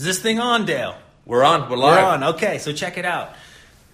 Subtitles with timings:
[0.00, 0.96] Is this thing on, Dale?
[1.26, 1.68] We're on.
[1.68, 2.24] We're We're on.
[2.24, 3.34] Okay, so check it out.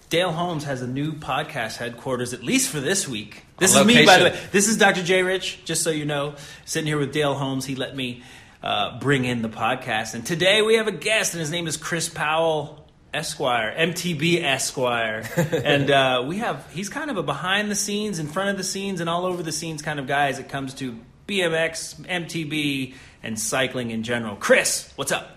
[0.09, 3.43] Dale Holmes has a new podcast headquarters, at least for this week.
[3.59, 4.39] This On is me, by the way.
[4.53, 5.03] This is Dr.
[5.03, 5.25] J.
[5.25, 6.37] Rich, just so you know.
[6.65, 7.65] Sitting here with Dale Holmes.
[7.65, 8.23] He let me
[8.63, 10.15] uh, bring in the podcast.
[10.15, 15.29] And today we have a guest, and his name is Chris Powell Esquire, MTB Esquire.
[15.37, 18.63] and uh, we have, he's kind of a behind the scenes, in front of the
[18.63, 22.95] scenes, and all over the scenes kind of guy as it comes to BMX, MTB,
[23.25, 24.37] and cycling in general.
[24.37, 25.36] Chris, what's up?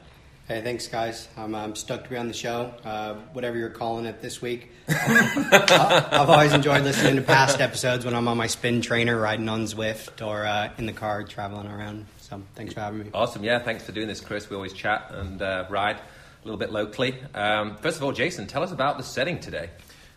[0.50, 1.28] Hey, thanks, guys.
[1.38, 2.74] I'm, I'm stoked to be on the show.
[2.84, 4.72] Uh, whatever you're calling it this week.
[4.90, 9.66] I've always enjoyed listening to past episodes when I'm on my spin trainer riding on
[9.66, 12.08] Zwift or uh, in the car traveling around.
[12.18, 13.12] So thanks for having me.
[13.14, 13.44] Awesome.
[13.44, 14.50] Yeah, thanks for doing this, Chris.
[14.50, 17.22] We always chat and uh, ride a little bit locally.
[17.36, 19.70] Um, first of all, Jason, tell us about the setting today.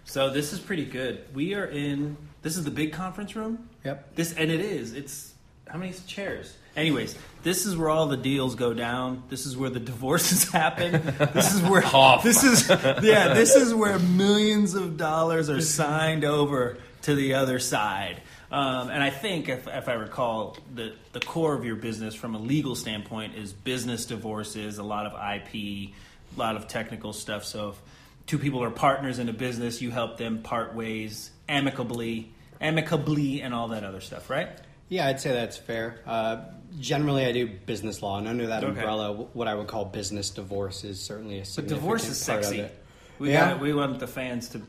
[0.07, 1.27] So this is pretty good.
[1.35, 2.17] We are in.
[2.41, 3.69] This is the big conference room.
[3.85, 4.15] Yep.
[4.15, 4.95] This and it is.
[4.95, 5.35] It's
[5.69, 6.57] how many chairs?
[6.77, 9.25] Anyways, this is where all the deals go down.
[9.29, 10.93] This is where the divorces happen.
[11.35, 12.23] This is where Cough.
[12.23, 13.35] this is yeah.
[13.35, 18.23] This is where millions of dollars are signed over to the other side.
[18.51, 22.35] Um, and I think, if, if I recall, the the core of your business from
[22.35, 25.93] a legal standpoint is business divorces, a lot of IP, a
[26.37, 27.45] lot of technical stuff.
[27.45, 27.83] So if
[28.27, 32.31] two people are partners in a business, you help them part ways amicably,
[32.61, 34.49] amicably, and all that other stuff, right?
[34.89, 36.01] Yeah, I'd say that's fair.
[36.07, 36.45] Uh,
[36.81, 38.71] generally, I do business law, and under that Okay.
[38.73, 42.39] umbrella, what I would call business divorce is certainly a But significant divorce is part
[42.41, 42.61] of sexy.
[42.61, 42.79] it.
[43.19, 43.53] We Yeah.
[43.53, 44.63] got we want the fans to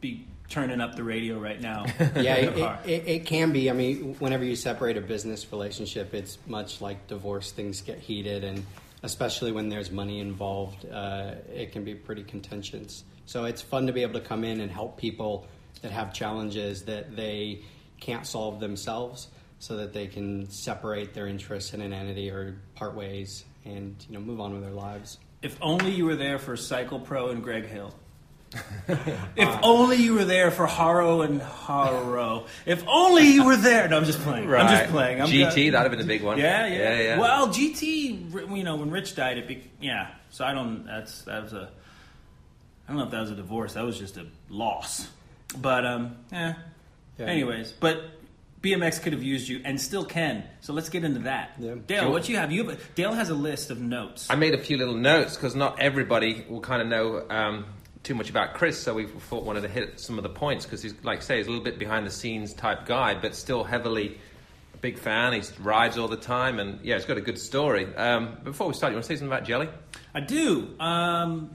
[0.00, 1.86] be turning up the radio right now.
[2.16, 3.70] yeah, it, it, it, it can be.
[3.70, 7.52] I mean, whenever you separate a business relationship, it's much like divorce.
[7.52, 8.64] Things get heated, and
[9.02, 13.04] especially when there's money involved, uh, it can be pretty contentious.
[13.26, 15.46] So it's fun to be able to come in and help people
[15.80, 17.62] that have challenges that they
[17.98, 19.28] can't solve themselves,
[19.62, 24.14] so that they can separate their interests in an entity or part ways and you
[24.14, 25.18] know move on with their lives.
[25.40, 27.94] if only you were there for Cycle Pro and Greg Hill.
[29.36, 32.46] if only you were there for Haro and Haro.
[32.66, 33.88] If only you were there.
[33.88, 34.52] No, I'm just playing.
[34.52, 35.22] I'm just playing.
[35.22, 36.38] I'm GT, go- that'd have been a big one.
[36.38, 37.00] Yeah, yeah, yeah.
[37.00, 37.18] yeah.
[37.20, 40.10] Well, GT, you know, when Rich died, it be, yeah.
[40.30, 40.84] So I don't.
[40.86, 41.70] That's that was a.
[42.88, 43.74] I don't know if that was a divorce.
[43.74, 45.08] That was just a loss.
[45.56, 46.54] But um, yeah.
[47.16, 47.26] Yeah.
[47.26, 48.02] Anyways, but
[48.62, 50.44] BMX could have used you and still can.
[50.60, 51.54] So let's get into that.
[51.58, 51.74] Yeah.
[51.86, 52.10] Dale, Sure.
[52.12, 52.52] what you have?
[52.52, 54.28] You have a, Dale has a list of notes.
[54.30, 57.66] I made a few little notes because not everybody will kind of know um,
[58.04, 60.80] too much about Chris, so we thought wanted to hit some of the points because
[60.82, 63.64] he's, like I say, he's a little bit behind the scenes type guy, but still
[63.64, 64.18] heavily
[64.74, 65.32] a big fan.
[65.32, 67.92] He rides all the time, and yeah, he's got a good story.
[67.96, 69.68] Um, before we start, you want to say something about Jelly?
[70.14, 70.68] I do.
[70.78, 71.50] Um,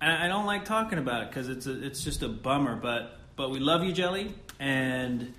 [0.00, 2.74] I, I don't like talking about it because it's a, it's just a bummer.
[2.76, 5.32] But but we love you, Jelly, and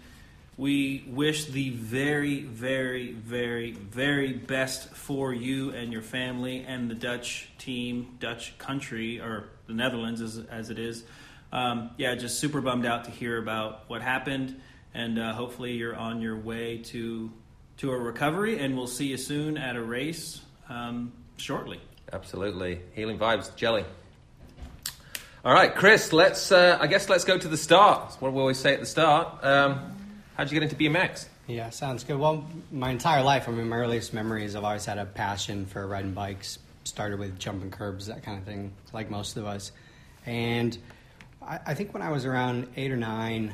[0.59, 6.95] we wish the very very very very best for you and your family and the
[6.95, 11.05] Dutch team, Dutch country, or the Netherlands as as it is.
[11.53, 14.59] Um, yeah, just super bummed out to hear about what happened,
[14.93, 17.31] and uh, hopefully you're on your way to
[17.77, 21.79] to a recovery, and we'll see you soon at a race um, shortly.
[22.11, 22.81] Absolutely.
[22.95, 23.85] Healing vibes, Jelly.
[25.45, 28.09] All right, Chris, let's, uh, I guess let's go to the start.
[28.09, 29.41] That's what we always say at the start.
[29.41, 29.95] Um,
[30.39, 31.25] how'd you get into BMX?
[31.47, 32.17] Yeah, sounds good.
[32.17, 35.85] Well, my entire life, I mean, my earliest memories, I've always had a passion for
[35.85, 36.59] riding bikes.
[36.85, 39.73] Started with jumping curbs, that kind of thing, like most of us.
[40.25, 40.77] And
[41.41, 43.53] I, I think when I was around eight or nine,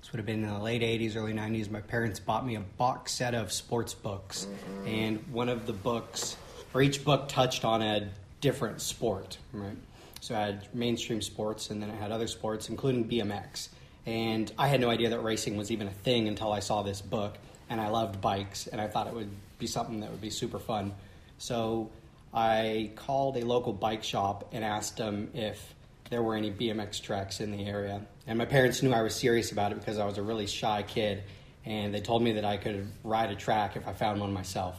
[0.00, 2.60] this would have been in the late 80s, early 90s, my parents bought me a
[2.60, 4.48] box set of sports books.
[4.86, 6.36] And one of the books,
[6.74, 8.08] or each book touched on a
[8.40, 9.76] different sport, right?
[10.20, 13.68] So I had mainstream sports, and then I had other sports, including BMX.
[14.06, 17.00] And I had no idea that racing was even a thing until I saw this
[17.00, 17.36] book.
[17.70, 20.58] And I loved bikes, and I thought it would be something that would be super
[20.58, 20.92] fun.
[21.38, 21.90] So
[22.32, 25.74] I called a local bike shop and asked them if
[26.10, 28.02] there were any BMX tracks in the area.
[28.26, 30.82] And my parents knew I was serious about it because I was a really shy
[30.82, 31.22] kid,
[31.64, 34.76] and they told me that I could ride a track if I found one myself.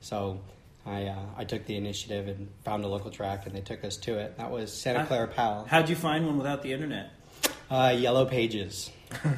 [0.00, 0.40] So
[0.84, 3.96] I, uh, I took the initiative and found a local track, and they took us
[3.98, 4.36] to it.
[4.38, 5.66] That was Santa Clara Pal.
[5.68, 7.10] How'd you find one without the internet?
[7.70, 8.90] Uh, yellow Pages.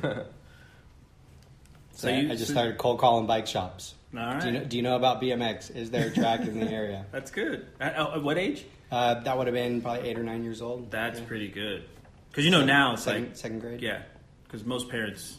[1.93, 3.95] So So you- I just so- started cold calling bike shops.
[4.17, 4.41] All right.
[4.41, 5.75] Do you know, do you know about BMX?
[5.75, 7.05] Is there a track in the area?
[7.11, 7.67] That's good.
[7.81, 8.65] At, oh, at what age?
[8.91, 10.91] Uh, that would have been probably eight or nine years old.
[10.93, 11.27] That's Yeah.
[11.27, 11.85] pretty good.
[12.31, 13.83] Because you know now it's second, like second grade.
[13.83, 14.03] yeah.
[14.45, 15.37] Because most parents,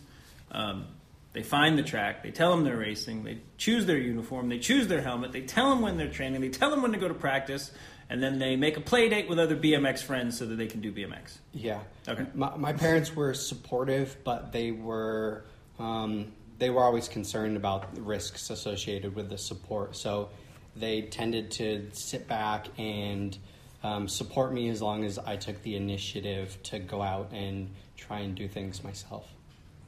[0.51, 0.85] um,
[1.33, 4.87] they find the track, they tell them they're racing, they choose their uniform, they choose
[4.87, 7.13] their helmet, they tell them when they're training, they tell them when to go to
[7.13, 7.71] practice,
[8.09, 10.81] and then they make a play date with other BMX friends so that they can
[10.81, 11.37] do BMX.
[11.53, 11.79] Yeah.
[12.07, 12.25] Okay.
[12.33, 15.45] My, my parents were supportive, but they were
[15.77, 19.95] um, they were always concerned about the risks associated with the support.
[19.95, 20.29] So
[20.75, 23.37] they tended to sit back and
[23.83, 28.19] um, support me as long as I took the initiative to go out and try
[28.19, 29.25] and do things myself.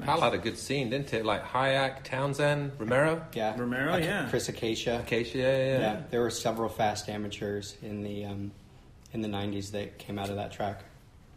[0.01, 1.25] Pal had a good scene, didn't it?
[1.25, 4.27] Like Hayek, Townsend, Romero, Yeah, Romero, Ac- yeah.
[4.29, 4.99] Chris Acacia.
[5.05, 5.37] Acacia.
[5.37, 5.79] Yeah, yeah.
[5.79, 8.51] Yeah, there were several fast amateurs in the um,
[9.13, 10.83] in the '90s that came out of that track.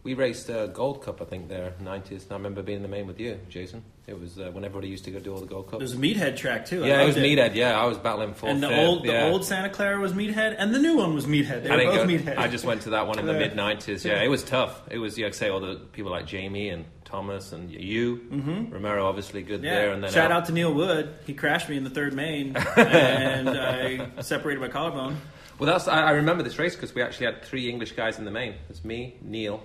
[0.03, 2.11] We raced uh, Gold Cup, I think, there, 90s.
[2.25, 3.81] And I remember being in the main with you, Jason.
[4.05, 5.79] It was uh, when everybody used to go do all the Gold Cup.
[5.79, 6.83] There's a Meathead track too.
[6.83, 7.55] I yeah, it was loved Meathead.
[7.55, 10.57] Yeah, I was battling for And the fifth, old, the old Santa Clara was Meathead,
[10.59, 11.63] and the new one was Meathead.
[11.63, 12.37] They I were both go- Meathead.
[12.37, 14.05] I just went to that one in the mid 90s.
[14.05, 14.79] Yeah, it was tough.
[14.91, 18.17] It was, yeah, like say, all the people like Jamie and Thomas and you.
[18.31, 18.73] Mm-hmm.
[18.73, 19.75] Romero, obviously, good Yeah.
[19.75, 19.91] there.
[19.93, 21.13] And then Shout Al- out to Neil Wood.
[21.25, 25.17] He crashed me in the third main, and I separated my collarbone.
[25.59, 28.25] Well, that's I, I remember this race because we actually had three English guys in
[28.25, 28.55] the main.
[28.69, 29.63] It's me, Neil,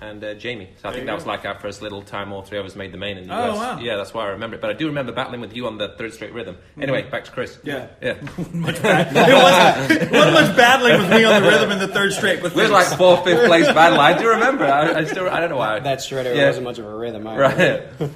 [0.00, 0.70] and uh, Jamie.
[0.80, 1.16] So I There think that go.
[1.16, 2.32] was like our first little time.
[2.32, 3.56] All three of us made the main in the Oh, US.
[3.56, 3.78] wow.
[3.80, 4.60] Yeah, that's why I remember it.
[4.62, 6.56] But I do remember battling with you on the third straight rhythm.
[6.80, 7.56] Anyway, back to Chris.
[7.56, 7.68] Mm-hmm.
[7.68, 7.88] Yeah.
[8.02, 8.52] yeah.
[8.58, 9.08] much bad.
[9.28, 12.40] It wasn't, wasn't much battling with me on the rhythm in the third straight.
[12.42, 13.98] But We was like fourth, fifth place battle.
[14.00, 14.64] I do remember.
[14.64, 15.80] I, I still I don't know why.
[15.80, 16.46] That straight Yeah.
[16.46, 17.26] wasn't much of a rhythm.
[17.26, 17.40] either.
[17.40, 18.08] right.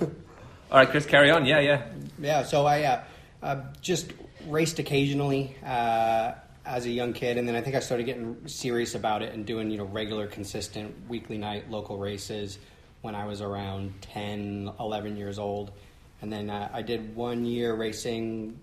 [0.71, 1.45] All right, Chris, carry on.
[1.45, 1.83] Yeah, yeah.
[2.19, 3.01] Yeah, so I uh,
[3.43, 4.13] uh, just
[4.47, 6.33] raced occasionally uh,
[6.65, 9.45] as a young kid, and then I think I started getting serious about it and
[9.45, 12.59] doing you know regular, consistent weekly night local races
[13.01, 15.73] when I was around 10, 11 years old,
[16.21, 18.59] and then uh, I did one year racing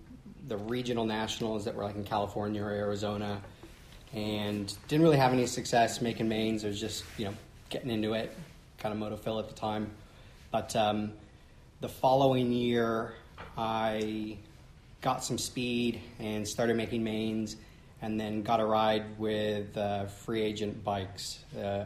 [0.48, 3.42] the regional nationals that were like in California or Arizona,
[4.14, 6.64] and didn't really have any success making mains.
[6.64, 7.34] I was just you know
[7.70, 8.36] getting into it,
[8.78, 9.92] kind of motophil at the time,
[10.52, 10.76] but.
[10.76, 11.14] Um,
[11.82, 13.14] the following year,
[13.58, 14.38] I
[15.02, 17.56] got some speed and started making mains,
[18.02, 21.40] and then got a ride with uh, free agent bikes.
[21.58, 21.86] Uh,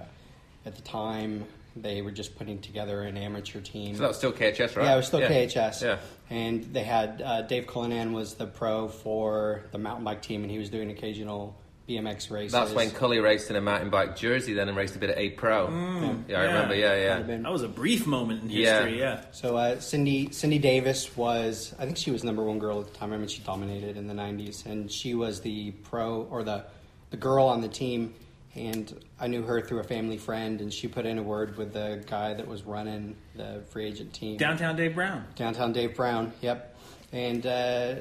[0.65, 1.45] at the time,
[1.75, 3.95] they were just putting together an amateur team.
[3.95, 4.85] So that was still KHS, right?
[4.85, 5.81] Yeah, it was still KHS.
[5.81, 5.97] Yeah.
[6.29, 10.51] And they had uh, Dave Cullinan was the pro for the mountain bike team, and
[10.51, 11.55] he was doing occasional
[11.87, 12.53] BMX races.
[12.53, 15.17] That's when Cully raced in a mountain bike jersey, then and raced a bit of
[15.17, 15.63] A Pro.
[15.67, 16.41] yeah, I Mm, yeah.
[16.41, 16.75] remember.
[16.75, 17.37] Yeah, yeah.
[17.37, 18.83] that was a brief moment in Yeah.
[18.83, 18.99] history.
[18.99, 19.21] Yeah.
[19.31, 22.97] So uh, Cindy Cindy Davis was I think she was number one girl at the
[22.97, 23.11] time.
[23.11, 26.63] I mean she dominated in the '90s, and she was the pro or the
[27.09, 28.13] the girl on the team.
[28.55, 31.73] And I knew her through a family friend, and she put in a word with
[31.73, 34.37] the guy that was running the free agent team.
[34.37, 35.25] Downtown Dave Brown.
[35.35, 36.77] Downtown Dave Brown, yep.
[37.11, 37.95] And uh,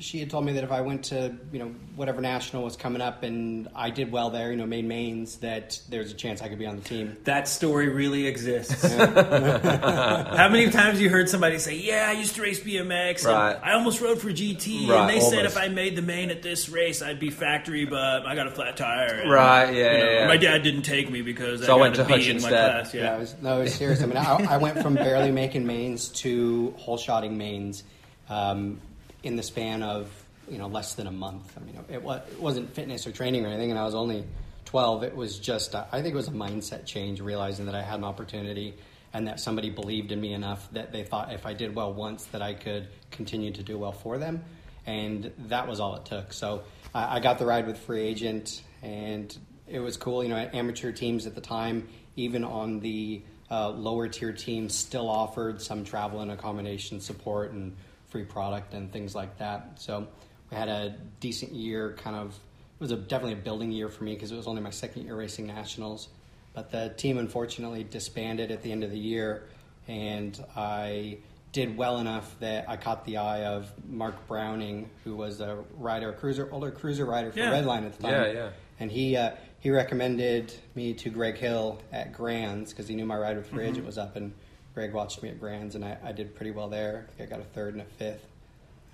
[0.00, 3.00] she had told me that if I went to, you know, whatever national was coming
[3.02, 6.48] up and I did well there, you know, made mains, that there's a chance I
[6.48, 7.16] could be on the team.
[7.24, 8.82] That story really exists.
[8.96, 13.24] How many times you heard somebody say, "Yeah, I used to race BMX.
[13.24, 13.56] and Right.
[13.62, 16.42] I almost rode for GT, Right, and they said if I made the main at
[16.42, 19.20] this race, I'd be factory, but I got a flat tire.
[19.22, 20.26] and, Right, yeah, you know, yeah.
[20.26, 22.42] My dad didn't take me because So I I, went to a Hutch B in
[22.42, 22.94] my class.
[22.94, 23.14] Yeah, Yeah.
[23.14, 24.02] I was, no, it was serious.
[24.02, 27.82] I mean, I, I went from barely making mains to whole shotting mains
[28.28, 28.80] um,
[29.28, 30.10] in the span of
[30.50, 31.52] you know less than a month.
[31.56, 34.24] I mean, it, wa- it wasn't fitness or training or anything, and I was only
[34.64, 35.04] twelve.
[35.04, 37.98] It was just uh, I think it was a mindset change, realizing that I had
[37.98, 38.74] an opportunity
[39.12, 42.24] and that somebody believed in me enough that they thought if I did well once,
[42.26, 44.42] that I could continue to do well for them,
[44.86, 46.32] and that was all it took.
[46.32, 46.62] So
[46.94, 49.36] I, I got the ride with free agent, and
[49.66, 50.22] it was cool.
[50.22, 51.86] You know, amateur teams at the time,
[52.16, 57.76] even on the uh, lower tier teams, still offered some travel and accommodation support and
[58.08, 59.72] free product and things like that.
[59.76, 60.06] So
[60.50, 61.94] we had a decent year.
[61.98, 64.62] Kind of, it was a, definitely a building year for me because it was only
[64.62, 66.08] my second year racing nationals.
[66.54, 69.44] But the team unfortunately disbanded at the end of the year,
[69.86, 71.18] and I
[71.52, 76.10] did well enough that I caught the eye of Mark Browning, who was a rider,
[76.10, 77.52] a cruiser, older cruiser rider for Yeah.
[77.52, 78.12] Redline at the time.
[78.12, 78.50] Yeah, yeah.
[78.80, 83.16] And he uh, he recommended me to Greg Hill at Grands because he knew my
[83.16, 83.70] ride with Free Mm-hmm.
[83.72, 84.32] Agent was up, and
[84.78, 87.04] Greg watched me at Grands, and I, I did pretty well there.
[87.08, 88.24] I think I got a third and a fifth.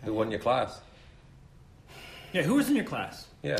[0.04, 0.80] Who won your class?
[2.32, 3.26] Yeah, who was in your class?
[3.42, 3.58] Yeah.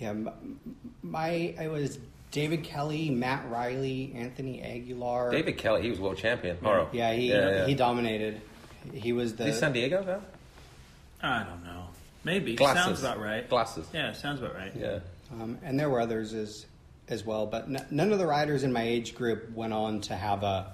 [0.00, 0.58] Yeah, m-
[1.00, 2.00] my I was
[2.32, 5.30] David Kelly, Matt Riley, Anthony Aguilar.
[5.30, 6.56] David Kelly, he was world champion.
[6.60, 6.88] Horo.
[6.90, 7.66] Yeah, he Yeah, yeah.
[7.68, 8.40] he dominated.
[8.92, 10.22] He was the Is he San Diego, though?
[11.22, 11.84] I don't know.
[12.24, 12.82] Maybe Glasses.
[12.82, 13.48] sounds about right.
[13.48, 13.86] Glasses.
[13.94, 14.72] Yeah, sounds about right.
[14.74, 14.98] Yeah.
[15.32, 16.66] Um, and there were others as
[17.08, 20.16] as well, but n- none of the riders in my age group went on to
[20.16, 20.72] have a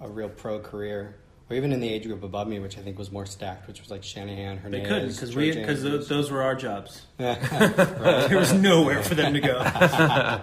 [0.00, 1.16] a real pro career,
[1.48, 3.80] or even in the age group above me, which I think was more stacked, which
[3.80, 4.82] was like Shanahan, her name.
[4.82, 5.18] They Hernandez.
[5.18, 7.02] couldn't because we because those, those were our jobs.
[7.16, 9.60] there was nowhere for them to go.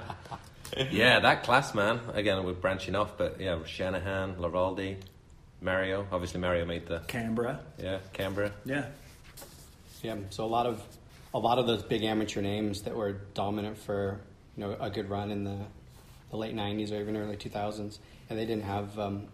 [0.92, 2.00] Yeah, that class, man.
[2.16, 4.96] Again, we're branching off, but yeah, Shanahan, Laraldi,
[5.62, 6.08] Mario.
[6.12, 7.60] Obviously, Mario made the Canberra.
[7.78, 8.52] yeah Canberra.
[8.66, 8.86] Yeah.
[10.02, 10.82] yeah, so a lot of
[11.32, 14.20] a lot of those big amateur names that were dominant for
[14.58, 15.58] you know a good run in the
[16.32, 18.00] the late '90s or even early 2000s,
[18.32, 19.28] and they didn't have um,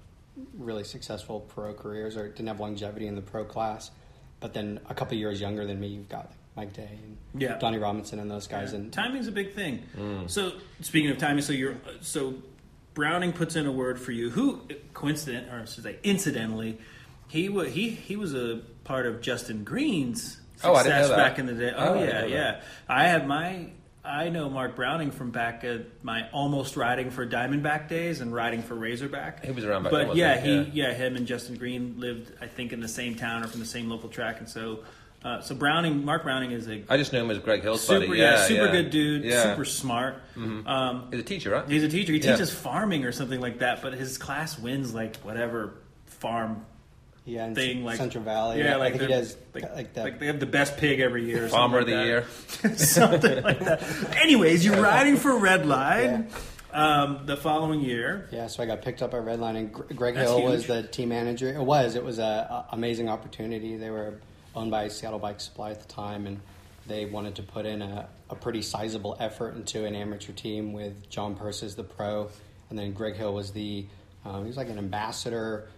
[0.57, 3.91] really successful pro careers or didn't have longevity in the pro class.
[4.39, 7.57] But then a couple years younger than me, you've got like Mike Day and Yeah.
[7.57, 8.71] Donnie Robinson and those guys.
[8.71, 8.79] Yeah.
[8.79, 9.83] And timing's a big thing.
[9.97, 10.29] Mm.
[10.29, 12.35] So speaking of timing, so you're so
[12.93, 14.29] Browning puts in a word for you.
[14.29, 14.61] Who
[14.93, 16.77] coincident or should I say incidentally,
[17.27, 21.09] he was he he was a part of Justin Green's Oh, I didn't know success
[21.09, 21.15] that.
[21.29, 21.71] back in the day.
[21.75, 22.61] Oh, Oh, yeah, know yeah.
[22.89, 23.67] I had my.
[24.09, 28.61] I know Mark Browning from back at my almost riding for Diamondback days and riding
[28.63, 29.45] for Razorback.
[29.45, 30.63] He was around back but yeah, he?
[30.63, 33.59] he yeah him and Justin Green lived I think in the same town or from
[33.59, 34.79] the same local track, and so
[35.23, 38.07] uh, so Browning Mark Browning is a I just knew him as Greg Hill's super,
[38.07, 38.19] buddy.
[38.19, 38.71] yeah, Yeah, super yeah.
[38.71, 39.43] good dude, Yeah.
[39.43, 40.15] super smart.
[40.37, 41.67] Um, He's a teacher, right?
[41.69, 42.13] he's a teacher.
[42.13, 42.31] He Yeah.
[42.33, 45.73] teaches farming or something like that, but his class wins like whatever
[46.05, 46.65] farm
[47.29, 48.59] yeah, in thing, like Central Valley.
[48.59, 50.03] Yeah, I like he does like, like, that.
[50.03, 51.45] like they have the best pig every year.
[51.45, 52.25] Or Farmer of the like year.
[52.75, 53.83] something like that.
[54.17, 56.29] Anyways, you're riding for Redline
[56.73, 58.27] um, the following year.
[58.31, 61.09] Yeah, so I got picked up at Redline, and Greg That's Hill was the team
[61.09, 61.49] manager.
[61.53, 63.77] It was, it was a, a amazing opportunity.
[63.77, 64.19] They were
[64.55, 66.39] owned by Seattle Bike Supply at the time, and
[66.87, 71.09] they wanted to put in a, a pretty sizable effort into an amateur team with
[71.09, 72.29] John Purse as the pro,
[72.69, 73.85] and then Greg Hill was the
[74.25, 75.69] um, he was like an ambassador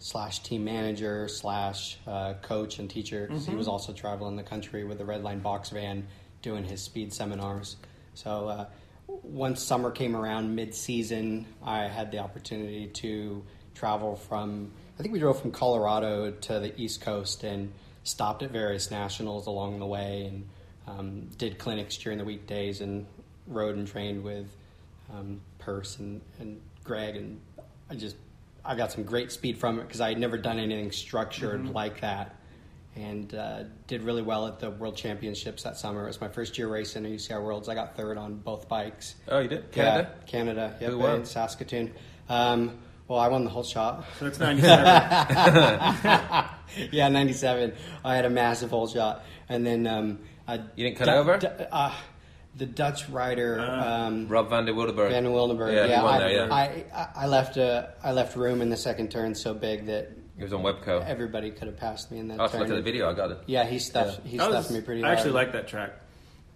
[0.00, 4.82] slash team manager slash uh, coach and teacher 'cause he was also traveling the country
[4.84, 6.08] with the Redline box van
[6.42, 7.76] doing his speed seminars.
[8.14, 8.66] So uh,
[9.06, 14.72] once summer came around mid-season, I had the opportunity to travel from.
[14.98, 19.46] I think we drove from Colorado to the East Coast and stopped at various nationals
[19.46, 20.48] along the way and
[20.86, 23.06] um, did clinics during the weekdays and
[23.46, 24.46] rode and trained with
[25.12, 27.40] um, Purse and, and Greg and
[27.90, 28.16] I just
[28.64, 32.00] I got some great speed from it because I had never done anything structured like
[32.02, 32.36] that
[32.96, 36.04] and uh, did really well at the World Championships that summer.
[36.04, 37.68] It was my first year racing at UCI Worlds.
[37.68, 39.14] I got third on both bikes.
[39.28, 39.70] Oh, you did?
[39.72, 40.10] Canada?
[40.20, 40.76] Yeah, Canada.
[40.80, 41.24] Yep, Who won?
[41.24, 41.92] Saskatoon.
[42.28, 44.04] Um, well, I won the whole shot.
[44.18, 44.84] So that's 97.
[46.92, 47.72] yeah, 97.
[48.04, 49.24] I had a massive hole shot.
[49.48, 49.86] And then.
[49.86, 51.38] Um, uh, You didn't cut over?
[51.70, 51.94] uh,
[52.56, 53.60] the Dutch rider.
[53.60, 55.10] um, Rob van den Wildenberg.
[55.10, 55.72] Van Wildenberg.
[55.74, 56.54] Yeah, Yeah, I, there, yeah.
[56.54, 60.10] I, I, I left a, I left room in the second turn so big that
[60.38, 61.04] it was on Webco.
[61.06, 62.68] everybody could have passed me in that I have to turn.
[62.68, 63.08] look at the video.
[63.10, 63.38] I got it.
[63.46, 65.18] Yeah, he stuffed, he That stuffed was- me pretty I hard.
[65.18, 65.92] actually like that track.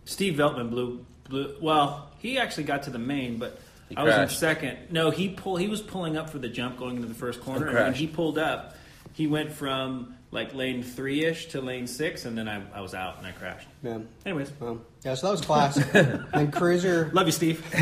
[0.06, 1.54] Steve Veltman blew, blew.
[1.60, 3.58] Well, he actually got to the main, but
[3.88, 4.78] He I was in second.
[4.90, 5.56] No, he pull.
[5.56, 8.06] He was pulling up for the jump going into the first corner, and when he
[8.06, 8.74] pulled up,
[9.12, 12.92] he went from like lane three ish to lane six, and then I, I was
[12.94, 13.68] out and I crashed.
[13.82, 13.98] Yeah.
[14.26, 15.86] Anyways, Well, yeah, so that was classic.
[16.32, 17.62] and Cruiser, love you, Steve.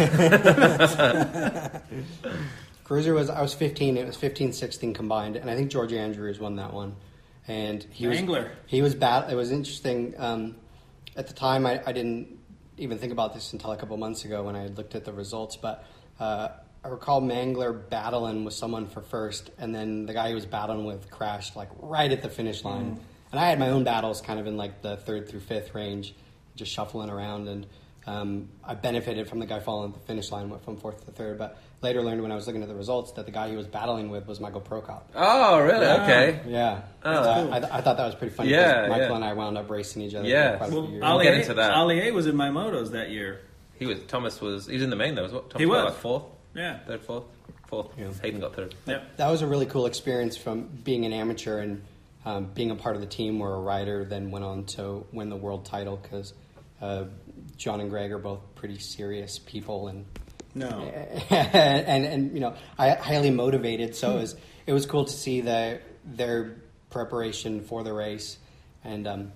[2.85, 3.97] Cruiser was I was 15.
[3.97, 6.97] It was 15, 16 combined, and I think George Andrews won that one.
[7.49, 8.51] And he was Mangler.
[8.67, 9.31] He was bad.
[9.31, 10.15] It was interesting.
[10.19, 10.57] Um,
[11.17, 12.39] at the time, I, I didn't
[12.79, 15.57] even think about this until a couple months ago when I looked at the results.
[15.57, 15.85] But
[16.21, 16.49] uh,
[16.85, 20.85] I recall Mangler battling with someone for first, and then the guy he was battling
[20.85, 23.01] with crashed like right at the finish line.
[23.31, 26.15] And I had my own battles kind of in like the third through fifth range,
[26.57, 27.49] just shuffling around.
[27.49, 27.67] And
[28.07, 31.13] um, I benefited from the guy falling at the finish line, went from fourth to
[31.13, 31.39] third.
[31.39, 33.67] But later learned when I was looking at the results that the guy he was
[33.67, 35.03] battling with was Michael Prokop.
[35.15, 35.87] Oh, really?
[35.87, 36.03] Yeah.
[36.03, 36.41] Okay.
[36.49, 37.53] Yeah, Oh, So I- cool.
[37.55, 38.51] I, I thought that was pretty funny.
[38.51, 39.15] Yeah, Michael yeah.
[39.17, 40.29] and I wound up racing each other.
[40.29, 40.53] Yeah.
[40.53, 41.05] for quite a Well, few years.
[41.05, 41.73] I'll get into that.
[41.73, 43.41] Ali Was in my motos that year.
[43.79, 45.23] He was Thomas was he was in the main though.
[45.25, 45.51] Was what?
[45.51, 45.85] Thomas He was.
[45.87, 46.23] like fourth,
[46.55, 46.79] Yeah.
[46.87, 47.25] third, fourth,
[47.67, 47.89] fourth.
[47.99, 48.13] Yeah.
[48.23, 48.75] Hayden got third.
[48.87, 49.17] Yep.
[49.17, 51.83] that was a really cool experience from being an amateur and
[52.25, 55.31] um, being a part of the team where a rider then went on to win
[55.31, 56.33] the world title because
[56.83, 57.05] uh,
[57.57, 60.05] John and Greg are both pretty serious people and
[60.55, 60.69] No.
[61.31, 63.95] and and you know I highly motivated.
[63.97, 64.37] So it was
[64.67, 66.57] it was cool to see the their
[66.91, 68.37] preparation for the race,
[68.85, 69.33] and um,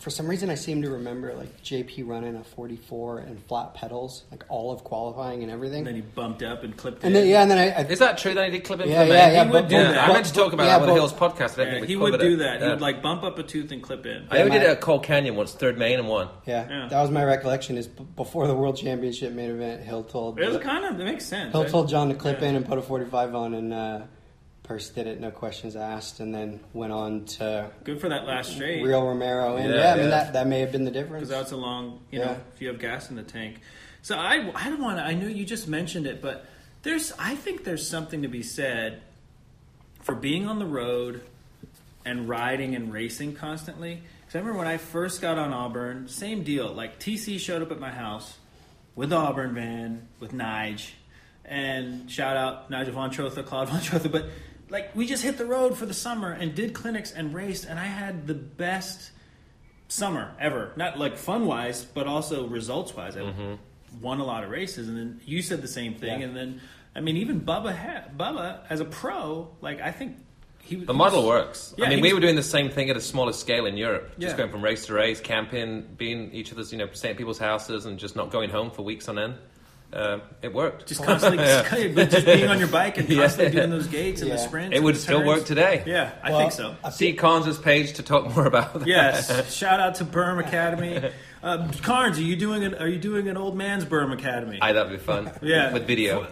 [0.00, 4.24] for some reason I seem to remember like JP running a 44 and flat pedals
[4.30, 5.78] like all of qualifying and everything.
[5.80, 7.20] And then he bumped up and clipped And it.
[7.20, 9.02] then yeah, and then I, I Is that true that he did clip in Yeah,
[9.04, 9.32] yeah, main?
[9.34, 10.08] yeah, He would do that.
[10.08, 11.58] I meant to talk about yeah, that with the Hills podcast.
[11.64, 12.36] I Yeah, he would do it.
[12.38, 12.62] that.
[12.62, 14.26] He would like bump up a tooth and clip in.
[14.30, 16.28] I know he did it my- at Cole Canyon once, third main and won.
[16.46, 16.88] Yeah, Yeah.
[16.88, 17.76] that was my recollection.
[17.76, 20.98] Is b- before the World Championship main event, Hill told It was kind of.
[20.98, 21.52] It makes sense.
[21.52, 21.70] Hill right?
[21.70, 22.48] told John to clip Yeah.
[22.48, 24.00] in and put a 45 on, and uh,
[24.70, 28.52] Purse did it, no questions asked, and then went on to Good for that last
[28.52, 28.84] straight.
[28.84, 29.56] Real Romero.
[29.56, 31.28] And Yeah, yeah, I mean that that may have been the difference.
[31.28, 32.26] because that's a long, you Yeah.
[32.26, 33.62] know, if you have gas in the tank.
[34.02, 35.02] So I, I don't want to.
[35.02, 36.46] I know you just mentioned it, but
[36.84, 39.02] there's, I think there's something to be said
[40.02, 41.22] for being on the road
[42.04, 44.02] and riding and racing constantly.
[44.20, 46.72] Because I remember when I first got on Auburn, same deal.
[46.72, 48.38] Like TC showed up at my house
[48.94, 50.90] with the Auburn van with Nige,
[51.44, 54.26] and shout out Nigel Von Trotha, Claude Von Trotha, but.
[54.70, 57.78] Like we just hit the road for the summer and did clinics and raced, and
[57.78, 59.10] I had the best
[59.88, 60.72] summer ever.
[60.76, 63.16] Not like fun wise, but also results wise.
[63.16, 63.54] I mm-hmm.
[64.00, 66.20] won a lot of races, and then you said the same thing.
[66.20, 66.26] Yeah.
[66.26, 66.60] And then,
[66.94, 70.16] I mean, even Bubba, ha- Bubba as a pro, like I think
[70.62, 71.74] he, The he model was- works.
[71.76, 73.76] Yeah, I mean, we was- were doing the same thing at a smaller scale in
[73.76, 74.36] Europe, just Yeah.
[74.38, 77.86] going from race to race, camping, being each other's, you know, staying at people's houses,
[77.86, 79.34] and just not going home for weeks on end.
[79.92, 80.86] Uh, it worked.
[80.86, 81.38] Just constantly,
[81.94, 83.22] but just being on your bike and Yeah.
[83.22, 84.40] constantly doing those gates and the Yeah.
[84.40, 84.76] sprints.
[84.76, 85.26] It would still turns.
[85.28, 85.82] work today.
[85.84, 86.76] Yeah, I Well, think so.
[86.84, 88.86] I See think- Carnes' page to talk more about that.
[88.86, 91.10] Yes, shout out to Berm Academy.
[91.42, 94.58] Uh, Carnes, are you doing an Are you doing an old man's Berm Academy?
[94.62, 95.30] I that'd be fun.
[95.42, 96.24] yeah, with video.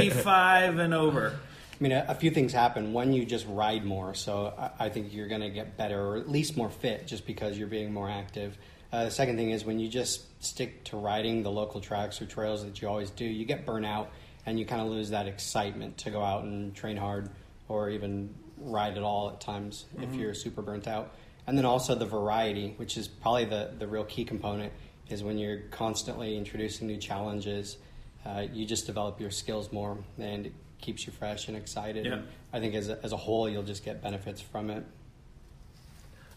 [0.00, 1.38] thirty-five and over.
[1.78, 2.92] I mean, a, a few things happen.
[2.92, 6.16] One, you just ride more, so I, I think you're going to get better or
[6.16, 8.56] at least more fit just because you're being more active.
[8.92, 12.26] Uh, the second thing is when you just stick to riding the local tracks or
[12.26, 14.10] trails that you always do, you get burnt out
[14.46, 17.28] and you kind of lose that excitement to go out and train hard
[17.68, 21.14] or even ride at all at times if you're super burnt out.
[21.46, 24.72] And then also the variety, which is probably the, the real key component,
[25.08, 27.76] is when you're constantly introducing new challenges,
[28.24, 32.06] uh, you just develop your skills more and it keeps you fresh and excited.
[32.06, 32.14] Yeah.
[32.14, 34.84] And I think as a, as a whole, you'll just get benefits from it.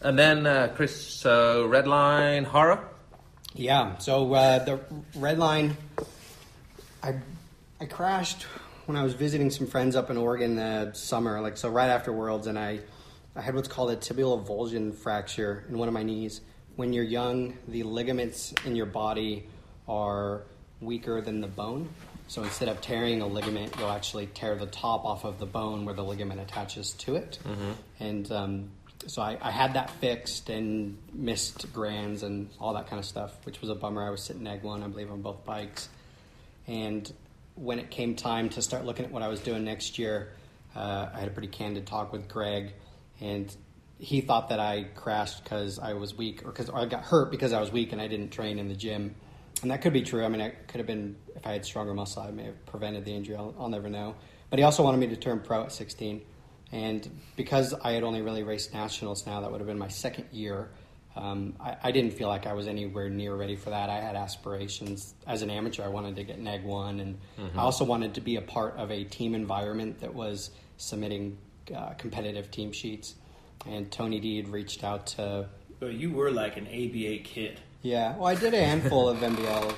[0.01, 2.89] And then, uh, Chris, so Red Line Haro.
[3.53, 3.97] Yeah.
[3.97, 4.79] So uh, the
[5.17, 5.75] Redline,
[7.03, 7.15] I
[7.81, 8.43] I crashed
[8.85, 12.13] when I was visiting some friends up in Oregon the summer, like so right after
[12.13, 12.79] Worlds, and I
[13.35, 16.41] I had what's called a tibial avulsion fracture in one of my knees.
[16.75, 19.47] When you're young, the ligaments in your body
[19.87, 20.43] are
[20.79, 21.89] weaker than the bone.
[22.27, 25.83] So instead of tearing a ligament, you'll actually tear the top off of the bone
[25.83, 27.39] where the ligament attaches to it.
[27.99, 28.69] And um,
[29.09, 33.43] so I, I had that fixed and missed grands and all that kind of stuff,
[33.43, 34.05] which was a bummer.
[34.05, 35.89] I was sitting NAG one, I believe, on both bikes.
[36.67, 37.11] And
[37.55, 40.33] when it came time to start looking at what I was doing next year,
[40.75, 42.73] uh, I had a pretty candid talk with Greg,
[43.19, 43.53] and
[43.97, 47.51] he thought that I crashed because I was weak, or because I got hurt because
[47.51, 49.15] I was weak and I didn't train in the gym.
[49.63, 50.23] And that could be true.
[50.23, 53.05] I mean, it could have been if I had stronger muscle, I may have prevented
[53.05, 53.35] the injury.
[53.35, 54.15] I'll, I'll never know.
[54.51, 56.21] But he also wanted me to turn pro at 16,
[56.71, 60.25] and because I had only really raced nationals now, that would have been my second
[60.31, 60.69] year.
[61.15, 63.89] Um, I, I didn't feel like I was anywhere near ready for that.
[63.89, 65.83] I had aspirations as an amateur.
[65.83, 67.17] I wanted to get NAG one, and
[67.55, 71.37] I also wanted to be a part of a team environment that was submitting
[71.75, 73.15] uh, competitive team sheets.
[73.65, 77.59] And Tony D had reached out to But you were like an ABA kid.
[77.81, 78.15] yeah.
[78.15, 79.73] Well, I did a handful of NBL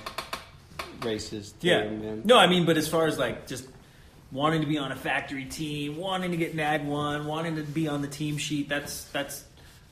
[1.04, 1.54] races.
[1.62, 1.89] Yeah.
[1.89, 2.22] man.
[2.26, 3.68] No, I mean, but as far as like just
[4.32, 7.88] wanting to be on a factory team, wanting to get NAG one, wanting to be
[7.88, 9.46] on the team sheet, that's that's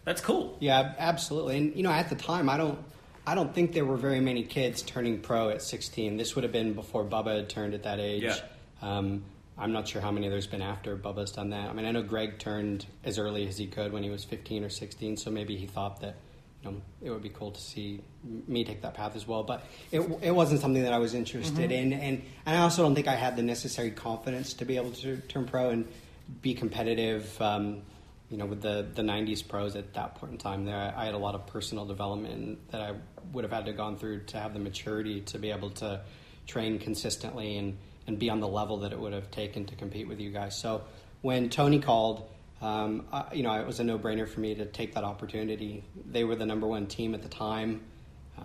[0.06, 0.58] that's cool.
[0.60, 1.58] Yeah, absolutely.
[1.58, 2.80] And you know, at the time, I don't,
[3.28, 6.18] I don't think there were very many kids turning pro at 16.
[6.18, 8.24] This would have been before Bubba had turned at that age.
[8.24, 8.40] Yeah.
[8.82, 9.24] Um,
[9.58, 11.70] I'm not sure how many there's been after Bubba's done that.
[11.70, 14.64] I mean, I know Greg turned as early as he could when he was 15
[14.64, 16.16] or 16, so maybe he thought that,
[16.64, 19.44] you know, it would be cool to see me take that path as well.
[19.44, 22.96] But it, it wasn't something that I was interested in, and, and I also don't
[22.96, 25.88] think I had the necessary confidence to be able to turn pro and
[26.42, 27.42] be competitive.
[27.42, 27.84] Um,
[28.30, 31.16] you know, with the, the 90s pros at that point in time, there I had
[31.16, 32.94] a lot of personal development that I
[33.34, 36.02] would have had to gone through to have the maturity to be able to
[36.46, 40.08] train consistently and, and be on the level that it would have taken to compete
[40.08, 40.60] with you guys.
[40.60, 40.84] So
[41.22, 42.30] when Tony called,
[42.62, 45.84] um, I, you know, it was a no brainer for me to take that opportunity.
[46.06, 47.82] They were the number one team at the time.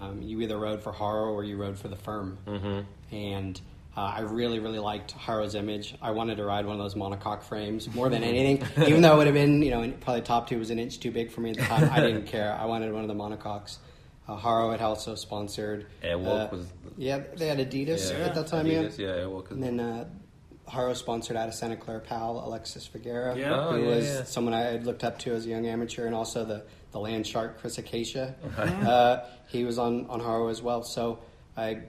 [0.01, 2.39] Um, you either rode for Haro or you rode for the firm.
[2.47, 3.15] Mm-hmm.
[3.15, 3.61] And
[3.97, 5.95] uh, I really, really liked Haro's image.
[6.03, 9.19] I wanted to ride one of those monocoque frames more than anything, even though it
[9.19, 11.51] would have been, you know, probably top two was an inch too big for me
[11.51, 11.91] at the time.
[11.93, 12.53] I didn't care.
[12.53, 13.79] I wanted one of the monocoques.
[14.27, 15.87] Uh, Haro had also sponsored.
[16.03, 18.67] Airwalk uh, was- Yeah, they had Adidas Yeah, at that time.
[18.67, 19.09] Adidas, yeah.
[19.09, 19.51] yeah, Airwalk.
[19.51, 20.07] And then uh,
[20.67, 23.55] Haro sponsored out of Santa Clara Pal, Alexis Figuera, Yeah.
[23.55, 24.23] Oh, who yeah, was yeah.
[24.25, 27.27] someone I had looked up to as a young amateur, and also the, the land
[27.27, 28.35] shark Chris Acacia.
[28.57, 30.83] Uh, he was on, on Haro as well.
[30.83, 31.19] So
[31.57, 31.81] I,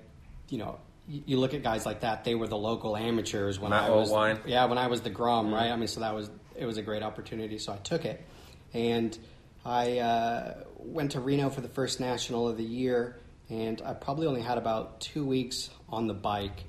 [0.50, 3.70] you know, you, you look at guys like that; they were the local amateurs when
[3.72, 4.40] Matt I was, Oldwine.
[4.46, 5.72] yeah, when I was the Grom, right?
[5.72, 8.24] I mean, so that was it was a great opportunity, so I took it,
[8.74, 9.18] and
[9.66, 14.28] I uh, went to Reno for the first national of the year, and I probably
[14.28, 16.64] only had about two weeks on the bike,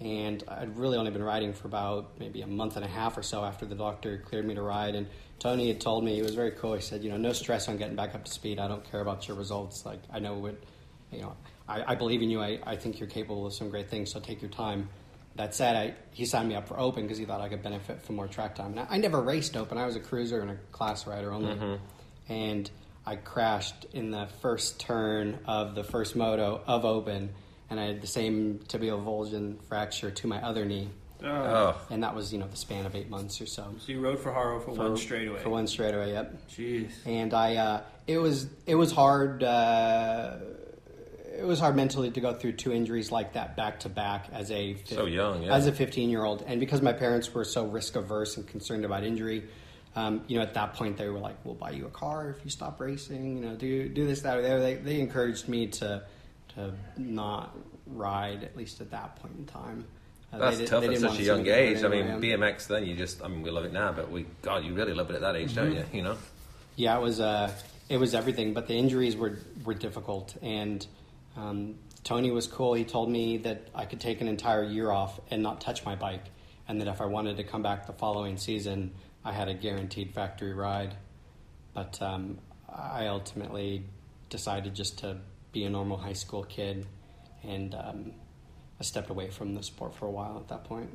[0.00, 3.22] and I'd really only been riding for about maybe a month and a half or
[3.22, 5.06] so after the doctor cleared me to ride, and
[5.38, 6.74] Tony had told me he was very cool.
[6.74, 8.58] He said, you know, no stress on getting back up to speed.
[8.58, 9.84] I don't care about your results.
[9.84, 10.56] Like I know what,
[11.10, 11.34] you know,
[11.68, 12.40] I, I believe in you.
[12.40, 14.12] I, I think you're capable of some great things.
[14.12, 14.88] So take your time.
[15.36, 18.02] That said, I, he signed me up for Open because he thought I could benefit
[18.02, 18.74] from more track time.
[18.74, 19.78] Now, I never raced Open.
[19.78, 21.54] I was a cruiser and a class rider only.
[21.54, 22.32] Mm-hmm.
[22.32, 22.70] And
[23.04, 27.34] I crashed in the first turn of the first moto of Open,
[27.70, 30.88] and I had the same tibial avulsion fracture to my other knee.
[31.22, 33.74] Oh, And that was, you know, the span of eight months or so.
[33.78, 35.40] So you rode for Haro for, one straightaway.
[35.40, 36.48] For one straightaway, yep.
[36.48, 36.92] Jeez.
[37.06, 39.42] And I, uh, it was it was hard.
[39.42, 40.36] Uh,
[41.38, 44.50] it was hard mentally to go through two injuries like that back to back as
[44.50, 45.54] a So young, yeah.
[45.54, 48.84] as a fifteen year old, and because my parents were so risk averse and concerned
[48.84, 49.44] about injury,
[49.96, 52.44] um, you know, at that point they were like, "We'll buy you a car if
[52.44, 54.38] you stop racing." You know, do do this that.
[54.38, 54.58] Or that.
[54.58, 56.02] They they encouraged me to
[56.54, 59.84] to not ride at least at that point in time.
[60.32, 61.84] Uh, That's did- tough at such a to see me young age.
[61.84, 62.06] I mean.
[62.20, 64.94] BMX then you just, I mean, we love it now, but we, God, you really
[64.94, 65.94] love it at that age, don't Mm-hmm.
[65.94, 65.98] you?
[65.98, 66.16] You know?
[66.76, 67.52] Yeah, it was uh,
[67.88, 70.34] it was everything, but the injuries were were difficult.
[70.42, 70.84] And
[71.36, 72.74] um, Tony was cool.
[72.74, 75.94] He told me that I could take an entire year off and not touch my
[75.94, 76.24] bike,
[76.66, 78.90] and that if I wanted to come back the following season,
[79.24, 80.96] I had a guaranteed factory ride.
[81.74, 82.38] But um,
[82.68, 83.84] I ultimately
[84.30, 85.18] decided just to
[85.54, 86.84] be a normal high school kid,
[87.42, 88.12] and um,
[88.78, 90.90] I stepped away from the sport for a while at that point.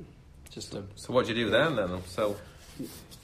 [0.51, 1.75] Just to So what do you do then?
[1.75, 2.35] Then so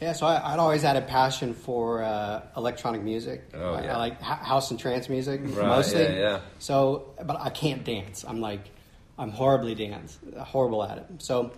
[0.02, 3.50] yeah, so I, I'd always had a passion for uh, electronic music.
[3.54, 3.96] Oh, I, yeah.
[3.96, 6.04] I like house and trance music Right, mostly.
[6.04, 6.40] yeah, yeah.
[6.60, 8.26] So, but I can't dance.
[8.28, 8.62] I'm like,
[9.18, 11.06] I'm horribly dance, horrible at it.
[11.20, 11.52] So,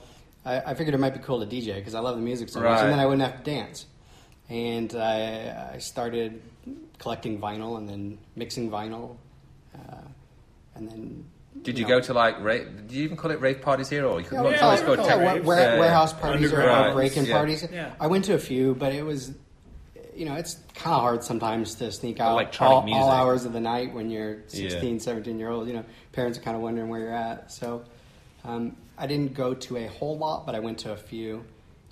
[0.46, 2.62] I, I figured it might be cool to DJ because I love the music so
[2.62, 3.86] much, and then I wouldn't have to dance.
[4.48, 6.42] And I, I started
[7.00, 9.18] collecting vinyl and then mixing vinyl,
[9.90, 10.02] uh,
[10.76, 11.26] and then.
[11.64, 12.68] did you know, go to like rave?
[12.88, 14.82] Did you even call it rave parties here, or you could yeah, yeah, call always
[14.82, 15.80] it- go call yeah, it to wa- Yeah, yeah.
[15.80, 16.88] warehouse parties or, Underground.
[16.90, 17.34] or break-in Yeah.
[17.38, 17.68] parties.
[17.72, 17.92] Yeah.
[18.00, 19.34] I went to a few, but it was,
[20.16, 23.02] you know, it's kind of hard sometimes to sneak out Electronic all, music.
[23.02, 24.70] all hours of the night when you're Yeah.
[24.70, 25.68] 16, 17 year old.
[25.68, 27.52] You know, parents are kind of wondering where you're at.
[27.52, 27.84] So
[28.46, 31.44] um, I didn't go to a whole lot, but I went to a few.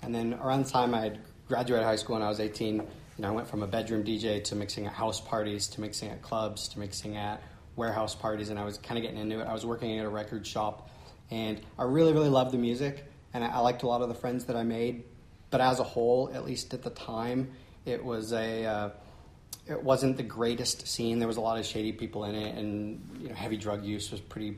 [0.02, 1.18] And then around the time I had
[1.48, 2.82] graduated high school when I was 18, you
[3.18, 6.22] know, I went from a bedroom DJ to mixing at house parties, to mixing at
[6.22, 7.40] clubs, to mixing at
[7.76, 9.44] warehouse parties, and I was kind of getting into it.
[9.46, 10.88] I was working at a record shop,
[11.30, 14.14] and I really, really loved the music, and I, I liked a lot of the
[14.14, 15.04] friends that I made.
[15.50, 17.52] But as a whole, at least at the time,
[17.84, 18.90] it was a uh,
[19.68, 21.18] it wasn't the greatest scene.
[21.18, 24.10] There was a lot of shady people in it, and you know, heavy drug use
[24.10, 24.56] was pretty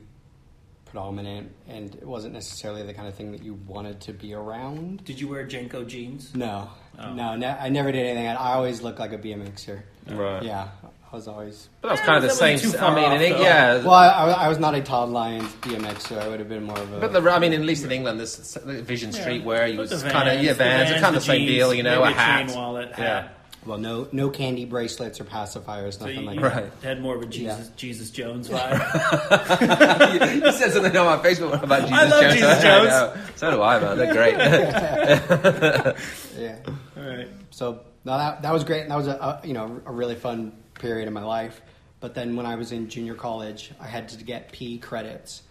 [0.85, 5.03] predominant, and it wasn't necessarily the kind of thing that you wanted to be around.
[5.05, 6.33] Did you wear JNCO jeans?
[6.33, 7.13] No, Oh.
[7.13, 8.25] no, ne- I never did anything.
[8.27, 9.81] I always looked like a BMXer.
[10.09, 10.41] Right.
[10.43, 11.69] Yeah, I was always.
[11.81, 12.53] But that was kind of the same.
[12.55, 13.77] wasn't I mean, off, in, Eng- yeah.
[13.77, 16.19] Well, I, I was not a Todd Lyons BMXer.
[16.21, 16.99] I would have been more of a.
[16.99, 19.21] But the, I mean, at least in England, there's s- Vision Yeah.
[19.21, 21.47] Street where you was kind of yeah, the Vans, Vans, kind of the the same
[21.47, 22.55] jeans, deal, you know, maybe a a chain hat.
[22.55, 23.21] wallet, Yeah.
[23.21, 23.35] hat.
[23.65, 26.53] well, no, no candy bracelets or pacifiers, So nothing you, like you that.
[26.63, 26.71] Right.
[26.83, 27.73] had more of a Jesus, Yeah.
[27.75, 30.45] Jesus Jones vibe.
[30.45, 32.33] you said something on my Facebook about Jesus I love Jones.
[32.35, 32.89] Jesus I Jones.
[32.89, 33.13] know.
[33.35, 33.97] So do I, man.
[33.97, 34.35] They're great.
[36.39, 36.57] Yeah.
[36.97, 37.27] All right.
[37.49, 40.15] So no, that that was great, and that was a, a you know a really
[40.15, 41.61] fun period in my life.
[41.99, 45.43] But then when I was in junior college, I had to get PE credits,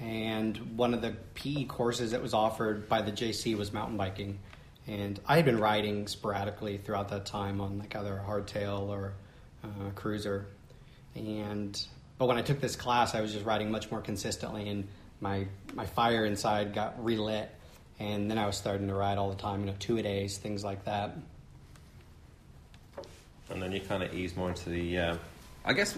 [0.00, 4.38] and one of the PE courses that was offered by the JC was mountain biking,
[4.88, 9.14] and I had been riding sporadically throughout that time on like either a hardtail or
[9.62, 10.46] a cruiser,
[11.14, 11.80] and
[12.18, 14.88] but when I took this class, I was just riding much more consistently, and
[15.20, 17.48] my my fire inside got relit,
[18.00, 20.38] and then I was starting to ride all the time, you know, two a days,
[20.38, 21.16] things like that.
[23.50, 24.98] And then you kind of ease more into the.
[24.98, 25.16] Uh,
[25.64, 25.96] I guess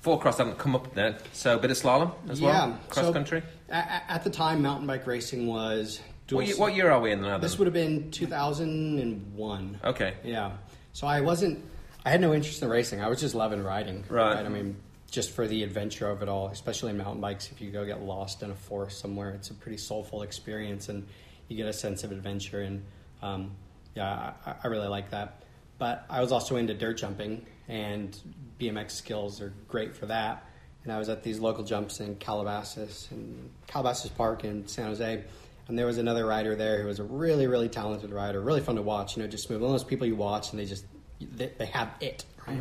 [0.00, 3.12] four cross hadn't come up then, so a bit of slalom as well, cross so-
[3.12, 3.42] country.
[3.68, 6.00] At the time, mountain bike racing was.
[6.30, 7.38] What, year, what year are we in now?
[7.38, 9.80] This would have been 2001.
[9.82, 10.14] Okay.
[10.24, 10.52] Yeah.
[10.92, 11.64] So I wasn't.
[12.04, 13.00] I had no interest in racing.
[13.00, 14.04] I was just loving riding.
[14.08, 14.44] Right.
[14.44, 14.76] I mean,
[15.10, 17.50] just for the adventure of it all, especially in mountain bikes.
[17.50, 21.06] If you go get lost in a forest somewhere, it's a pretty soulful experience, and
[21.48, 22.60] you get a sense of adventure.
[22.62, 22.84] And
[23.22, 23.50] um,
[23.94, 25.42] yeah, I, I really like that.
[25.80, 28.16] But I was also into dirt jumping, and
[28.60, 30.44] BMX skills are great for that.
[30.84, 35.24] And I was at these local jumps in Calabazas and Calabazas Park in San Jose.
[35.68, 38.76] And there was another rider there who was a really, really talented rider, really fun
[38.76, 39.16] to watch.
[39.16, 39.62] You know, just smooth.
[39.62, 40.84] One of those people you watch and they just
[41.18, 42.58] they, they have it, right?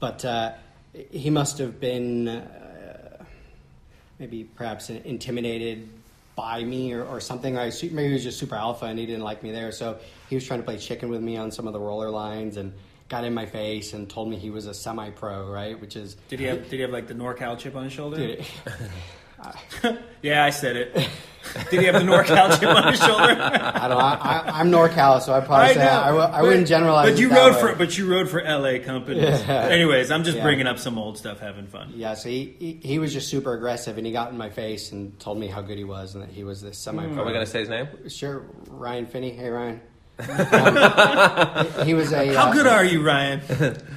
[0.00, 0.52] But uh,
[1.10, 3.24] he must have been uh,
[4.18, 5.88] maybe perhaps intimidated
[6.36, 7.58] by me or, or something.
[7.58, 9.72] I maybe he was just super alpha and he didn't like me there.
[9.72, 12.58] So he was trying to play chicken with me on some of the roller lines
[12.58, 12.72] and
[13.08, 15.80] got in my face and told me he was a semi-pro, right?
[15.80, 18.18] Which is Did he have Did he have like the NorCal chip on his shoulder?
[18.18, 18.46] Dude,
[20.22, 20.94] Yeah, I said it.
[21.70, 23.22] Did he have the NorCal chip on his shoulder?
[23.40, 23.90] I don't.
[23.90, 23.98] know.
[23.98, 24.14] I,
[24.46, 27.10] I, I'm NorCal, so I probably say I, w- I but- wouldn't generalize.
[27.12, 27.60] But you it that rode way.
[27.72, 29.22] for but you rode for LA companies.
[29.46, 29.68] Yeah.
[29.70, 30.42] Anyways, I'm just Yeah.
[30.42, 31.92] bringing up some old stuff, having fun.
[31.94, 34.90] Yeah, so he, he he was just super aggressive, and he got in my face
[34.90, 37.04] and told me how good he was, and that he was this semi.
[37.04, 37.86] Are we going to say his name?
[38.08, 39.30] Sure, Ryan Finney.
[39.30, 39.80] Hey, Ryan.
[40.56, 42.34] Um, he was a.
[42.34, 43.40] How uh, good are you, Ryan?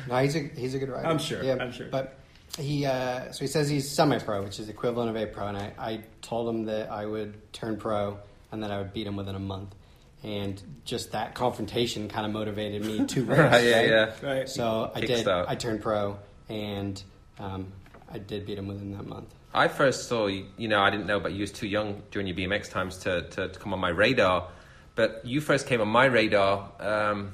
[0.08, 1.08] No, he's a he's a good rider.
[1.08, 1.88] I'm sure, Yeah, I'm sure.
[1.90, 2.19] But
[2.58, 5.74] he uh, so he says he's semi-pro, which is equivalent of a pro, and I,
[5.78, 8.18] I told him that I would turn pro
[8.52, 9.76] and that I would beat him within a month,
[10.24, 13.40] and just that confrontation kind of motivated me to race.
[13.40, 14.14] Right, yeah, yeah.
[14.22, 14.50] Right.
[14.50, 15.26] So I did.
[15.26, 15.46] Kickstart.
[15.48, 17.02] I turned pro, and
[17.38, 17.72] um,
[18.12, 19.34] I did beat him within that month.
[19.54, 20.46] I first saw you.
[20.58, 23.24] You know, I didn't know, but you was too young during your BMX times to,
[23.30, 24.50] to, to come on my radar.
[24.96, 26.72] But you first came on my radar.
[26.80, 27.34] Um,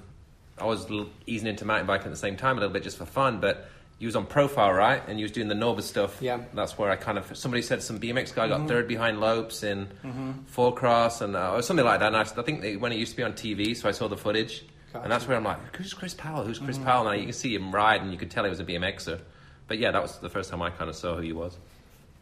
[0.58, 0.88] I was
[1.26, 3.40] easing into mountain biking at the same time, a little bit just for fun.
[3.40, 5.02] But you was on profile, right?
[5.08, 6.22] And you was doing the Norba stuff.
[6.22, 6.42] Yeah.
[6.54, 8.68] That's where I kind of somebody said some BMX guy got mm-hmm.
[8.68, 10.32] third behind Lopes in mm-hmm.
[10.48, 12.08] four cross and uh, or something like that.
[12.08, 14.08] And I, I think they, when it used to be on TV, so I saw
[14.08, 16.44] the footage, and that's where I'm like, who's Chris Powell?
[16.44, 16.86] Who's Chris mm-hmm.
[16.86, 17.08] Powell?
[17.08, 19.20] And I, you can see him ride, and you could tell he was a BMXer.
[19.68, 21.58] But yeah, that was the first time I kind of saw who he was.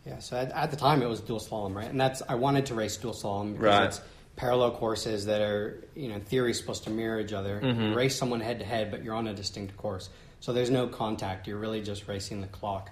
[0.05, 1.89] Yeah, so at, at the time it was dual slalom, right?
[1.89, 3.85] And that's I wanted to race dual slalom because Right.
[3.85, 4.01] it's
[4.35, 7.61] parallel courses that are, you know, in theory supposed to mirror each other.
[7.63, 10.09] You race someone head to head, but you're on a distinct course.
[10.43, 11.47] So there's no contact.
[11.47, 12.89] You're really just racing the clock.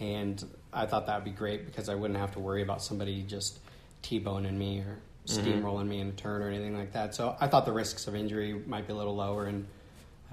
[0.00, 3.22] And I thought that would be great because I wouldn't have to worry about somebody
[3.22, 3.60] just
[4.02, 7.14] T-boning me or steamrolling me in a turn or anything like that.
[7.14, 9.66] So I thought the risks of injury might be a little lower, and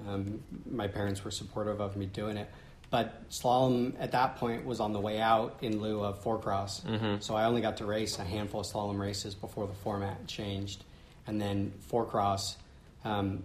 [0.08, 2.50] um, my parents were supportive of me doing it.
[2.90, 6.82] But slalom at that point was on the way out in lieu of four cross.
[7.20, 10.82] So I only got to race a handful of slalom races before the format changed.
[11.28, 12.56] And then four cross,
[13.04, 13.44] um,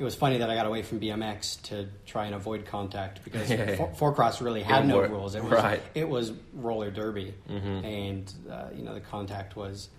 [0.00, 3.50] it was funny that I got away from BMX to try and avoid contact because
[3.50, 3.92] Yeah, yeah.
[3.92, 5.34] four, cross really had Didn't no rules.
[5.34, 5.82] It was, Right.
[5.94, 7.34] it was roller derby.
[7.48, 9.90] And, uh, you know, the contact was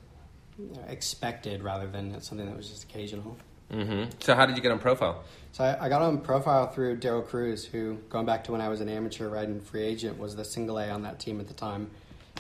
[0.58, 3.38] you know, expected rather than something that was just occasional.
[3.72, 5.24] hmm So how did you get on profile?
[5.52, 8.70] So I, I got on profile through Daryl Cruz, who, going back to when I
[8.70, 11.54] was an amateur riding free agent, was the single A on that team at the
[11.54, 11.92] time.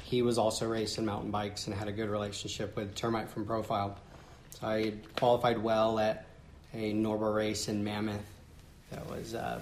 [0.04, 3.98] He was also racing mountain bikes and had a good relationship with Termite from Profile.
[4.60, 6.26] So I qualified well at
[6.74, 8.26] a Norba race in Mammoth.
[8.92, 9.62] That was uh,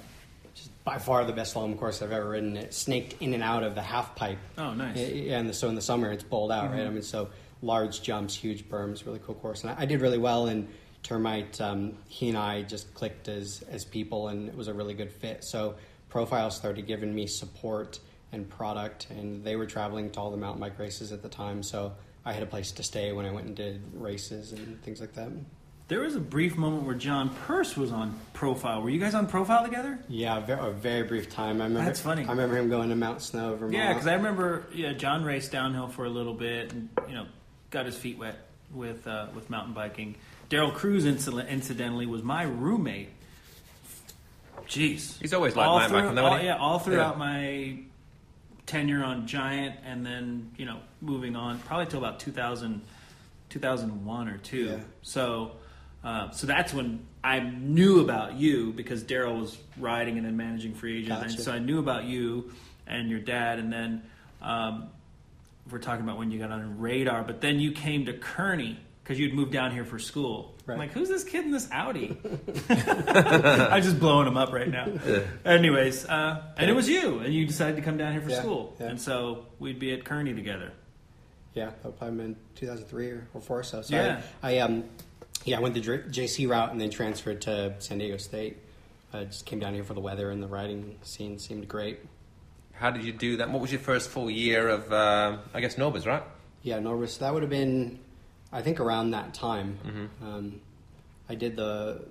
[0.55, 2.57] just by far the best slalom course I've ever ridden.
[2.57, 4.39] It snaked in and out of the half pipe.
[4.57, 4.97] Oh, nice.
[4.97, 6.85] And so in the summer it's bowled out, right?
[6.85, 7.29] I mean, so
[7.61, 9.63] large jumps, huge berms, really cool course.
[9.63, 10.67] And I, I did really well in
[11.03, 11.61] Termite.
[11.61, 15.11] Um, he and I just clicked as as people, and it was a really good
[15.11, 15.43] fit.
[15.43, 15.75] So
[16.09, 17.99] Profile started giving me support
[18.31, 21.63] and product, and they were traveling to all the mountain bike races at the time.
[21.63, 21.93] So
[22.25, 25.13] I had a place to stay when I went and did races and things like
[25.13, 25.29] that.
[25.89, 28.81] There was a brief moment where John Purse was on profile.
[28.83, 29.97] Were you guys on profile together?
[30.07, 31.59] Yeah, a very, a very brief time.
[31.61, 31.83] I remember.
[31.85, 32.25] That's funny.
[32.25, 33.73] I remember him going to Mount Snow, Vermont.
[33.73, 37.25] Yeah, because I remember yeah, John raced downhill for a little bit and you know
[37.71, 38.37] got his feet wet
[38.71, 40.15] with uh, with mountain biking.
[40.49, 43.09] Daryl Cruz, incident- incidentally, was my roommate.
[44.67, 47.19] Jeez, He's always like All mountain through- biking, though, all- Yeah, all throughout Yeah.
[47.19, 47.79] my
[48.67, 52.81] tenure on Giant, and then you know moving on probably till about 2000,
[53.49, 54.65] 2001 or two.
[54.65, 54.77] Yeah.
[55.01, 55.53] So.
[56.03, 60.73] Uh, so that's when I knew about you because Daryl was riding and then managing
[60.73, 62.51] free agent, and so I knew about you
[62.87, 64.03] and your dad, and then
[64.41, 64.87] um,
[65.69, 67.23] we're talking about when you got on radar.
[67.23, 70.55] But then you came to Kearney because you'd moved down here for school.
[70.67, 72.15] I'm like, who's this kid in this Audi?
[72.69, 74.87] I'm just blowing him up right now.
[75.43, 78.39] Anyways, uh, and it was you, and you decided to come down here for Yeah,
[78.39, 78.87] school, yeah.
[78.87, 80.71] and so we'd be at Kearney together.
[81.55, 83.81] Yeah, probably been 2003 or, or four or so.
[83.81, 84.21] So Yeah.
[84.43, 84.83] I, I um,
[85.45, 88.57] yeah, I went the JC route and then transferred to San Diego State.
[89.13, 91.99] I just came down here for the weather and the riding scene seemed great.
[92.73, 93.49] How did you do that?
[93.49, 96.23] What was your first full year of, um I guess, Norbas, right?
[96.61, 97.17] Yeah, Norris.
[97.17, 97.99] That would have been,
[98.51, 99.79] I think, around that time.
[100.21, 100.61] Um,
[101.29, 102.05] I did the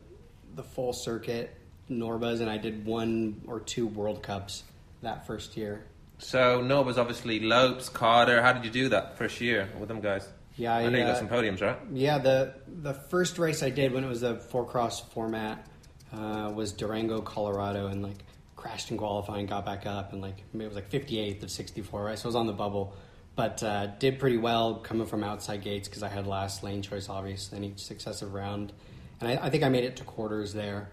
[0.57, 1.55] the full circuit
[1.91, 4.64] Norbas, and I did one or two World Cups
[5.03, 5.85] that first year.
[6.19, 8.43] So Norbas, obviously, Lopes, Carter.
[8.43, 10.27] How did you do that first year with them guys?
[10.59, 11.79] Yeah, I, know you uh, got some podiums, right?
[11.92, 15.66] Yeah, the the first race I did when it was a four cross format
[16.12, 18.25] uh, was Durango, Colorado, and like
[18.57, 22.18] crashed in qualifying, got back up, and like it was like 58th of 64, right?
[22.18, 22.94] So I was on the bubble,
[23.37, 27.09] but uh, did pretty well coming from outside gates because I had last lane choice,
[27.09, 28.73] obviously, in each successive round.
[29.21, 30.90] And I, I think I made it to quarters there.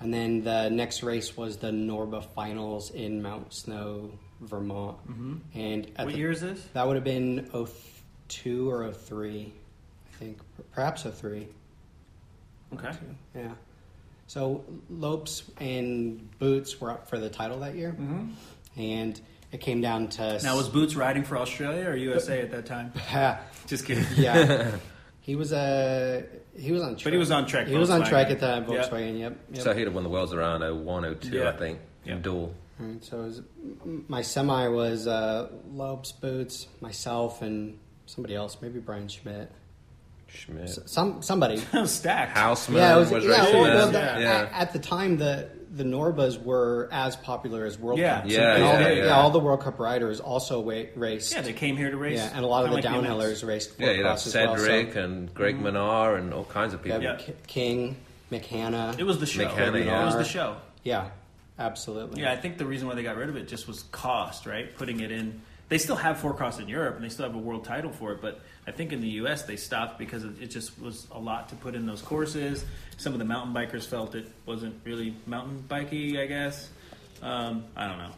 [0.00, 4.98] And then the next race was the Norba Finals in Mount Snow, Vermont.
[5.54, 6.60] And at what the, year is this?
[6.72, 7.48] that would have been
[8.28, 10.38] 02 or a 03, I think.
[10.72, 11.48] Perhaps a 03.
[12.74, 12.90] Okay.
[13.34, 13.52] Yeah.
[14.26, 17.92] So Lopes and Bootes were up for the title that year.
[17.98, 18.30] Mm-hmm.
[18.80, 19.20] And
[19.52, 20.40] it came down to.
[20.42, 22.92] Now was Bootes riding for Australia or USA at that time?
[23.12, 23.40] Yeah.
[23.66, 24.04] Just kidding.
[24.16, 24.76] yeah.
[25.20, 26.24] he was a.
[26.56, 27.04] he was on Trek.
[27.04, 27.68] But he was on Trek.
[27.68, 28.08] He was on Volkswagen.
[28.08, 28.66] Trek at the Yep.
[28.90, 29.38] Volkswagen, yep.
[29.52, 29.62] yep.
[29.62, 31.50] So he'd have won the worlds around 01, 02, Yeah.
[31.50, 32.14] I think, Yeah.
[32.14, 32.54] in dual.
[32.80, 33.42] Alright, so it was,
[34.08, 39.50] my semi was uh, Lopes, Bootes, myself, and somebody else, maybe Brian Schmidt.
[40.28, 40.64] Schmidt.
[40.64, 41.56] S- Some somebody.
[41.86, 42.36] Stacked.
[42.36, 44.48] Houseman yeah, it was, was yeah, racing well, well, the- yeah.
[44.52, 48.20] At, at the time, the the Norbas were as popular as World Yeah.
[48.20, 48.32] Cups.
[48.32, 49.16] Yeah, and all yeah, the, yeah.
[49.16, 51.34] all the World Cup riders also wa- raced.
[51.34, 52.18] Yeah, they came here to race.
[52.18, 53.10] Yeah, and a lot of the kinda like BMX.
[53.10, 53.72] downhillers raced.
[53.78, 55.66] Yeah, you had Four-cross as well, so- Cedric and Greg mm-hmm.
[55.66, 57.02] Minnaar and all kinds of people.
[57.02, 57.24] yeah, Yeah.
[57.24, 57.96] K- King,
[58.30, 58.94] Mick Hannah.
[58.98, 59.44] It was the show.
[59.48, 60.56] McKenna, It was the show.
[60.84, 61.08] yeah,
[61.58, 62.22] absolutely.
[62.22, 64.74] Yeah, I think the reason why they got rid of it just was cost, right?
[64.76, 65.40] Putting it in.
[65.74, 68.12] They still have four cross in Europe and they still have a world title for
[68.12, 68.22] it.
[68.22, 69.42] But I think in the U.S.
[69.42, 72.64] they stopped because it just was a lot to put in those courses.
[72.96, 76.20] Some of the mountain bikers felt it wasn't really mountain bikey.
[76.20, 76.70] I guess
[77.22, 78.12] um, I don't know.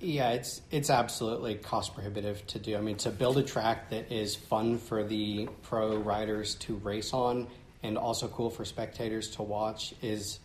[0.00, 2.76] Yeah, it's it's absolutely cost prohibitive to do.
[2.76, 7.12] I mean, to build a track that is fun for the pro riders to race
[7.12, 7.46] on
[7.84, 10.40] and also cool for spectators to watch is,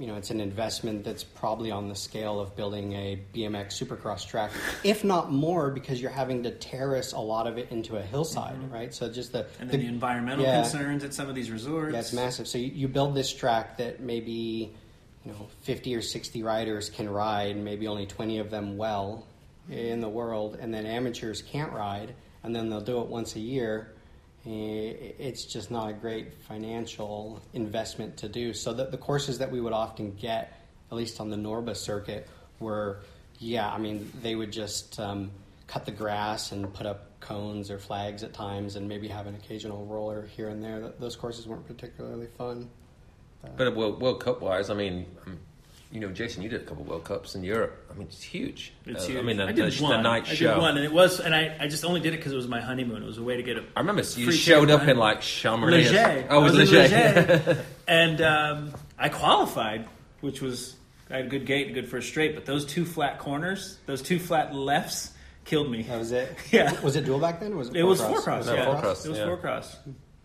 [0.00, 4.26] you know, it's an investment that's probably on the scale of building a BMX supercross
[4.26, 4.50] track,
[4.82, 8.54] if not more, because you're having to terrace a lot of it into a hillside,
[8.54, 8.72] mm-hmm.
[8.72, 8.94] right?
[8.94, 10.62] So just the And then the, environmental yeah.
[10.62, 11.92] concerns at some of these resorts.
[11.92, 12.48] Yeah, it's massive.
[12.48, 14.72] So you, you build this track that maybe
[15.26, 19.26] you know 50 or 60 riders can ride, maybe only 20 of them well
[19.68, 23.40] in the world, and then amateurs can't ride, and then they'll do it once a
[23.40, 23.92] year.
[24.44, 28.54] It's just not a great financial investment to do.
[28.54, 30.52] So the, the courses that we would often get,
[30.90, 33.00] at least on the Norba circuit, were
[33.38, 35.30] yeah, I mean they would just um,
[35.66, 39.34] cut the grass and put up cones or flags at times, and maybe have an
[39.34, 40.92] occasional roller here and there.
[40.98, 42.68] Those courses weren't particularly fun.
[43.56, 45.06] But World, World Cup wise, I mean,
[45.92, 47.76] you know, Jason, you did a couple of World Cups in Europe.
[47.90, 48.72] I mean, it's huge.
[48.86, 49.18] It's Uh, huge.
[49.18, 49.90] I mean, the, I did the, one.
[49.96, 50.54] the night I show.
[50.54, 52.46] did one, and it was, and I, I just only did it because it was
[52.46, 53.02] my honeymoon.
[53.02, 53.64] It was a way to get a.
[53.76, 55.88] I remember you free showed up in like Chamonix.
[55.88, 56.26] or- Les Gets.
[56.30, 57.46] Oh, it was I in Les Gets.
[57.46, 57.64] Leger.
[57.88, 59.88] and um, I qualified,
[60.20, 60.76] which was
[61.10, 62.34] I had a good gate, and good first straight.
[62.36, 65.12] But those two flat corners, those two flat lefts,
[65.44, 65.82] killed me.
[65.82, 66.36] That was it.
[66.52, 66.80] Yeah.
[66.82, 67.54] Was it dual back then?
[67.54, 67.76] Or was it?
[67.76, 68.46] It was four four cross.
[68.46, 69.24] No, yeah, four cross, it was yeah.
[69.26, 69.76] four cross.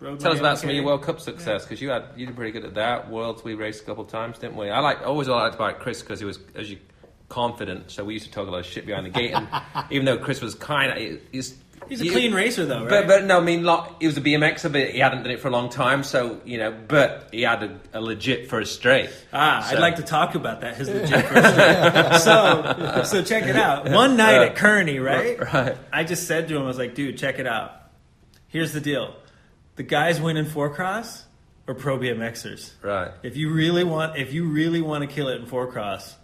[0.05, 2.35] Rode Tell us about some of your World Cup success because you had you did
[2.35, 3.09] pretty good at that.
[3.09, 4.69] Worlds we raced a couple of times, didn't we?
[4.69, 6.77] I like always liked about Chris because he was as you
[7.29, 7.89] confident.
[7.91, 9.47] So we used to talk a lot of shit behind the gate, and
[9.89, 11.57] even though Chris was kind of he's
[11.89, 12.89] He's a he- clean racer, though, right?
[12.89, 15.39] But but no, I mean, like, he was a BMXer, but he hadn't done it
[15.39, 16.03] for a long time.
[16.03, 19.11] So you know, but he had a, a legit first straight.
[19.33, 20.77] Ah, So- I'd like to talk about that.
[20.77, 22.19] His legit first straight.
[22.21, 23.89] so, so check it out.
[23.89, 25.39] One night at Kearney, right?
[25.39, 25.77] Right.
[25.93, 27.71] I just said to him, I was like, dude, check it out.
[28.47, 29.13] Here's the deal:
[29.75, 31.23] the guys winning four cross
[31.67, 32.71] are pro BMXers.
[32.81, 33.11] Right.
[33.23, 36.15] If you really want, if you really want to kill it in four cross,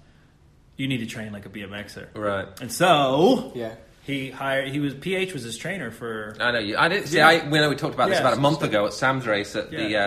[0.77, 2.07] you need to train like a BMXer.
[2.15, 2.47] Right.
[2.61, 3.73] And so, Yeah.
[4.03, 4.69] he hired.
[4.69, 6.35] He was PH was his trainer for.
[6.39, 6.77] I know you.
[6.77, 7.17] I didn't see.
[7.17, 7.27] Yeah.
[7.27, 9.25] I we know we talked about this Yeah, about a so- month ago at Sam's
[9.27, 10.01] race at the uh,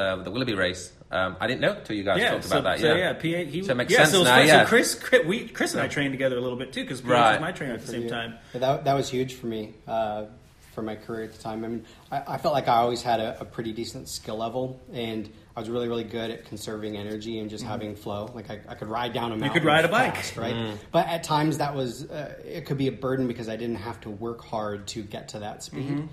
[0.00, 0.92] uh, the Willoughby race.
[1.10, 2.80] Um, I didn't know till you guys yeah, talked so, about that.
[2.80, 3.08] so, yeah.
[3.08, 3.48] yeah, PH.
[3.52, 4.46] He, So it makes yeah, sense so it was now, fun.
[4.46, 4.62] yeah.
[4.62, 7.10] So Chris, Chris, we, Chris and I trained together a little bit too because PH
[7.10, 7.32] Right.
[7.32, 8.08] was my trainer at the same Yeah.
[8.08, 8.34] time.
[8.54, 10.24] Yeah, that, that was huge for me uh,
[10.72, 11.64] for my career at the time.
[11.64, 14.80] I mean, I, I felt like I always had a, a pretty decent skill level,
[14.92, 18.30] and I was really, really good at conserving energy and just having flow.
[18.34, 19.48] Like I, I could ride down a mountain.
[19.48, 19.54] Mm-hmm.
[19.54, 20.16] could ride a bike.
[20.16, 20.76] fast, right?
[20.90, 24.00] But at times that was uh, it could be a burden because I didn't have
[24.02, 25.88] to work hard to get to that speed.
[25.88, 26.06] Mm-hmm.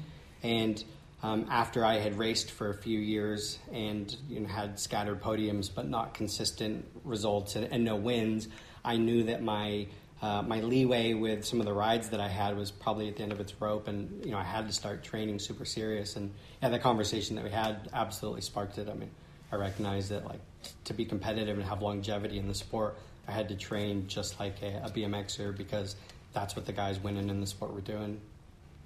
[0.44, 0.84] And
[1.22, 5.70] um, after I had raced for a few years and you know, had scattered podiums
[5.74, 8.48] but not consistent results and, and no wins,
[8.84, 9.88] I knew that my
[10.22, 13.24] uh, my leeway with some of the rides that I had was probably at the
[13.24, 16.16] end of its rope, and you know I had to start training super serious.
[16.16, 18.90] And yeah, the conversation that we had absolutely sparked it.
[18.90, 19.12] I mean,
[19.52, 20.42] I recognized that like
[20.86, 24.62] to be competitive and have longevity in the sport, I had to train just like
[24.62, 25.96] a, a BMXer because
[26.34, 28.20] that's what the guys winning in the sport were doing.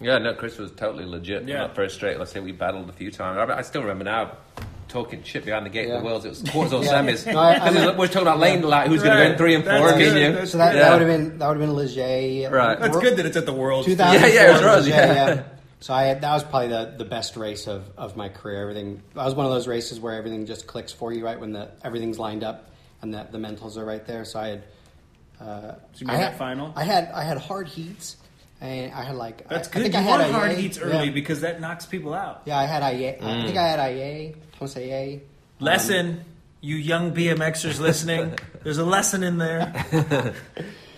[0.01, 1.47] Yeah, no, Chris was totally legit.
[1.47, 1.63] Yeah.
[1.63, 1.73] Yeah.
[1.73, 3.37] First straight, let's say we battled a few times.
[3.49, 4.31] I, I still remember now
[4.89, 5.95] talking shit behind the gate Yeah.
[5.95, 6.25] of the worlds.
[6.25, 7.01] It was quarters or Yeah.
[7.01, 7.31] semis.
[7.31, 9.63] No, I- I mean- we're talking about lane like who's going to win three and
[9.63, 9.95] four.
[9.95, 10.39] Me good.
[10.39, 10.45] you.
[10.45, 10.81] So that, Yeah.
[10.81, 12.51] that would have been that would have been Les Gets.
[12.51, 12.79] Right.
[12.79, 13.87] That's good that it's at the World.
[13.87, 15.43] Yeah, yeah, it was, Les Gets, yeah.
[15.79, 18.61] So I had, that was probably the, the best race of, of my career.
[18.61, 21.51] Everything that was one of those races where everything just clicks for you right when
[21.53, 22.69] the everything's lined up
[23.01, 24.25] and that the mentals are right there.
[24.25, 24.63] So I had.
[25.41, 26.71] Uh, So you I had that final?
[26.75, 28.15] I had I had hard heats,
[28.63, 29.79] and I had like That's I, good.
[29.79, 30.57] I think you I had want hard IA.
[30.57, 31.11] heats early Yeah.
[31.11, 32.43] because that knocks people out.
[32.45, 33.17] Yeah, I had IA.
[33.19, 33.23] Mm.
[33.23, 34.33] I think I had IA.
[34.57, 35.19] Thomas IA.
[35.59, 36.23] Lesson,
[36.61, 38.33] you young BMXers listening.
[38.63, 40.33] There's a lesson in there.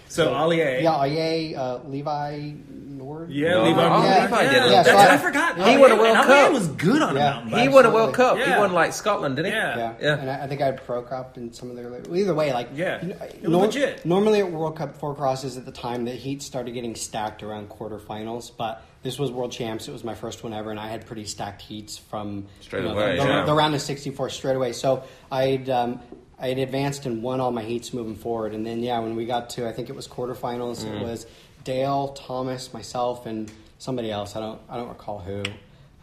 [0.07, 0.81] So Ali A.
[0.83, 1.59] Yeah, IA.
[1.59, 2.51] Uh, Levi
[2.97, 3.31] Nord.
[3.31, 3.83] Yeah, Levi.
[3.83, 4.21] oh, Moore.
[4.21, 4.71] Levi did it.
[4.71, 5.57] Yeah, so I, I- forgot.
[5.57, 6.51] He won a World and Cup.
[6.51, 7.31] Was good on Yeah.
[7.41, 8.37] a mountain He won a World Cup.
[8.37, 8.53] Yeah.
[8.55, 9.57] He won like Scotland, didn't he?
[9.57, 9.77] Yeah.
[9.77, 10.17] Yeah, Yeah.
[10.19, 11.91] And I, I think I had Prokop in some of their.
[12.15, 13.01] Either way, like Yeah.
[13.03, 14.05] you know, It was legit.
[14.05, 17.69] Normally at World Cup four crosses at the time, the heat started getting stacked around
[17.69, 19.87] quarterfinals, but this was World Champs.
[19.87, 22.89] It was my first one ever, and I had pretty stacked heats from Straight you
[22.89, 23.45] know, away, the, the- yeah.
[23.45, 24.73] the round of sixty four straight away.
[24.73, 25.69] So I'd.
[25.69, 25.99] Um,
[26.37, 29.25] I had advanced and won all my heats moving forward, and then yeah, when we
[29.25, 30.99] got to I think it was quarterfinals, Mm.
[30.99, 31.25] it was
[31.65, 34.37] Dale, Thomas, myself, and somebody else.
[34.37, 35.43] I don't I don't recall who.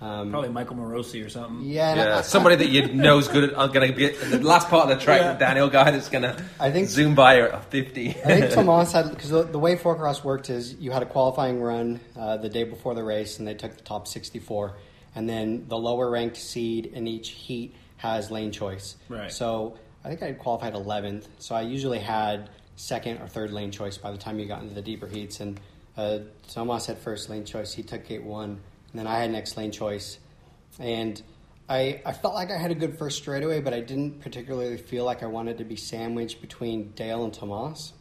[0.00, 1.60] Um, Probably Michael Marosi or something.
[1.64, 4.68] yeah, Yeah, I- somebody that you know is good I'm going to be the last
[4.68, 5.20] part of the track.
[5.20, 5.32] Yeah.
[5.34, 8.10] The Daniel guy that's going to I think- zoom by her at fifty.
[8.10, 11.06] I think Tomas had because the, the way four cross worked is you had a
[11.06, 14.76] qualifying run uh, the day before the race, and they took the top sixty-four,
[15.14, 18.96] and then the lower ranked seed in each heat has lane choice.
[19.08, 19.30] Right.
[19.30, 22.50] So I think I had qualified eleventh, so I usually had
[22.82, 25.60] second or third lane choice by the time you got into the deeper heats, and
[25.96, 26.18] uh,
[26.48, 27.72] Tomas had first lane choice.
[27.72, 28.60] He took gate one, and
[28.94, 30.18] then I had next lane choice.
[30.80, 31.22] And
[31.68, 35.04] I, I felt like I had a good first straightaway, but I didn't particularly feel
[35.04, 37.92] like I wanted to be sandwiched between Dale and Tomas.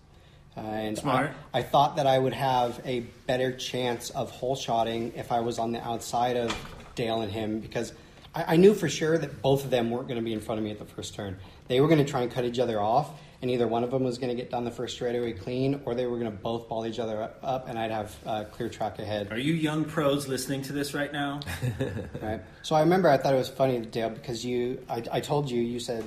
[0.58, 1.32] Uh, and Smart.
[1.54, 5.42] I, I thought that I would have a better chance of hole shotting if I
[5.42, 6.56] was on the outside of
[6.96, 7.94] Dale and him because
[8.34, 10.60] I, I knew for sure that both of them weren't going to be in front
[10.60, 11.38] of me at the first turn.
[11.68, 13.12] They were going to try and cut each other off,
[13.42, 15.96] and either one of them was going to get down the first straightaway clean, or
[15.96, 19.00] they were going to both ball each other up, and I'd have uh, clear track
[19.00, 19.32] ahead.
[19.32, 21.40] Are you young pros listening to this right now?
[22.22, 22.42] Right.
[22.62, 25.60] So I remember I thought it was funny, Dale, because you, I, I told you,
[25.62, 26.04] you said,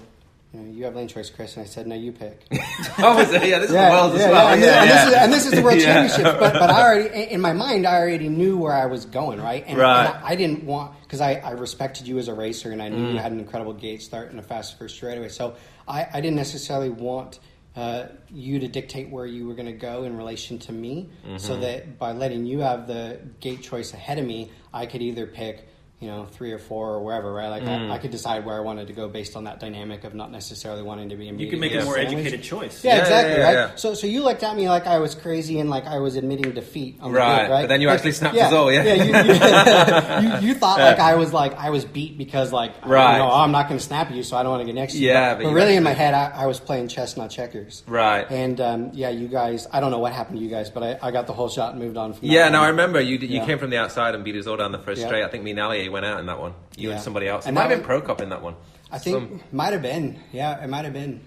[0.52, 2.44] you know, you have lane choice, Chris, and I said, no, you pick.
[2.98, 3.48] oh, is it?
[3.48, 4.52] yeah, this is the world as yeah.
[4.52, 4.92] And, Yeah, this, and.
[4.92, 5.84] This is, and this is the World Yeah.
[6.08, 6.38] Championships.
[6.38, 9.64] But, but I already, in my mind, I already knew where I was going, right?
[9.66, 10.06] And, Right.
[10.06, 12.88] and I, I didn't want, because I, I respected you as a racer and I
[12.88, 13.12] knew Mm.
[13.14, 15.28] you had an incredible gate start and a fast first straightaway.
[15.30, 15.56] So
[15.86, 17.40] I, I didn't necessarily want
[17.76, 21.38] uh, you to dictate where you were going to go in relation to me, Mm-hmm.
[21.38, 25.26] so that by letting you have the gate choice ahead of me, I could either
[25.26, 25.68] pick.
[26.00, 27.48] You know, three or four or wherever, right?
[27.48, 27.90] Like Mm.
[27.90, 30.30] I, I could decide where I wanted to go based on that dynamic of not
[30.30, 31.26] necessarily wanting to be.
[31.26, 32.12] You can make a more sandwiched.
[32.18, 32.84] educated choice.
[32.84, 33.32] Yeah, Yeah, exactly.
[33.32, 33.70] yeah, yeah, right.
[33.70, 33.74] yeah.
[33.76, 36.50] So, so you looked at me like I was crazy and like I was admitting
[36.52, 36.98] defeat.
[37.00, 37.62] On the Right, right.
[37.62, 38.82] but then you Like, actually snapped his all, yeah.
[38.82, 43.16] you, you, you, you thought like I was like I was beat because like Right.
[43.18, 44.98] no, I'm not going to snap you, so I don't want to get next to
[44.98, 45.08] you.
[45.08, 47.30] Yeah, but, but but you really in my head, I, I was playing chess, not
[47.30, 47.82] checkers.
[47.86, 48.26] Right.
[48.30, 50.98] And um, yeah, you guys, I don't know what happened to you guys, but I,
[51.08, 52.28] I got the whole shot and moved on from.
[52.28, 53.16] Yeah, Now I remember you.
[53.16, 53.46] You Yeah.
[53.46, 55.06] came from the outside and beat us all down the first Yeah.
[55.06, 55.22] straight.
[55.24, 56.54] I think me and Ali went out in that one.
[56.76, 56.94] You Yeah.
[56.96, 57.44] and somebody else.
[57.44, 58.54] It And might have been Prokop in that one.
[58.90, 60.20] I think Some- might have been.
[60.32, 61.20] Yeah, it might have been.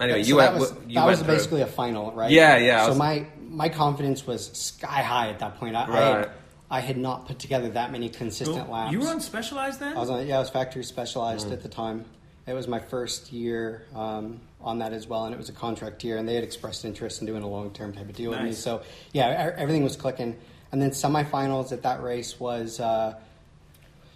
[0.00, 0.60] Anyway, So you that went.
[0.60, 1.34] was, you that went was through.
[1.34, 2.30] basically a final, right?
[2.30, 5.74] Yeah, yeah, So was- my my confidence was sky high at that point.
[5.74, 6.02] I, I, Right.
[6.18, 6.30] had,
[6.70, 8.74] I had not put together that many consistent Cool.
[8.74, 8.92] laps.
[8.92, 9.96] You were on Specialized then?
[9.96, 10.86] I was on, yeah, I was factory Mm.
[10.86, 12.04] specialized at the time.
[12.46, 16.04] It was my first year um, on that as well, and it was a contract
[16.04, 18.42] year, and they had expressed interest in doing a long term type of deal with
[18.42, 18.52] me.
[18.52, 18.82] So
[19.12, 20.36] yeah, e- everything was clicking.
[20.70, 23.14] And then semifinals at that race was uh,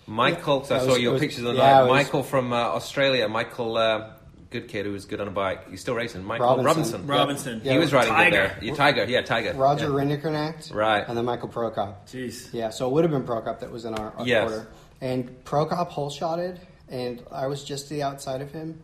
[0.07, 0.67] Michael.
[0.69, 1.79] Yeah, I it saw your it was- pictures on yeah, night.
[1.79, 3.29] it was- Michael from uh, Australia.
[3.29, 4.11] Michael, uh,
[4.51, 5.71] good kid who was good on a bike.
[5.71, 6.25] He's still racing.
[6.25, 6.67] Michael Robinson.
[6.67, 7.07] Robinson.
[7.07, 7.61] Robinson.
[7.65, 8.31] Yeah, he was riding Tiger.
[8.31, 8.59] good there.
[8.63, 9.05] Yeah, Tiger.
[9.05, 9.53] Yeah, Tiger.
[9.55, 9.91] Roger yeah.
[9.93, 11.05] Rinderknecht, Right.
[11.09, 11.95] and then Michael Prokop.
[12.07, 12.53] Jeez.
[12.53, 14.49] Yeah, so it would have been Prokop that was in our, our Yes.
[14.51, 14.69] quarter.
[15.01, 18.81] And Prokop hole shotted, and I was just to the outside of him.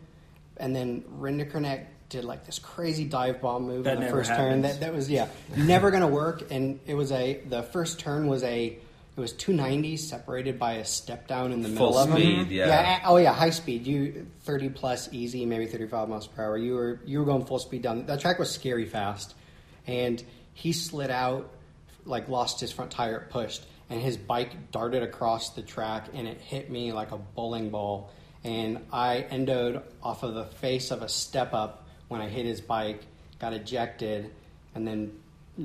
[0.57, 4.31] And then Rinderknecht did like this crazy dive bomb move That in the never first
[4.31, 4.63] turn.
[4.63, 6.51] That, that was, yeah, never going to work.
[6.51, 8.77] And it was a, the first turn was a,
[9.17, 12.17] it was 290 separated by a step down in the Full middle of them.
[12.17, 13.01] speed, yeah.
[13.05, 13.85] oh yeah, high speed.
[13.85, 16.57] You 30 plus easy, maybe 35 miles per hour.
[16.57, 18.05] You were you were going full speed down.
[18.05, 19.35] That track was scary fast,
[19.87, 21.49] and he slid out,
[22.05, 26.27] like lost his front tire, it pushed, and his bike darted across the track, and
[26.27, 28.11] it hit me like a bowling ball,
[28.43, 32.61] and I endoed off of the face of a step up when I hit his
[32.61, 33.01] bike,
[33.39, 34.31] got ejected,
[34.75, 35.11] and then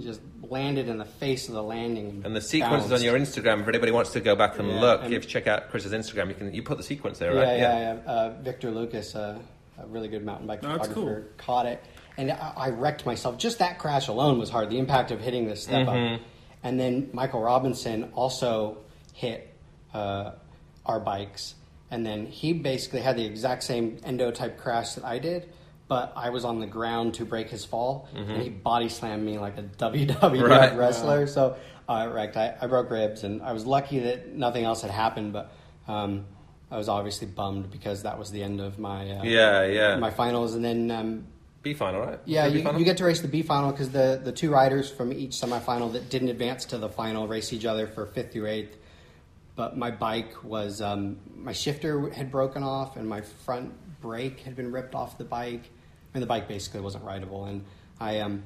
[0.02, 2.22] just landed in the face of the landing.
[2.24, 3.62] And the sequence is on your Instagram.
[3.62, 5.92] If anybody wants to go back and Yeah, look, and- if you check out Chris's
[5.92, 7.58] Instagram, you can you put the sequence there, Yeah, right?
[7.58, 8.10] yeah, yeah.
[8.12, 9.38] Uh, Victor Lucas, uh,
[9.78, 11.82] a really good mountain bike that's photographer, caught it,
[12.16, 13.38] and I, I wrecked myself.
[13.38, 14.70] Just that crash alone was hard.
[14.70, 16.14] The impact of hitting this step Mm-hmm.
[16.14, 16.20] up,
[16.62, 18.78] and then Michael Robinson also
[19.12, 19.52] hit
[19.92, 20.32] uh,
[20.86, 21.54] our bikes,
[21.90, 25.48] and then he basically had the exact same endo type crash that I did.
[25.86, 29.38] But I was on the ground to break his fall, and he body slammed me
[29.38, 30.42] like a WWF Mm-hmm.
[30.42, 30.76] Right.
[30.76, 31.26] wrestler.
[31.26, 31.56] So
[31.88, 32.36] uh, I wrecked.
[32.38, 35.34] I, I broke ribs, and I was lucky that nothing else had happened.
[35.34, 35.52] But
[35.86, 36.24] um,
[36.70, 39.96] I was obviously bummed because that was the end of my uh, Yeah, yeah.
[39.96, 40.54] my finals.
[40.54, 41.26] And then um,
[41.62, 42.18] B final, right?
[42.24, 42.78] yeah, you, final?
[42.78, 45.92] you get to race the B final because the the two riders from each semifinal
[45.92, 48.78] that didn't advance to the final race each other for fifth through eighth.
[49.56, 53.72] But my bike was um, my shifter had broken off, and my front
[54.04, 55.62] brake had been ripped off the bike.
[55.64, 57.64] I mean, the bike basically wasn't rideable, and
[57.98, 58.44] I um,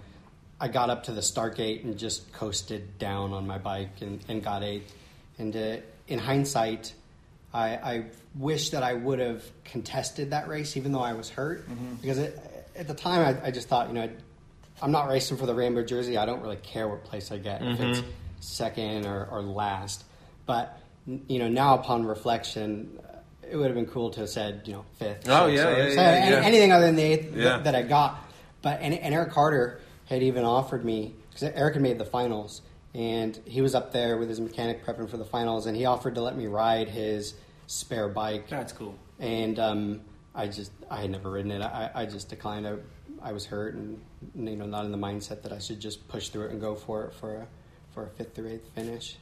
[0.60, 4.24] I got up to the start gate and just coasted down on my bike and,
[4.28, 4.94] and got eighth.
[5.38, 6.94] And uh, in hindsight,
[7.52, 8.04] I, I
[8.34, 11.68] wish that I would have contested that race, even though I was hurt,
[12.00, 12.38] because it,
[12.76, 14.08] at the time I, I just thought, you know,
[14.80, 16.16] I'm not racing for the rainbow jersey.
[16.16, 18.02] I don't really care what place I get, if it's
[18.40, 20.04] second or, or last.
[20.46, 22.98] But you know, now upon reflection,
[23.50, 25.28] it would have been cool to have said, you know, fifth.
[25.28, 26.42] Oh, sixth, yeah, or- yeah, so yeah, any- yeah.
[26.42, 27.44] anything other than the eighth Yeah.
[27.44, 28.18] that, that I got.
[28.62, 32.62] But and, and Eric Carter had even offered me because Eric had made the finals,
[32.94, 36.14] and he was up there with his mechanic prepping for the finals, and he offered
[36.16, 37.34] to let me ride his
[37.66, 38.94] spare bike That's cool.
[39.18, 40.00] and um,
[40.34, 41.60] I just I had never ridden it.
[41.62, 42.66] I, I just declined.
[42.66, 42.74] I,
[43.22, 44.00] I was hurt and
[44.34, 46.74] you know not in the mindset that I should just push through it and go
[46.74, 47.46] for it for a
[47.92, 49.16] for a fifth or eighth finish.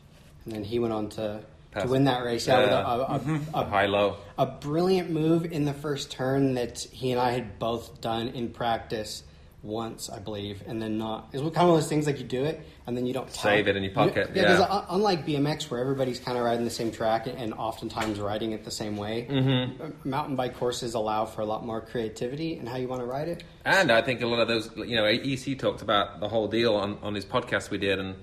[0.44, 1.42] And then he went on to Pass.
[1.82, 2.46] To win that race.
[2.46, 2.80] Yeah, with Yeah.
[2.80, 4.16] a, a, a, A high low.
[4.38, 8.50] a brilliant move in the first turn that he and I had both done in
[8.50, 9.22] practice
[9.62, 11.30] once, I believe, and then not.
[11.32, 13.28] It's kind of one of those things like you do it and then you don't
[13.28, 14.84] tell- Save it in your pocket, Yeah, because yeah.
[14.90, 18.70] unlike BMX, where everybody's kind of riding the same track and oftentimes riding it the
[18.70, 20.08] same way, mm-hmm.
[20.08, 23.26] mountain bike courses allow for a lot more creativity in how you want to ride
[23.26, 23.42] it.
[23.64, 26.76] And I think a lot of those, you know, EC talked about the whole deal
[26.76, 28.14] on, on his podcast we did, and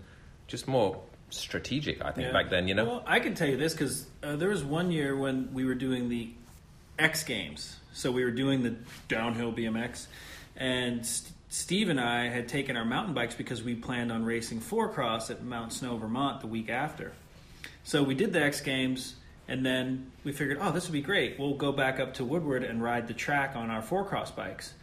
[0.48, 1.02] just more
[1.34, 2.04] strategic.
[2.04, 2.34] I think Yeah.
[2.34, 2.86] back then, you know.
[2.86, 5.76] Well, I can tell you this because uh, there was one year when we were
[5.76, 6.30] doing the
[7.00, 7.78] X Games.
[7.94, 8.76] So we were doing the
[9.08, 10.08] downhill BMX,
[10.56, 14.60] and St- Steve and I had taken our mountain bikes because we planned on racing
[14.60, 17.12] four cross at Mount Snow, Vermont, the week after.
[17.84, 19.16] So we did the X Games,
[19.48, 21.38] and then we figured, oh, this would be great.
[21.38, 24.74] We'll go back up to Woodward and ride the track on our four cross bikes.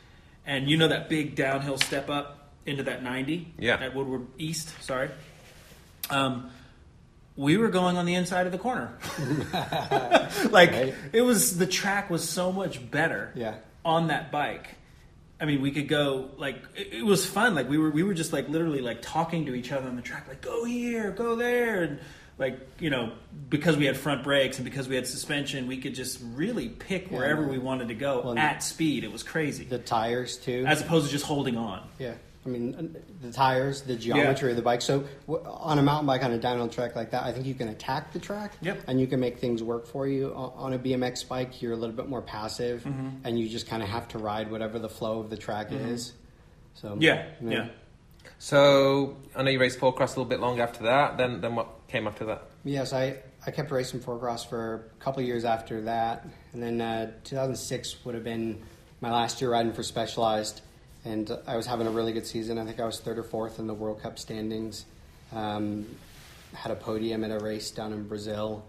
[0.47, 3.75] And you know that big downhill step up into that 90 Yeah.
[3.75, 5.11] at Woodward East, sorry.
[6.11, 6.51] Um,
[7.37, 8.93] we were going on the inside of the corner.
[10.51, 10.95] like Right.
[11.13, 13.55] it was the track was so much better Yeah.
[13.85, 14.69] on that bike.
[15.41, 17.55] I mean, we could go like it, it was fun.
[17.55, 20.03] Like we were we were just like literally like talking to each other on the
[20.03, 21.99] track, like go here, go there, and
[22.37, 23.13] like you know
[23.49, 27.09] because we had front brakes and because we had suspension, we could just really pick
[27.11, 29.03] wherever we wanted to go Well, at speed.
[29.03, 30.65] It was crazy, The tires too.
[30.67, 31.89] as opposed to just holding on.
[31.99, 32.15] Yeah,
[32.45, 34.81] I mean the tires, the geometry of the bike.
[34.81, 37.55] So w- on a mountain bike on a downhill track like that, I think you
[37.55, 38.85] can attack the track, Yep.
[38.87, 40.33] and you can make things work for you.
[40.35, 43.09] O- On a BMX bike, you're a little bit more passive, Mm-hmm.
[43.25, 46.15] and you just kind of have to ride whatever the flow of the track is.
[46.75, 47.69] So Yeah, yeah.
[48.39, 51.19] So I know you raced four cross a little bit long after that.
[51.19, 52.45] Then then what came after that?
[52.65, 53.17] Yes, I,
[53.47, 56.27] I kept racing four cross for a couple years after that.
[56.53, 58.63] And then uh, 2006 would have been
[59.03, 60.63] my last year riding for Specialized.
[61.05, 62.59] And I was having a really good season.
[62.59, 64.85] I think I was third or fourth in the World Cup standings.
[65.33, 65.87] Um,
[66.55, 68.65] had a podium at a race down in Brazil.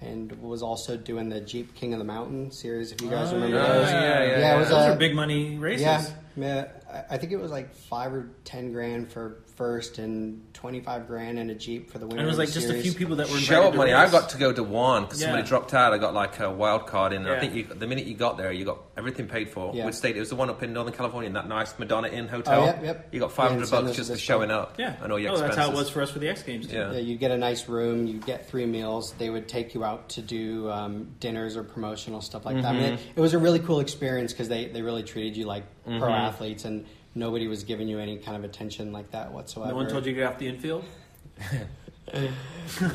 [0.00, 3.36] And was also doing the Jeep King of the Mountain series, if you guys Oh,
[3.36, 3.90] remember yeah, those.
[3.90, 4.58] yeah, yeah, it yeah.
[4.58, 5.82] was Those a, are big money races.
[5.82, 6.04] yeah,
[6.36, 6.68] yeah,
[7.08, 11.38] I think it was like five or ten grand for first and twenty five grand
[11.38, 12.20] in a Jeep for the winner.
[12.20, 13.92] And it was like the just a few people that were Show invited up money.
[13.92, 14.12] I race.
[14.12, 15.28] got to go to one because Yeah.
[15.28, 15.92] somebody dropped out.
[15.92, 17.22] I got like a wild card in.
[17.24, 19.72] and I think you, the minute you got there, you got everything paid for.
[19.74, 19.86] Yeah.
[19.86, 20.16] Which state?
[20.16, 22.62] It was the one up in Northern California, in that nice Madonna Inn hotel.
[22.62, 23.08] Oh, yep, yep.
[23.12, 24.32] You got Yeah, five in hundred San bucks just for Obispo.
[24.34, 24.74] showing up.
[24.78, 25.56] Yeah, and all your oh, expenses.
[25.56, 26.66] that's how it was for us for the X Games.
[26.66, 26.76] Too.
[26.76, 26.92] Yeah.
[26.92, 29.12] Yeah, you'd get a nice room, you'd get three meals.
[29.18, 32.64] They would take you out to do um, dinners or promotional stuff like that.
[32.64, 35.44] I mean, it, it was a really cool experience because they, they really treated you
[35.46, 39.70] like pro athletes and nobody was giving you any kind of attention like that whatsoever.
[39.72, 40.84] No one told you to get off the infield.
[42.12, 42.28] Yeah,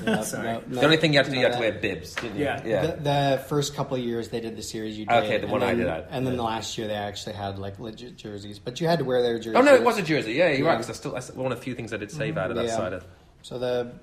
[0.05, 2.13] no- no- The only thing you had to do, you none had to wear bibs,
[2.15, 2.43] didn't you?
[2.45, 2.61] Yeah.
[2.65, 2.85] yeah.
[2.85, 2.91] The,
[3.37, 5.23] the first couple of years they did the series you did.
[5.23, 6.37] Okay, the and one I then- did, I- And then yeah.
[6.37, 9.37] the last year they actually had like legit jerseys, but you had to wear their
[9.39, 9.55] jerseys.
[9.55, 10.33] Oh no, it was a jersey.
[10.33, 10.67] Yeah, you're Yeah.
[10.69, 10.75] right.
[10.77, 12.37] 'cause I still that's one of the few things I did save mm-hmm.
[12.39, 12.77] out of that Yeah.
[12.77, 13.03] side of.
[13.41, 13.93] So the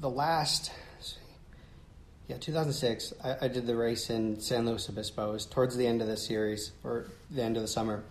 [0.00, 0.70] the last,
[2.28, 3.14] yeah, 2006.
[3.24, 5.30] I, I did the race in San Luis Obispo.
[5.30, 8.04] It was towards the end of the series or the end of the summer,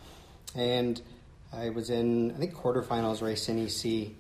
[0.56, 1.00] and
[1.56, 4.12] I was in I think quarterfinals race in EC,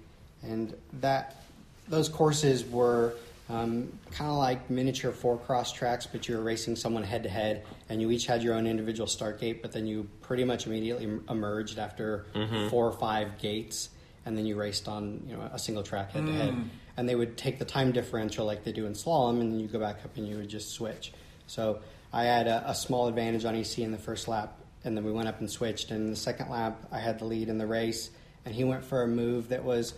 [0.43, 1.43] and that
[1.87, 3.13] those courses were.
[3.49, 7.29] Um, kind of like miniature four cross tracks, but you were racing someone head to
[7.29, 9.61] head, and you each had your own individual start gate.
[9.61, 12.25] But then you pretty much immediately emerged after
[12.69, 13.89] four or five gates,
[14.25, 16.53] and then you raced on you know a single track head to head.
[16.95, 19.67] And they would take the time differential like they do in slalom, and then you
[19.67, 21.11] go back up and you would just switch.
[21.45, 21.81] So
[22.13, 25.11] I had a, a small advantage on EC in the first lap, and then we
[25.11, 25.91] went up and switched.
[25.91, 28.09] And in the second lap, I had the lead in the race,
[28.45, 29.93] and he went for a move that was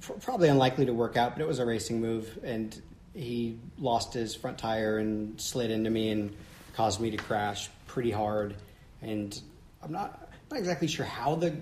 [0.00, 2.80] pr- probably unlikely to work out, but it was a racing move, and
[3.14, 6.36] he lost his front tire and slid into me and
[6.74, 8.54] caused me to crash pretty hard.
[9.02, 9.40] And
[9.82, 11.54] I'm not not exactly sure how the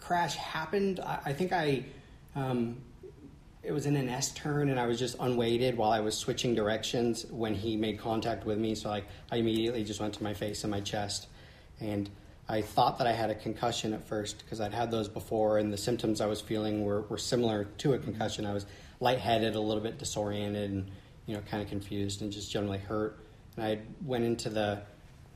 [0.00, 1.00] crash happened.
[1.00, 1.84] I, I think I.
[2.34, 2.78] Um,
[3.62, 6.54] it was in an S turn, and I was just unweighted while I was switching
[6.54, 8.76] directions when he made contact with me.
[8.76, 11.26] So like I immediately just went to my face and my chest,
[11.80, 12.08] and
[12.48, 15.72] I thought that I had a concussion at first because I'd had those before, and
[15.72, 18.46] the symptoms I was feeling were, were similar to a concussion.
[18.46, 18.66] I was
[19.00, 20.90] lightheaded, a little bit disoriented, and
[21.26, 23.18] you know, kind of confused, and just generally hurt.
[23.56, 24.82] And I went into the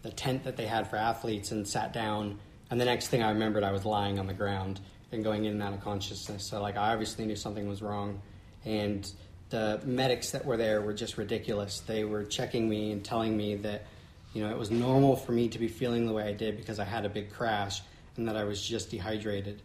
[0.03, 2.39] the tent that they had for athletes and sat down.
[2.71, 4.81] And the next thing I remembered, I was lying on the ground
[5.13, 6.45] and going in and out of consciousness.
[6.45, 8.23] So like I obviously knew something was wrong,
[8.65, 9.11] and
[9.51, 11.81] the medics that were there were just ridiculous.
[11.81, 13.85] They were checking me and telling me that
[14.33, 16.79] you know it was normal for me to be feeling the way I did because
[16.79, 17.83] I had a big crash
[18.17, 19.63] and that I was just dehydrated.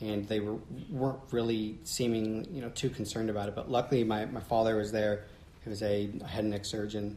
[0.00, 0.58] And they were
[0.90, 3.54] weren't really seeming you know too concerned about it.
[3.54, 5.24] But luckily, my, my father was there.
[5.62, 7.16] He was a head and neck surgeon,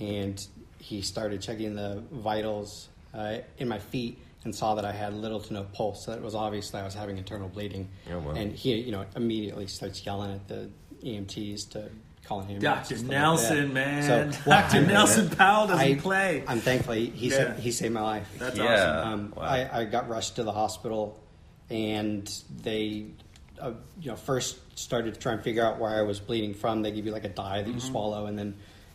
[0.00, 0.44] and
[0.78, 5.40] he started checking the vitals uh, in my feet and saw that I had little
[5.40, 6.04] to no pulse.
[6.04, 7.88] So it was obvious that I was having internal bleeding.
[8.10, 8.32] Oh, wow.
[8.32, 10.68] And he, you know, immediately starts yelling at the
[11.02, 11.90] EMTs to
[12.26, 12.58] call an.
[12.58, 12.76] Dr.
[12.78, 14.02] and stuff like Nelson, man.
[14.32, 14.76] So, well, Dr.
[14.78, 16.44] I'm- Nelson Powell doesn't I, play.
[16.46, 17.36] I'm thankful he, he, Yeah.
[17.36, 18.28] saved, he saved my life.
[18.38, 18.64] That's Yeah.
[19.00, 19.08] awesome.
[19.12, 19.42] Um, Wow.
[19.42, 21.18] I, I got rushed to the hospital
[21.70, 22.30] and
[22.62, 23.06] they,
[23.60, 26.82] uh, you know, first started to try and figure out where I was bleeding from.
[26.82, 28.54] They give you like a dye that you swallow, and then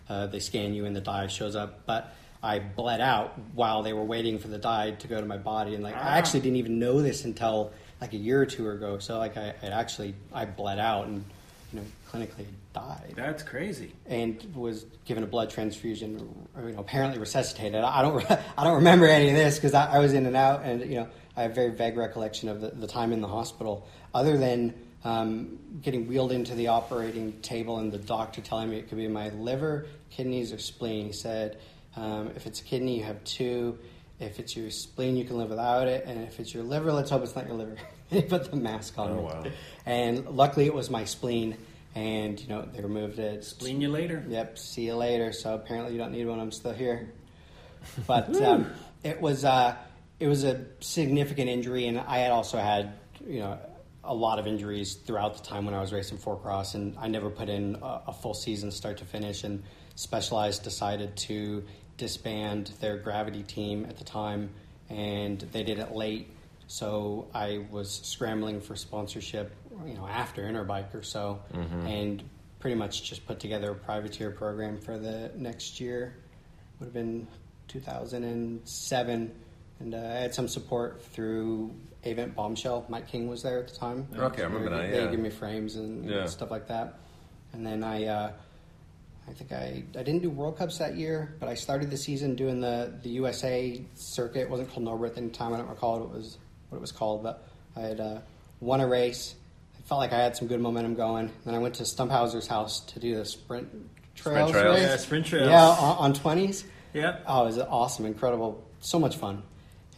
[0.10, 1.86] uh, they scan you, and the dye shows up.
[1.86, 2.14] But
[2.44, 5.74] I bled out while they were waiting for the dye to go to my body,
[5.76, 6.10] and like Ah.
[6.14, 7.72] I actually didn't even know this until
[8.02, 9.00] like a year or two ago.
[9.00, 11.24] So like I, I actually I bled out and
[11.74, 13.94] you know clinically died That's crazy.
[14.06, 16.48] and was given a blood transfusion.
[16.56, 17.82] Or, you know, apparently resuscitated.
[17.84, 20.64] I don't, I don't remember any of this because I, I was in and out,
[20.64, 23.88] and you know, I have very vague recollection of the, the time in the hospital,
[24.14, 28.90] other than um, getting wheeled into the operating table and the doctor telling me it
[28.90, 31.08] could be my liver, kidneys, or spleen.
[31.08, 31.58] He said,
[31.96, 33.80] um, if it's a kidney, you have two.
[34.20, 37.10] If it's your spleen, you can live without it, and if it's your liver, let's
[37.10, 37.78] hope it's not your liver.
[38.10, 39.12] he put the mask on.
[39.12, 39.22] Oh, me.
[39.24, 39.44] wow.
[39.86, 41.56] And luckily, it was my spleen,
[41.96, 43.44] and you know they removed it.
[43.44, 44.24] Spleen you later.
[44.28, 44.58] Yep.
[44.58, 45.32] See you later.
[45.32, 46.40] So apparently you don't need one.
[46.40, 47.14] I'm still here.
[48.06, 48.70] But um,
[49.04, 49.76] it was uh,
[50.20, 52.94] it was a significant injury, and I had also had
[53.26, 53.58] you know
[54.04, 57.08] a lot of injuries throughout the time when I was racing four cross, and I
[57.08, 59.46] never put in a, a full season start to finish.
[59.46, 59.64] And
[60.00, 61.66] Specialized decided to
[61.98, 64.50] disband their gravity team at the time,
[64.90, 66.30] and they did it late.
[66.68, 69.54] So I was scrambling for sponsorship,
[69.86, 72.24] you know, after Interbike or so, and
[72.60, 76.16] pretty much just put together a privateer program for the next year.
[76.80, 77.28] Would have been
[77.68, 79.32] 2007,
[79.80, 81.72] and uh, I had some support through
[82.06, 82.86] Avent Bombshell.
[82.90, 84.08] Mike King was there at the time.
[84.16, 86.26] Okay, I remember They- that, They gave me frames and Yeah.
[86.26, 87.00] stuff like that,
[87.54, 88.06] and then I.
[88.06, 88.32] Uh,
[89.28, 92.34] I think I, I didn't do World Cups that year, but I started the season
[92.34, 94.40] doing the, the USA circuit.
[94.40, 95.54] It wasn't called Norba at the time.
[95.54, 98.22] I don't recall what it was what it was called, but I had uh,
[98.60, 99.36] won a race.
[99.80, 101.32] I felt like I had some good momentum going.
[101.46, 103.68] Then I went to Stumphauser's house to do the sprint
[104.16, 104.76] trails trails.
[104.76, 104.84] race.
[104.88, 105.50] Yeah, sprint trails.
[105.50, 106.66] Yeah, on twenties.
[106.94, 107.24] Yep.
[107.28, 109.44] Oh, it was awesome, incredible, so much fun.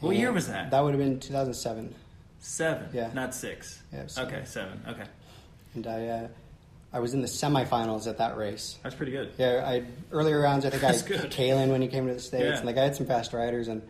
[0.02, 0.72] What And year was that?
[0.72, 1.94] That would have been 2007.
[2.40, 2.90] Seven.
[2.94, 3.12] Yeah.
[3.14, 3.82] Not six.
[3.94, 4.34] Yeah, seven.
[4.34, 4.82] okay, seven.
[4.90, 5.04] Okay.
[5.76, 6.28] And I, uh,
[6.92, 8.78] I was in the semifinals at that race.
[8.84, 9.32] That's pretty good.
[9.38, 10.66] Yeah, I earlier rounds.
[10.66, 11.32] I think I That's good.
[11.32, 12.58] Kalen when he came to the states, Yeah.
[12.58, 13.82] and like I had some fast riders, and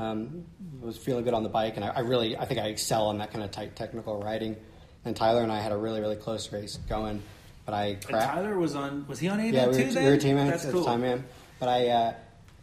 [0.00, 0.44] um,
[0.80, 1.76] was feeling good on the bike.
[1.76, 4.56] And I, I really, I think I excel on that kind of tight technical riding.
[5.04, 7.22] And Tyler and I had a really, really close race going,
[7.64, 8.28] but I crashed.
[8.32, 9.06] Tyler was on.
[9.08, 9.84] Was he on A Yeah, we too?
[9.86, 10.04] were, then?
[10.04, 10.80] we were teammates That's at cool.
[10.82, 11.24] the time, man.
[11.58, 12.14] But I, uh,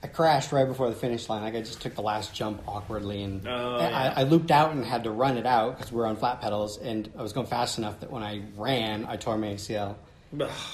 [0.03, 1.41] I crashed right before the finish line.
[1.43, 4.13] Like I just took the last jump awkwardly, and Oh, and yeah.
[4.15, 6.41] I, I looped out and had to run it out because we were on flat
[6.41, 9.95] pedals, and I was going fast enough that when I ran, I tore my ACL.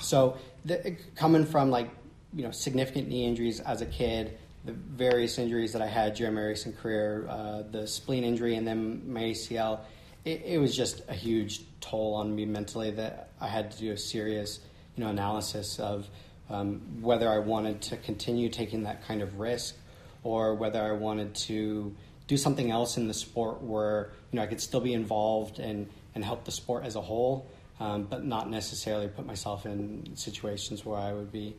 [0.01, 1.89] So the, coming from like
[2.33, 6.33] you know significant knee injuries as a kid, the various injuries that I had during
[6.33, 9.79] my racing career, uh, the spleen injury and then my ACL,
[10.25, 13.91] it, it was just a huge toll on me mentally that I had to do
[13.91, 14.59] a serious
[14.95, 16.07] you know analysis of
[16.49, 19.75] um, whether I wanted to continue taking that kind of risk
[20.23, 21.95] or whether I wanted to
[22.27, 25.89] do something else in the sport where you know I could still be involved and
[26.15, 27.49] and help the sport as a whole,
[27.79, 31.55] um, but not necessarily put myself in situations where I would be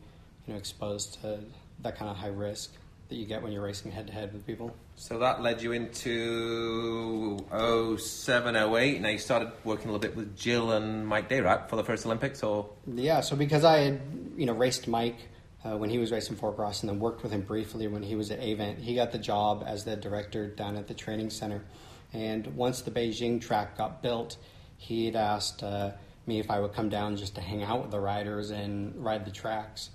[0.47, 1.39] you know exposed to
[1.81, 2.73] that kind of high risk
[3.09, 4.75] that you get when you're racing head to head with people.
[4.95, 7.37] So that led you into
[7.97, 9.01] 07, 08.
[9.01, 11.83] Now you started working a little bit with Jill and Mike Day, right, for the
[11.83, 14.01] first Olympics, or Yeah, so because I had
[14.35, 15.17] you know raced Mike
[15.63, 18.15] uh, when he was racing four cross, and then worked with him briefly when he
[18.15, 21.63] was at Avent, he got the job as the director down at the training center.
[22.13, 24.37] And once the Beijing track got built,
[24.77, 25.91] he had asked uh,
[26.25, 29.25] me if I would come down just to hang out with the riders and ride
[29.25, 29.89] the tracks,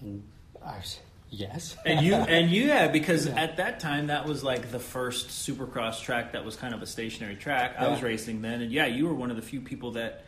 [0.00, 0.22] and
[0.64, 0.98] I was
[1.30, 1.76] yes.
[1.86, 3.40] And you and you yeah, because Yeah.
[3.40, 6.86] at that time that was like the first supercross track that was kind of a
[6.86, 7.76] stationary track.
[7.78, 10.24] I was racing then, and yeah, you were one of the few people that,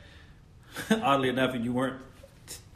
[0.91, 2.01] oddly enough, and you weren't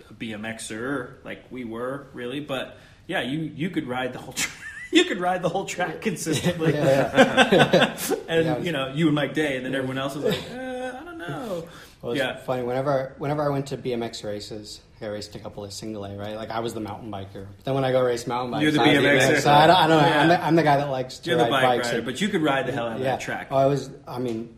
[0.08, 4.32] a BMXer like we were really, but yeah, you you could ride the whole.
[4.34, 4.50] Tra-
[4.92, 7.96] You could ride the whole track consistently, yeah,
[8.26, 10.42] and Yeah, was- you know you and Mike Day, and then everyone else was like,
[10.50, 11.68] uh, I don't know.
[12.02, 12.64] Well, it's yeah, funny.
[12.64, 16.36] Whenever whenever I went to BMX races, I raced a couple of single A, right?
[16.36, 17.46] Like I was the mountain biker.
[17.56, 19.40] But then when I go race mountain bikes, You're the BMXer.
[19.40, 20.06] So I don't, I don't know.
[20.08, 20.20] Yeah.
[20.20, 21.86] I'm, the, I'm the guy that likes to you're the ride bike bikes.
[21.86, 23.12] rider, and- but you could ride the hell out of yeah.
[23.12, 23.48] that track.
[23.50, 23.90] Oh, I was.
[24.06, 24.54] I mean,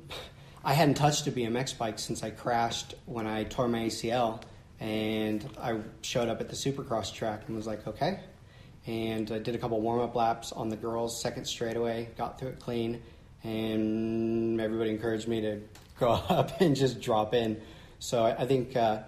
[0.64, 4.42] I hadn't touched a BMX bike since I crashed when I tore my ACL,
[4.80, 8.20] and I showed up at the Supercross track and was like, okay.
[8.86, 12.48] And I did a couple warm up laps on the girls' second straightaway, got through
[12.48, 13.00] it clean,
[13.44, 15.60] and everybody encouraged me to
[16.00, 17.60] go up and just drop in.
[18.00, 18.74] So I, I think.
[18.74, 19.02] Uh,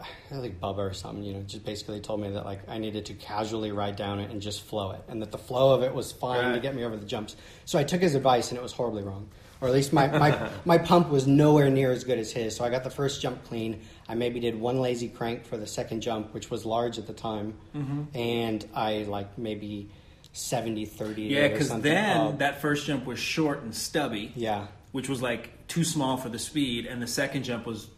[0.00, 3.06] I think Bubba or something, you know, just basically told me that like I needed
[3.06, 5.92] to casually ride down it and just flow it, and that the flow of it
[5.92, 7.34] was fine to get me over the jumps.
[7.64, 9.28] So I took his advice, and it was horribly wrong,
[9.60, 12.54] or at least my my, my pump was nowhere near as good as his.
[12.54, 13.80] So I got the first jump clean.
[14.08, 17.12] I maybe did one lazy crank for the second jump, which was large at the
[17.12, 18.16] time, mm-hmm.
[18.16, 19.90] and I like maybe
[20.32, 24.32] 70 30 Yeah, because then that first jump was short and stubby.
[24.36, 27.88] yeah, which was like too small for the speed, and the second jump was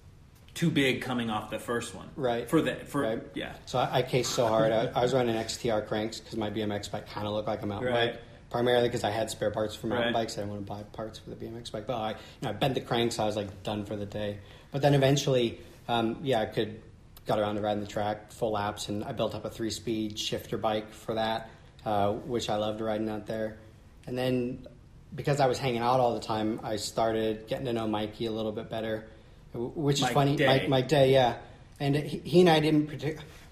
[0.55, 2.09] too big coming off the first one.
[2.16, 2.48] Right.
[2.48, 3.22] For the for Right.
[3.34, 3.55] yeah.
[3.66, 4.72] So I, I cased so hard.
[4.72, 7.66] I, I was running XTR cranks because my BMX bike kind of looked like a
[7.66, 8.12] mountain Right.
[8.12, 8.22] bike.
[8.51, 10.22] Primarily because I had spare parts for mountain Right.
[10.22, 10.34] bikes.
[10.36, 11.86] I didn't want to buy parts for the BMX bike.
[11.86, 13.16] But I, you know, I bent the cranks.
[13.16, 14.38] So I was like done for the day.
[14.72, 16.82] But then eventually, um, yeah, I could
[17.26, 20.59] got around to riding the track full laps, and I built up a three-speed shifter
[20.59, 21.48] bike for that,
[21.84, 23.59] uh, which I loved riding out there.
[24.07, 24.66] And then
[25.14, 28.32] because I was hanging out all the time, I started getting to know Mikey a
[28.32, 29.07] little bit better,
[29.55, 30.36] which is Mike funny.
[30.36, 30.46] Day.
[30.46, 31.36] Mike, Mike Day, yeah.
[31.78, 32.90] And he, he and I didn't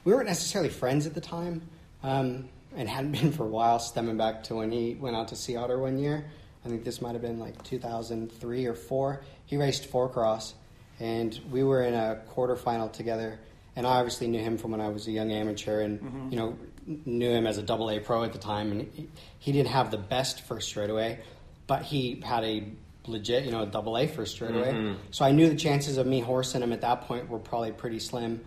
[0.05, 1.62] we weren't necessarily friends at the time,
[2.03, 3.78] um, and hadn't been for a while.
[3.78, 6.24] Stemming back to when he went out to Sea Otter one year,
[6.64, 9.22] I think this might have been like 2003 or four.
[9.46, 10.55] He raced four cross,
[11.01, 13.38] and we were in a quarterfinal together.
[13.76, 16.57] And I obviously knew him from when I was a young amateur, and you know
[16.86, 18.72] knew him as a double A pro at the time.
[18.72, 21.20] And he, he didn't have the best first straightaway,
[21.66, 22.64] but he had a
[23.09, 24.94] legit, you know, a double A first straightaway.
[25.11, 27.98] So I knew the chances of me horsing him at that point were probably pretty
[27.98, 28.44] slim.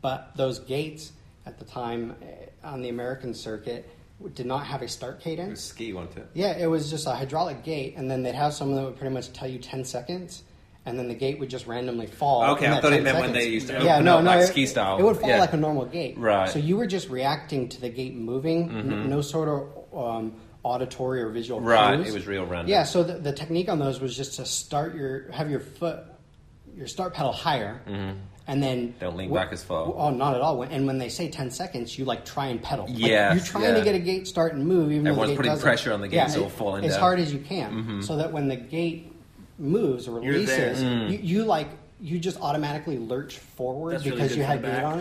[0.00, 1.12] But those gates
[1.46, 2.26] at the time eh,
[2.62, 3.88] on the American circuit
[4.34, 5.50] did not have a start It cadence.
[5.50, 6.28] was ski, wasn't it?
[6.34, 9.12] Yeah, it was just a hydraulic gate, and then they'd have someone that would pretty
[9.12, 10.42] much tell you 10 seconds,
[10.86, 12.42] and then the gate would just randomly fall.
[12.52, 14.40] Okay, I thought it 10 meant when they used to yeah, no, up no, like
[14.40, 14.98] it- ski style.
[14.98, 15.40] It would fall Yeah.
[15.40, 16.16] like a normal gate.
[16.16, 16.48] Right.
[16.48, 20.34] So you were just reacting to the gate moving, n- no sort of um,
[20.64, 22.08] auditory or visual Right, cues.
[22.08, 22.68] it was real random.
[22.68, 26.00] Yeah, so the, the technique on those was just to start your, have your foot,
[26.76, 28.98] your start pedal higher, and then Mm-hmm.
[28.98, 29.86] Don't lean wh- back as far.
[29.94, 30.62] Oh, not at all.
[30.62, 32.86] And when they say 10 seconds, you like try and pedal.
[32.86, 33.74] Like, you're trying yeah.
[33.74, 35.64] to get a gate start and move, even Everyone's though the gate putting doesn't.
[35.64, 37.00] pressure on the gate, yeah, so it- it'll falling as down.
[37.00, 39.12] hard as you can, so that when the gate
[39.58, 41.68] moves or releases, you, you like
[42.04, 44.84] you just automatically lurch forward That's really because good you for had the gate back.
[44.84, 44.98] on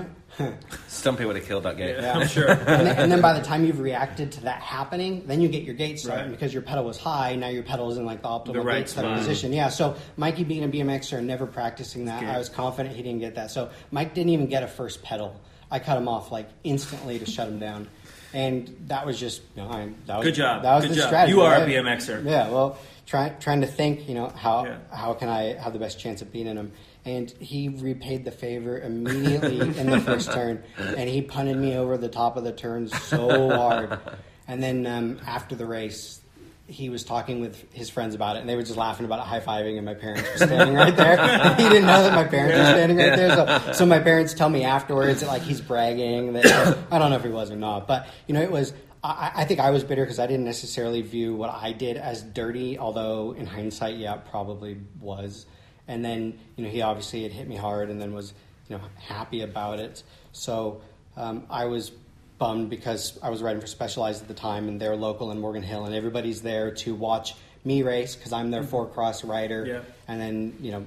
[0.47, 0.55] it.
[0.87, 1.97] Stumpy would have killed that gate.
[1.99, 2.49] Yeah, I'm sure.
[2.49, 5.63] and, then, and then by the time you've reacted to that happening, then you get
[5.63, 6.31] your gate started Right.
[6.31, 7.35] because your pedal was high.
[7.35, 9.17] Now your pedal is in like the optimal The right gate start spot.
[9.17, 9.51] position.
[9.51, 9.67] Yeah.
[9.67, 13.35] So Mikey being a BMXer and never practicing that, I was confident he didn't get
[13.35, 13.51] that.
[13.51, 15.39] So Mike didn't even get a first pedal.
[15.69, 17.89] I cut him off like instantly to shut him down,
[18.31, 20.61] and that was just you know, I, that was, Good job.
[20.63, 21.07] That was Good the job.
[21.07, 21.35] strategy.
[21.35, 21.67] You are a right?
[21.67, 22.23] BMXer.
[22.25, 22.49] Yeah.
[22.49, 22.77] Well,
[23.07, 24.77] trying trying to think, you know, how Yeah.
[24.91, 26.71] how can I have the best chance of beating him?
[27.05, 31.97] And he repaid the favor immediately in the first turn, and he punted me over
[31.97, 33.99] the top of the turn so hard.
[34.47, 36.21] And then um, after the race,
[36.67, 39.25] he was talking with his friends about it, and they were just laughing about it,
[39.25, 41.17] high fiving, and my parents were standing right there.
[41.55, 43.35] he didn't know that my parents were standing right there.
[43.35, 47.17] So, so my parents tell me afterwards that like he's bragging that I don't know
[47.17, 48.73] if he was or not, but you know it was.
[49.03, 52.23] I, I think I was bitter because I didn't necessarily view what I did as
[52.23, 55.45] dirty, although in hindsight, yeah, it probably was.
[55.87, 58.33] And then you know he obviously had hit me hard, and then was
[58.69, 60.03] you know happy about it.
[60.31, 60.81] So
[61.17, 61.91] um, I was
[62.37, 65.63] bummed because I was riding for Specialized at the time, and they're local in Morgan
[65.63, 69.65] Hill, and everybody's there to watch me race because I'm their four cross rider.
[69.65, 69.81] Yeah.
[70.07, 70.85] And then you know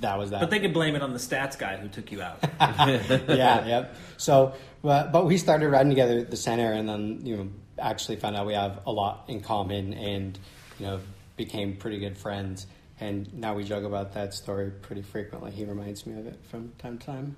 [0.00, 0.40] that was that.
[0.40, 2.38] But they could blame it on the stats guy who took you out.
[2.60, 3.96] yeah, yep.
[4.16, 7.48] So, but, but we started riding together at the center, and then you know
[7.78, 10.38] actually found out we have a lot in common, and
[10.78, 11.00] you know
[11.36, 12.66] became pretty good friends.
[13.00, 15.50] And now we joke about that story pretty frequently.
[15.50, 17.36] He reminds me of it from time to time.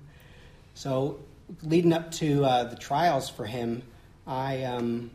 [0.73, 1.19] So,
[1.61, 3.83] leading up to uh, the trials for him,
[4.25, 5.11] I um,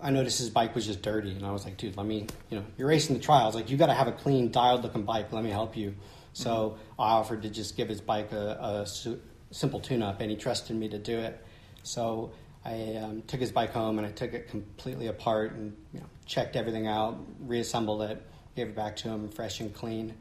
[0.00, 2.58] I noticed his bike was just dirty, and I was like, dude, let me, you
[2.58, 5.32] know, you're racing the trials, like you got to have a clean, dialed looking bike.
[5.32, 5.94] Let me help you.
[6.34, 9.20] So I offered to just give his bike a, a su-
[9.50, 11.44] simple tune-up, and he trusted me to do it.
[11.82, 12.30] So
[12.64, 16.06] I um, took his bike home, and I took it completely apart, and you know,
[16.26, 18.24] checked everything out, reassembled it,
[18.58, 20.14] gave it back to him, fresh and clean,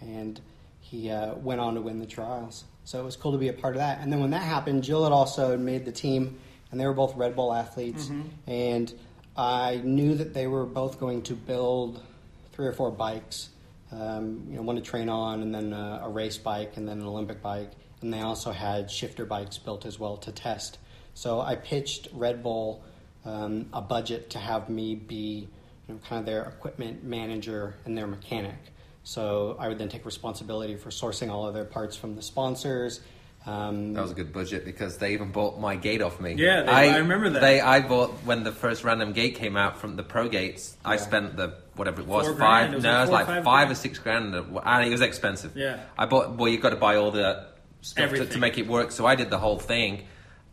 [0.00, 0.40] and
[0.80, 2.64] he uh, went on to win the trials.
[2.84, 4.00] So it was cool to be a part of that.
[4.00, 6.38] And then when that happened, Jill had also made the team,
[6.70, 8.08] and they were both Red Bull athletes.
[8.46, 8.92] And
[9.36, 12.02] I knew that they were both going to build
[12.52, 13.50] three or four bikes.
[13.90, 17.00] Um, you know, one to train on, and then a, a race bike, and then
[17.00, 17.70] an Olympic bike.
[18.02, 20.78] And they also had shifter bikes built as well to test.
[21.14, 22.82] So I pitched Red Bull
[23.24, 25.48] um, a budget to have me be,
[25.88, 28.54] you know, kind of their equipment manager and their mechanic.
[29.04, 33.00] So I would then take responsibility for sourcing all of their parts from the sponsors.
[33.46, 36.34] Um, That was a good budget because they even bought my gate off me.
[36.34, 37.40] Yeah, they- I remember that.
[37.40, 40.76] They, I bought when the first random gate came out from the pro gates.
[40.84, 42.38] I spent the whatever it was Four five.
[42.70, 42.72] grand?
[42.74, 45.00] It was no, like it was like five five or six grand, and it was
[45.00, 45.56] expensive.
[45.56, 45.80] Yeah.
[45.96, 46.36] I bought.
[46.36, 47.46] Well, you've got to buy all the
[47.80, 48.28] stuff to, Everything.
[48.30, 48.90] to make it work.
[48.92, 50.02] So I did the whole thing,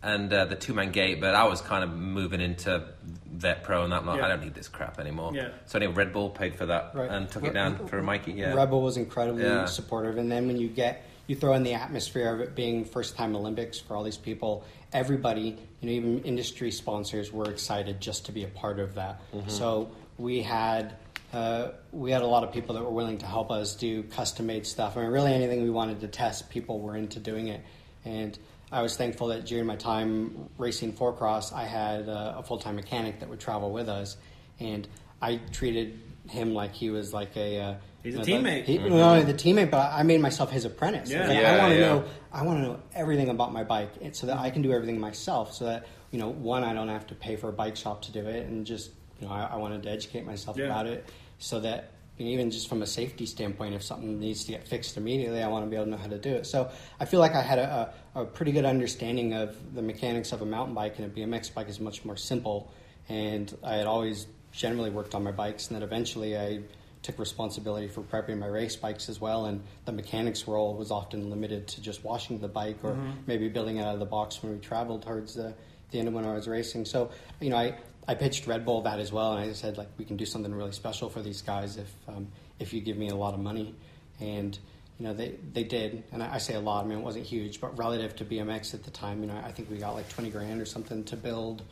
[0.05, 1.19] and uh, the two man gate.
[1.19, 2.85] But I was kind of moving into
[3.25, 4.25] vet pro, and that I'm like, Yeah.
[4.25, 5.31] I don't need this crap anymore.
[5.33, 5.49] Yeah.
[5.65, 7.09] So anyway, Red Bull paid for that Right.
[7.09, 8.33] and took Re- it down for Mikey.
[8.33, 8.53] Yeah.
[8.53, 9.65] Red Bull was incredibly Yeah.
[9.65, 13.15] supportive, and then when you get you throw in the atmosphere of it being first
[13.15, 18.27] time Olympics for all these people, everybody, you know, even industry sponsors were excited just
[18.27, 19.19] to be a part of that.
[19.33, 19.49] Mm-hmm.
[19.49, 19.89] So
[20.19, 20.93] we had
[21.33, 24.45] uh, we had a lot of people that were willing to help us do custom
[24.45, 24.95] made stuff.
[24.95, 27.61] I mean, really anything we wanted to test, people were into doing it.
[28.05, 28.37] And
[28.75, 32.57] I was thankful that during my time racing four cross, I had uh, a full
[32.57, 34.17] time mechanic that would travel with us,
[34.59, 34.85] and
[35.21, 35.97] I treated
[36.29, 37.59] him like he was like a.
[37.59, 38.65] Uh, He's a you know, teammate.
[38.65, 41.09] He, Not only the teammate, but I made myself his apprentice.
[41.09, 41.27] Yeah.
[41.27, 41.85] Like, I want to yeah.
[41.87, 42.05] know.
[42.31, 45.53] I want to know everything about my bike, so that I can do everything myself.
[45.53, 48.11] So that you know, one, I don't have to pay for a bike shop to
[48.11, 50.65] do it, and just you know, I, I wanted to educate myself Yeah.
[50.65, 51.09] about it,
[51.39, 55.41] so that even just from a safety standpoint, if something needs to get fixed immediately,
[55.41, 56.45] I want to be able to know how to do it.
[56.45, 60.31] So I feel like I had a, a, a pretty good understanding of the mechanics
[60.31, 62.71] of a mountain bike, and a BMX bike is much more simple.
[63.09, 66.61] And I had always generally worked on my bikes, and then eventually I
[67.05, 69.45] took responsibility for prepping my race bikes as well.
[69.45, 73.11] And the mechanics role was often limited to just washing the bike or mm-hmm.
[73.27, 75.53] maybe building it out of the box when we traveled towards the,
[75.91, 76.85] the end of when I was racing.
[76.85, 77.75] So, you know, I,
[78.07, 80.53] I pitched Red Bull that as well, and I said like we can do something
[80.53, 82.27] really special for these guys if um,
[82.59, 83.73] if you give me a lot of money,
[84.19, 84.57] and
[84.99, 86.85] you know they they did, and I, I say a lot.
[86.85, 89.51] I mean it wasn't huge, but relative to BMX at the time, you know I
[89.51, 91.63] think we got like twenty grand or something to build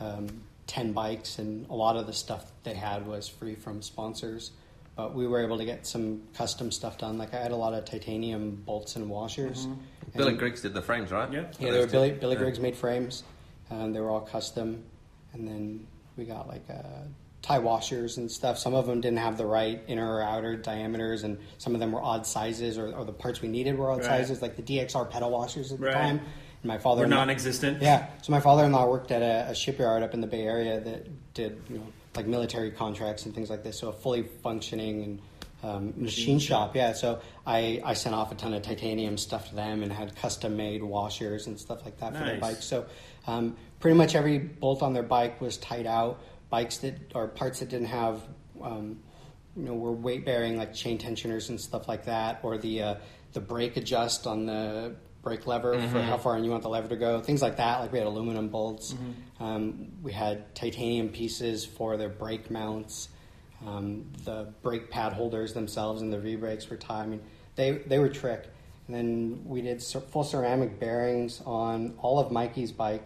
[0.00, 0.28] um,
[0.66, 4.52] ten bikes, and a lot of the stuff they had was free from sponsors.
[4.96, 7.18] But we were able to get some custom stuff done.
[7.18, 9.68] Like I had a lot of titanium bolts and washers.
[10.16, 11.30] Billy And- Griggs did the frames, right?
[11.32, 11.44] Yeah.
[11.60, 13.22] yeah, they were Billy, Billy Griggs made frames.
[13.70, 14.82] and they were all custom,
[15.32, 16.82] and then we got like uh,
[17.42, 18.58] tie washers and stuff.
[18.58, 21.92] Some of them didn't have the right inner or outer diameters, and some of them
[21.92, 24.06] were odd sizes, or, or the parts we needed were odd Right.
[24.06, 25.94] sizes, like the DXR pedal washers at the Right.
[25.94, 26.18] time.
[26.62, 27.80] And my father, We're non-existent.
[27.80, 28.08] yeah.
[28.22, 31.60] So my father-in-law worked at a, a shipyard up in the Bay Area that did
[31.70, 33.78] you know like military contracts and things like this.
[33.78, 35.18] So a fully functioning and
[35.62, 36.74] um, machine shop.
[36.74, 36.92] Yeah.
[36.94, 40.56] So I I sent off a ton of titanium stuff to them and had custom
[40.56, 42.40] made washers and stuff like that for their Nice.
[42.40, 42.64] bikes.
[42.64, 42.86] So
[43.28, 46.20] um, pretty much every bolt on their bike was tied out.
[46.50, 48.22] Bikes that or parts that didn't have.
[48.62, 49.00] Um,
[49.56, 52.94] you know, were weight bearing like chain tensioners and stuff like that, or the uh,
[53.32, 56.96] the brake adjust on the brake lever for how far you want the lever to
[56.96, 57.80] go, things like that.
[57.80, 58.94] Like we had aluminum bolts,
[59.40, 63.08] um, we had titanium pieces for their brake mounts,
[63.66, 67.02] um, the brake pad holders themselves, and the V brakes were tied.
[67.02, 67.22] I mean,
[67.56, 68.48] they they were trick.
[68.86, 73.04] And then we did full ceramic bearings on all of Mikey's bike,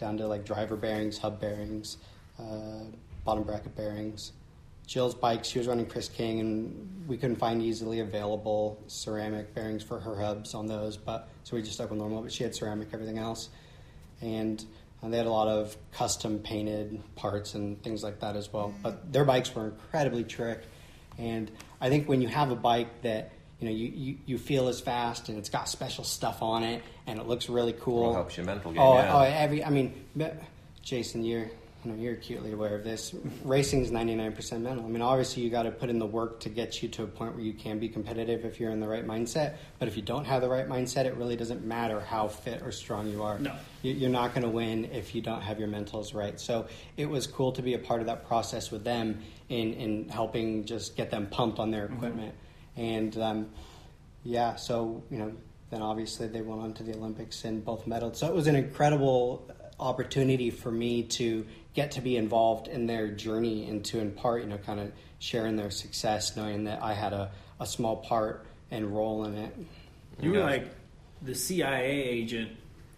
[0.00, 1.98] down to like driver bearings, hub bearings,
[2.40, 2.84] uh,
[3.24, 4.32] bottom bracket bearings.
[4.86, 9.84] Jill's bike, she was running Chris King, and we couldn't find easily available ceramic bearings
[9.84, 12.22] for her hubs on those, but so we just stuck with normal.
[12.22, 13.50] But she had ceramic, everything else,
[14.20, 14.64] and
[15.00, 18.74] uh, they had a lot of custom painted parts and things like that as well.
[18.82, 20.62] But their bikes were incredibly trick,
[21.18, 21.48] and
[21.80, 23.30] I think when you have a bike that
[23.60, 26.82] you know you, you, you feel as fast and it's got special stuff on it
[27.06, 28.02] and it looks really cool.
[28.04, 29.14] Well, helps your mental game, Oh, yeah.
[29.14, 29.64] oh, every.
[29.64, 30.04] I mean,
[30.82, 31.50] Jason, you're
[31.84, 33.14] you know you're acutely aware of this.
[33.44, 34.84] Racing is ninety nine percent mental.
[34.84, 37.06] I mean, obviously you got to put in the work to get you to a
[37.06, 39.54] point where you can be competitive if you're in the right mindset.
[39.78, 42.70] But if you don't have the right mindset, it really doesn't matter how fit or
[42.72, 43.38] strong you are.
[43.38, 43.54] No.
[43.82, 46.38] You- You're not going to win if you don't have your mentals right.
[46.38, 46.66] So
[46.98, 50.64] it was cool to be a part of that process with them in in helping
[50.66, 51.96] just get them pumped on their mm-hmm.
[51.96, 52.34] equipment.
[52.76, 53.50] And um,
[54.24, 55.32] yeah, so you know,
[55.70, 58.16] then obviously they went on to the Olympics and both medaled.
[58.16, 59.48] So it was an incredible
[59.78, 64.42] opportunity for me to get to be involved in their journey and to in part,
[64.42, 68.46] you know, kind of sharing their success, knowing that I had a, a small part
[68.70, 69.56] and role in it.
[70.20, 70.66] You were like
[71.22, 72.50] the CIA agent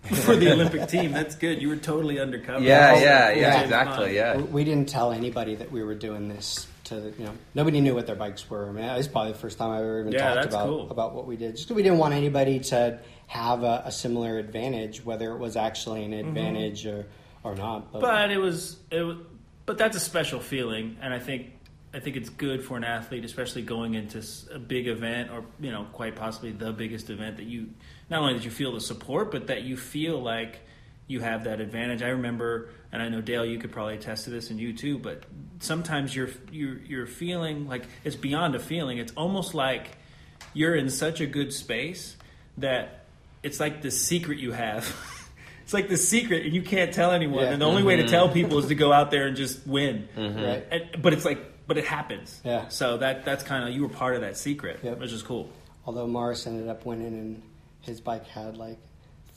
[0.02, 1.12] for the Olympic team.
[1.12, 1.62] That's good.
[1.62, 2.64] You were totally undercover.
[2.64, 4.14] Yeah, yeah, yeah, yeah, exactly, Bond.
[4.14, 4.36] yeah.
[4.36, 6.66] We, we didn't tell anybody that we were doing this.
[6.84, 8.68] To you know, nobody knew what their bikes were.
[8.68, 10.90] I mean, it's probably the first time I ever even Yeah, talked about cool.
[10.90, 11.54] about what we did.
[11.56, 15.56] Just 'cause we didn't want anybody to have a, a similar advantage, whether it was
[15.56, 16.28] actually an mm-hmm.
[16.28, 17.06] advantage or
[17.44, 17.92] or not.
[17.92, 19.16] But it was, it was,
[19.66, 21.52] but that's a special feeling, and I think,
[21.94, 24.22] I think it's good for an athlete, especially going into
[24.52, 27.70] a big event or you know, quite possibly the biggest event that you,
[28.10, 30.60] not only that you feel the support, but that you feel like
[31.06, 32.02] you have that advantage.
[32.02, 34.98] I remember, and I know Dale, you could probably attest to this, and you too.
[34.98, 35.24] But
[35.60, 38.98] sometimes you're you're you're feeling like it's beyond a feeling.
[38.98, 39.96] It's almost like
[40.52, 42.16] you're in such a good space
[42.58, 43.06] that
[43.42, 44.94] it's like the secret you have.
[45.62, 47.44] it's like the secret, and you can't tell anyone.
[47.44, 47.52] Yeah.
[47.52, 48.10] And the only way to mm-hmm.
[48.10, 50.08] tell people is to go out there and just win.
[50.14, 50.42] Mm-hmm.
[50.42, 50.66] right.
[50.70, 52.40] And, but it's like, but it happens.
[52.44, 52.68] Yeah.
[52.68, 55.00] So that that's kind of you were part of that secret, Yep.
[55.00, 55.48] which is cool.
[55.86, 57.42] although Maris ended up winning and
[57.80, 58.78] his bike had like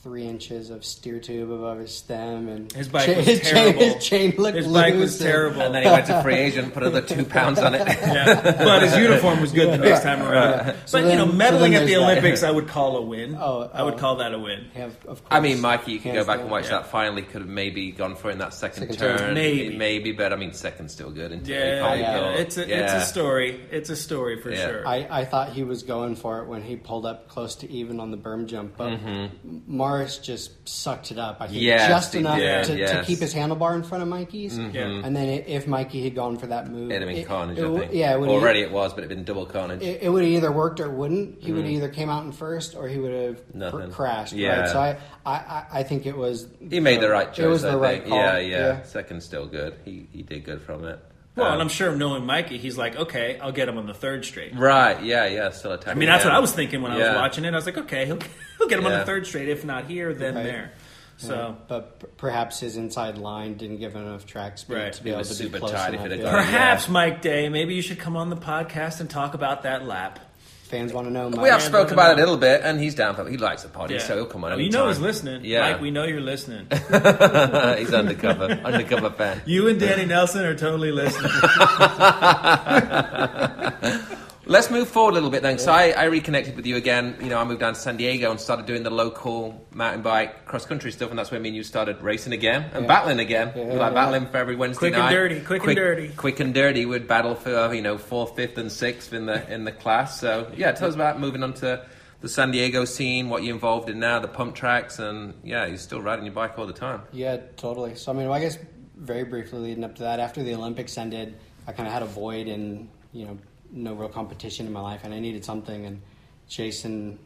[0.05, 3.53] three inches of steer tube above his stem, and His bike cha- was his chain-
[3.73, 3.81] terrible.
[3.95, 5.61] his chain looked His bike was loose and- terrible.
[5.61, 7.87] And then he went to free agent, put another two pounds on it.
[7.87, 8.39] yeah.
[8.55, 10.75] But his uniform was good the next time around.
[10.85, 11.97] So but you know, then- so medaling at the there's that.
[12.03, 13.35] Olympics, I would call a win.
[13.35, 13.97] Oh, I would oh.
[13.97, 14.67] call that a win.
[14.75, 15.19] Yeah, of course.
[15.31, 16.41] I mean, Mikey, you can Hands go back down.
[16.43, 16.69] and watch Yeah.
[16.81, 16.87] that.
[16.91, 19.17] Finally, could have maybe gone for it in that second, Second turn.
[19.17, 19.33] turn.
[19.33, 19.75] Maybe.
[19.75, 21.47] maybe, but I mean, second's still good.
[21.47, 22.19] Yeah, yeah.
[22.19, 23.59] got- it's a it's a story.
[23.71, 24.67] It's a story for Yeah.
[24.67, 24.87] sure.
[24.87, 27.99] I, I thought he was going for it when he pulled up close to even
[27.99, 29.71] on the berm jump, but mm-hmm.
[29.95, 31.37] Maris just sucked it up.
[31.39, 31.65] I think Mm-hmm.
[31.65, 34.57] Yes, just he enough did, to, to keep his handlebar in front of Mikey's.
[34.57, 34.83] Yeah.
[35.03, 37.57] And then i- if Mikey had gone for that move, It'd have been it- carnage,
[37.57, 37.93] it I w- think.
[37.93, 39.81] Yeah, it would Already it was, but it'd been double carnage.
[39.81, 41.41] It, it would have either worked or wouldn't.
[41.41, 41.55] He Mm.
[41.55, 43.91] would have either came out in first or he would have cr- Nothing.
[43.91, 44.33] crashed.
[44.33, 44.59] Yeah.
[44.61, 44.69] Right?
[44.69, 46.47] So I, I, I- I think it was.
[46.69, 47.45] he made the right choice.
[47.45, 48.09] It was I the right think.
[48.09, 48.17] call.
[48.19, 49.75] Yeah, yeah, Second still good.
[49.85, 50.99] He he did good from it.
[51.35, 53.93] Well, Um, and I'm sure knowing Mikey, he's like, okay, I'll get him on the
[53.93, 54.55] third straight.
[54.55, 55.01] right.
[55.03, 55.49] Yeah, yeah.
[55.51, 55.91] Still attacking.
[55.91, 56.31] I mean, that's down.
[56.33, 57.53] what I was thinking when I was watching it.
[57.53, 58.19] I was like, okay, he'll,
[58.57, 59.49] he'll get him on the third straight.
[59.49, 60.43] If not here, then Right.
[60.43, 60.71] there.
[61.17, 64.91] So But p- perhaps his inside line didn't give him enough track speed Right.
[64.93, 66.05] to be It able to super be close tight if enough.
[66.07, 66.25] it had yeah.
[66.25, 69.85] gone- perhaps Mike Day, maybe you should come on the podcast and talk about that
[69.87, 70.19] lap.
[70.65, 71.29] Fans want to know.
[71.29, 73.27] We have spoke don't about it a little bit, and he's down for.
[73.27, 73.31] it.
[73.31, 73.99] He likes the party, Yeah.
[74.01, 74.53] so he'll come on.
[74.53, 75.45] Oh, you know he's listening.
[75.45, 76.65] Yeah, Mike, we know you're listening.
[76.71, 79.43] he's undercover, undercover fan.
[79.45, 81.31] you and Danny Nelson are totally listening.
[84.47, 85.57] Let's move forward a little bit then.
[85.57, 87.17] So I, I reconnected with you again.
[87.19, 90.45] You know, I moved down to San Diego and started doing the local mountain bike
[90.45, 92.87] cross country stuff, and that's when me and you started racing again and Yeah.
[92.87, 93.51] battling again.
[93.55, 93.89] Yeah, like yeah.
[93.89, 94.97] battling for every Wednesday night.
[94.97, 96.07] Quick and dirty, quick and dirty.
[96.15, 96.85] quick and dirty.
[96.85, 100.19] We'd battle for you know fourth, fifth, and sixth in the in the class.
[100.19, 101.83] So yeah, tell us about moving on to
[102.21, 105.77] the San Diego scene, what you're involved in now, the pump tracks, and yeah, you're
[105.77, 107.01] still riding your bike all the time.
[107.11, 107.95] Yeah, totally.
[107.95, 108.59] So I mean, I guess
[108.95, 111.35] very briefly leading up to that, after the Olympics ended,
[111.67, 113.37] I kind of had a void and you know
[113.75, 115.85] no real competition in my life, and I needed something.
[115.85, 116.01] And
[116.47, 117.19] Jason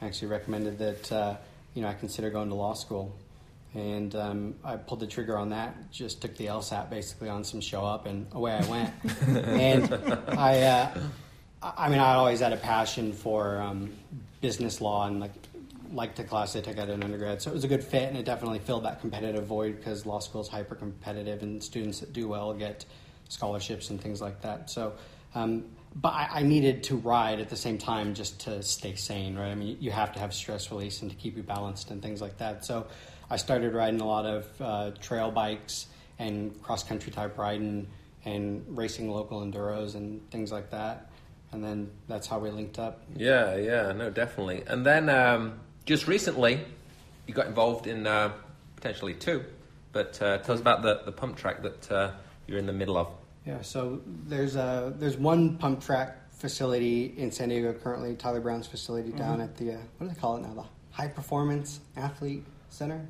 [0.00, 1.36] actually recommended that uh,
[1.74, 3.14] you know I consider going to law school,
[3.74, 5.90] and um, I pulled the trigger on that.
[5.90, 8.94] Just took the LSAT basically on some show up, and away I went.
[9.28, 9.92] and
[10.38, 10.98] I, uh,
[11.62, 13.92] I mean, I always had a passion for um,
[14.40, 15.32] business law and like
[15.92, 18.16] liked the class I took at an undergrad, so it was a good fit, and
[18.16, 22.12] it definitely filled that competitive void because law school is hyper competitive, and students that
[22.12, 22.84] do well get
[23.28, 24.70] scholarships and things like that.
[24.70, 24.92] So,
[25.34, 25.64] um,
[25.96, 29.50] but I, I needed to ride at the same time just to stay sane, right?
[29.50, 32.20] I mean, you have to have stress release and to keep you balanced and things
[32.20, 32.64] like that.
[32.64, 32.86] So,
[33.28, 35.86] I started riding a lot of uh, trail bikes
[36.18, 37.88] and cross country type riding
[38.24, 41.10] and racing local enduros and things like that.
[41.52, 43.02] And then that's how we linked up.
[43.16, 44.62] Yeah, yeah, no, definitely.
[44.66, 46.60] And then um, just recently,
[47.26, 48.32] you got involved in uh,
[48.76, 49.44] potentially two,
[49.92, 52.10] but uh, tell us about the, the pump track that uh,
[52.46, 53.08] you're in the middle of.
[53.46, 58.66] Yeah, so there's a there's one pump track facility in San Diego currently, Tyler Brown's
[58.66, 60.52] facility down at the uh, what do they call it now?
[60.54, 63.06] The High Performance Athlete Center.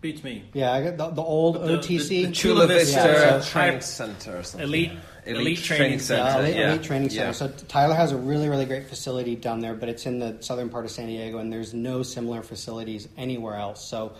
[0.00, 0.44] Beats me.
[0.54, 2.26] Yeah, I got the, the old The- the- OTC.
[2.26, 4.66] the Chula Vista Yeah, so- Training Center or something.
[4.68, 4.92] Elite-
[5.26, 6.22] elite training Center.
[6.22, 6.70] Yeah, elite, yeah.
[6.70, 7.24] elite training center.
[7.26, 7.32] Yeah.
[7.32, 10.70] So Tyler has a really, really great facility down there, but it's in the southern
[10.70, 13.86] part of San Diego, and there's no similar facilities anywhere else.
[13.86, 14.12] So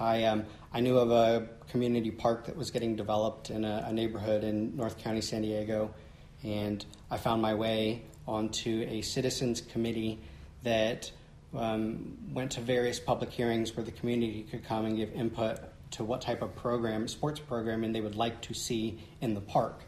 [0.00, 3.92] I, um, I knew of a community park that was getting developed in a, a
[3.92, 5.94] neighborhood in North County, San Diego,
[6.42, 10.18] and I found my way onto a citizens committee
[10.62, 11.10] that
[11.54, 15.58] um, went to various public hearings where the community could come and give input
[15.92, 19.82] to what type of program, sports programming they would like to see in the park.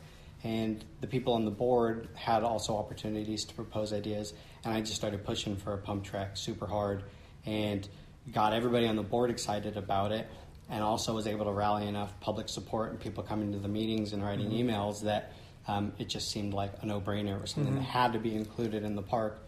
[0.45, 4.33] And the people on the board had also opportunities to propose ideas.
[4.65, 7.03] And I just started pushing for a pump track super hard
[7.45, 7.89] and
[8.33, 10.29] got everybody on the board excited about it.
[10.71, 14.13] And also was able to rally enough public support and people coming to the meetings
[14.13, 15.33] and writing emails that
[15.67, 17.37] um, it just seemed like a no brainer.
[17.37, 19.39] It was something that had to be included in the park.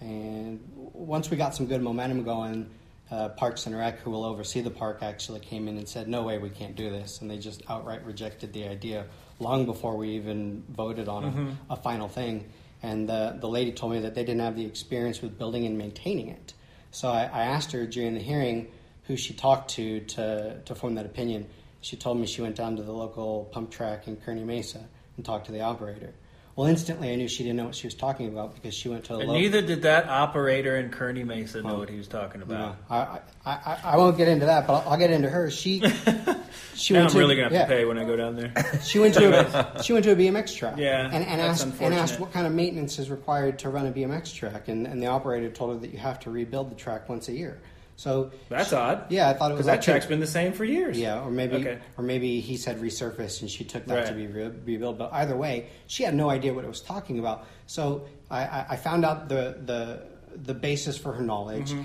[0.00, 2.70] And once we got some good momentum going,
[3.10, 6.22] uh, Parks and Rec, who will oversee the park, actually came in and said, "No
[6.22, 9.06] way, we can't do this," and they just outright rejected the idea
[9.40, 11.24] long before we even voted on
[11.70, 12.48] a, a final thing.
[12.82, 15.76] And the the lady told me that they didn't have the experience with building and
[15.76, 16.54] maintaining it.
[16.92, 18.68] So I, I asked her during the hearing
[19.10, 21.44] who she talked to to to form that opinion.
[21.80, 24.86] She told me she went down to the local pump track in Kearny Mesa
[25.16, 26.14] and talked to the operator.
[26.54, 29.04] Well, instantly I knew she didn't know what she was talking about because she went
[29.04, 29.40] to a And local.
[29.40, 31.78] neither did that operator in Kearny Mesa know Oh.
[31.78, 32.76] what he was talking No, about.
[32.90, 35.50] I, I, I, I won't get into that, but I'll, I'll get into her.
[35.50, 35.80] She
[36.74, 38.52] she went I'm to really gonna have yeah, to pay when I go down there.
[38.82, 40.74] She went to a, she went to a BMX track.
[40.76, 43.92] Yeah, and, and asked and asked what kind of maintenance is required to run a
[43.92, 47.08] BMX track, and, and the operator told her that you have to rebuild the track
[47.08, 47.58] once a year.
[48.00, 49.12] So That's odd.
[49.12, 50.98] yeah, I thought it was Because that actually- track's been the same for years.
[50.98, 51.78] Yeah, or maybe Okay.
[51.98, 54.96] or maybe he said resurfaced, and she took that to be re- rebuilt.
[54.96, 57.44] But either way, she had no idea what it was talking about.
[57.66, 61.72] So I, I, I found out the the the basis for her knowledge.
[61.72, 61.82] Mm-hmm.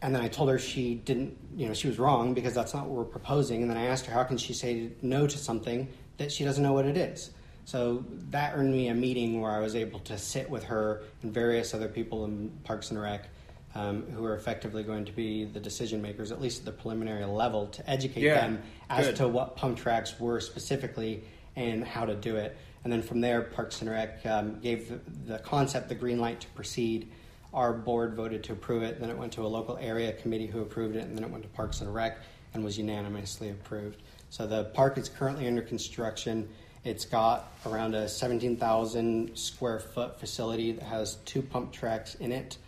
[0.00, 2.86] and then I told her she didn't, you know, she was wrong because that's not
[2.86, 3.60] what we're proposing.
[3.62, 6.62] And then I asked her, how can she say no to something that she doesn't
[6.62, 7.30] know what it is?
[7.66, 11.34] So that earned me a meeting where I was able to sit with her and
[11.34, 13.28] various other people in Parks and Rec
[13.74, 17.24] um, who are effectively going to be the decision makers, at least at the preliminary
[17.24, 19.16] level, to educate Yeah, them as good.
[19.16, 21.22] to what pump tracks were specifically
[21.56, 22.56] and how to do it.
[22.84, 25.00] And then from there, Parks and Rec um, gave the,
[25.32, 27.10] the concept the green light to proceed.
[27.52, 29.00] Our board voted to approve it.
[29.00, 31.42] Then it went to a local area committee who approved it, and then it went
[31.42, 32.18] to Parks and Rec
[32.54, 34.02] and was unanimously approved.
[34.30, 36.48] So the park is currently under construction.
[36.84, 42.58] It's got around a 17,000 square foot facility that has two pump tracks in it.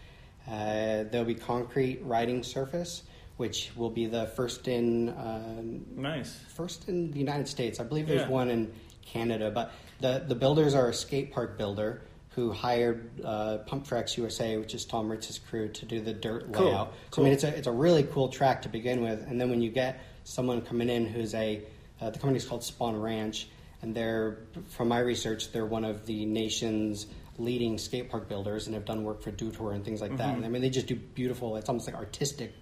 [0.50, 3.02] Uh, there'll be concrete riding surface,
[3.36, 5.62] which will be the first in uh,
[5.94, 6.38] Nice.
[6.54, 7.78] first in the United States.
[7.78, 8.28] I believe there's Yeah.
[8.28, 8.72] one in
[9.06, 14.16] Canada, but the the builders are a skate park builder who hired uh, Pump Tracks
[14.16, 16.66] USA, which is Tom Ritz's crew, to do the dirt Cool.
[16.66, 16.92] layout.
[17.12, 19.50] So I mean, it's a it's a really cool track to begin with, and then
[19.50, 21.62] when you get someone coming in who's a
[22.00, 23.48] uh, the company's called Spohn Ranch,
[23.82, 24.38] and they're
[24.68, 27.06] from my research, they're one of the nation's
[27.40, 30.34] leading skate park builders and have done work for Dew Tour and things like that.
[30.34, 31.56] And I mean, they just do beautiful.
[31.56, 32.52] It's almost like artistic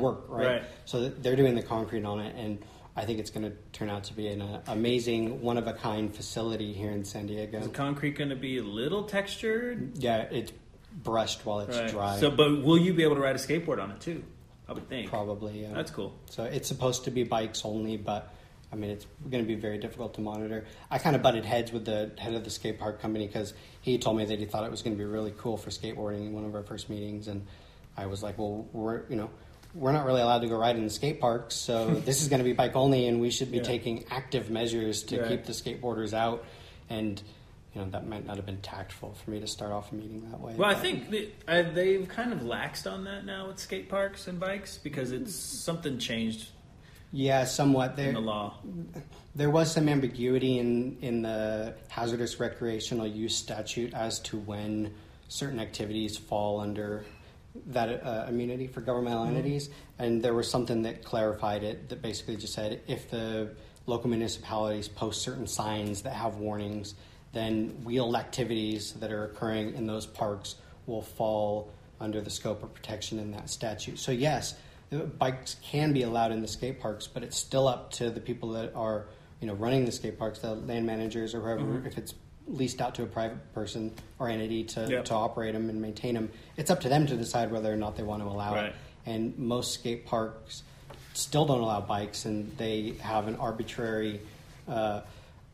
[0.00, 0.46] work, right?
[0.46, 0.62] Right.
[0.84, 2.58] So they're doing the concrete on it, and
[2.96, 5.72] I think it's going to turn out to be an uh, amazing, one of a
[5.72, 7.58] kind facility here in San Diego.
[7.58, 9.98] Is the concrete going to be a little textured?
[9.98, 10.52] yeah, it's
[11.04, 11.90] brushed while it's Right.
[11.90, 12.18] dry.
[12.18, 14.24] So, but will you be able to ride a skateboard on it too?
[14.68, 15.08] I would think.
[15.08, 15.62] probably.
[15.62, 15.72] Yeah.
[15.72, 16.14] That's cool.
[16.26, 18.34] So it's supposed to be bikes only, but
[18.72, 20.66] I mean, it's going to be very difficult to monitor.
[20.90, 23.98] I kind of butted heads with the head of the skate park company because he
[23.98, 26.32] told me that he thought it was going to be really cool for skateboarding in
[26.34, 27.46] one of our first meetings, and
[27.96, 29.30] I was like, well, we're you know.
[29.74, 32.38] We're not really allowed to go ride in the skate parks, so this is going
[32.38, 33.64] to be bike only, and we should be Yeah.
[33.64, 35.28] taking active measures to Right.
[35.28, 36.44] keep the skateboarders out.
[36.88, 37.22] And
[37.74, 40.28] you know that might not have been tactful for me to start off a meeting
[40.30, 40.54] that way.
[40.56, 44.26] Well, I think that, uh, they've kind of laxed on that now with skate parks
[44.26, 46.48] and bikes because it's something changed
[47.12, 47.96] yeah, somewhat.
[47.96, 48.54] There, in the law.
[49.34, 54.94] There was some ambiguity in, in the hazardous recreational use statute as to when
[55.28, 57.04] certain activities fall under
[57.66, 62.36] that uh, immunity for governmental entities, and there was something that clarified it that basically
[62.36, 63.50] just said if the
[63.86, 66.94] local municipalities post certain signs that have warnings,
[67.32, 70.56] then wheeled activities that are occurring in those parks
[70.86, 73.98] will fall under the scope of protection in that statute.
[73.98, 74.54] So yes,
[74.90, 78.50] bikes can be allowed in the skate parks, but it's still up to the people
[78.52, 79.06] that are,
[79.40, 82.14] you know, running the skate parks, the land managers or whoever, if it's
[82.46, 85.04] leased out to a private person or entity to, Yep.
[85.06, 86.30] to operate them and maintain them.
[86.56, 88.66] It's up to them to decide whether or not they want to allow Right.
[88.66, 88.74] it.
[89.04, 90.62] And most skate parks
[91.12, 94.20] still don't allow bikes, and they have an arbitrary
[94.68, 95.00] uh,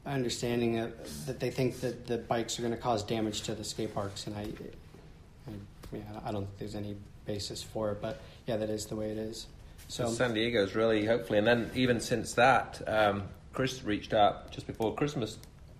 [0.07, 3.65] understanding of, that they think that the bikes are going to cause damage to the
[3.65, 4.27] skate parks.
[4.27, 5.53] And I, I,
[5.93, 6.97] yeah, I don't think there's any
[7.27, 9.47] basis for it, but yeah, that is the way it is.
[9.89, 14.67] So San Diego's really hopefully, and then even since that, um, Chris reached out just
[14.67, 15.39] before Christmas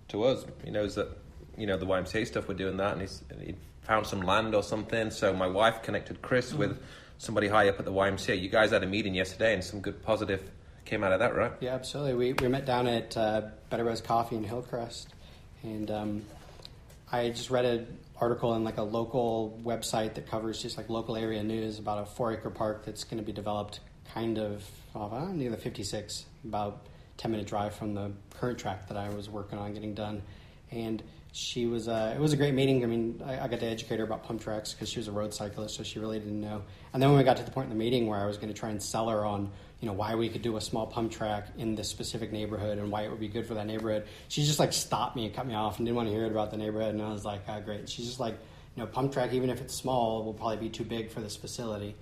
[0.09, 0.45] to us.
[0.63, 1.09] He knows that
[1.57, 2.47] you know the YMCA stuff.
[2.47, 5.11] We're doing that, and he's he found some land or something.
[5.11, 6.81] So my wife connected Chris with
[7.17, 8.39] somebody high up at the YMCA.
[8.39, 10.51] You guys had a meeting yesterday, and some good positive
[10.85, 11.51] came out of that, right?
[11.59, 12.13] Yeah, absolutely.
[12.13, 15.13] We, we met down at uh, Better Rose Coffee in Hillcrest,
[15.63, 16.21] and um,
[17.11, 17.65] I just read
[18.19, 22.05] article in like a local website that covers just like local area news about a
[22.05, 23.79] four acre park that's going to be developed
[24.13, 24.63] kind of
[24.95, 26.85] uh, near the 56, about
[27.17, 30.21] 10 minute drive from the current track that I was working on getting done.
[30.71, 31.03] And
[31.35, 32.81] she was, uh, it was a great meeting.
[32.81, 35.11] I mean, I, I got to educate her about pump tracks because she was a
[35.11, 36.61] road cyclist, so she really didn't know.
[36.93, 38.47] And then when we got to the point in the meeting where I was going
[38.47, 41.11] to try and sell her on, you know, why we could do a small pump
[41.11, 44.45] track in this specific neighborhood and why it would be good for that neighborhood, she
[44.45, 46.51] just like stopped me and cut me off and didn't want to hear it about
[46.51, 46.93] the neighborhood.
[46.93, 47.89] And I was like, ah, great.
[47.89, 48.37] She's just like,
[48.75, 51.35] you know, pump track, even if it's small, will probably be too big for this
[51.35, 51.95] facility.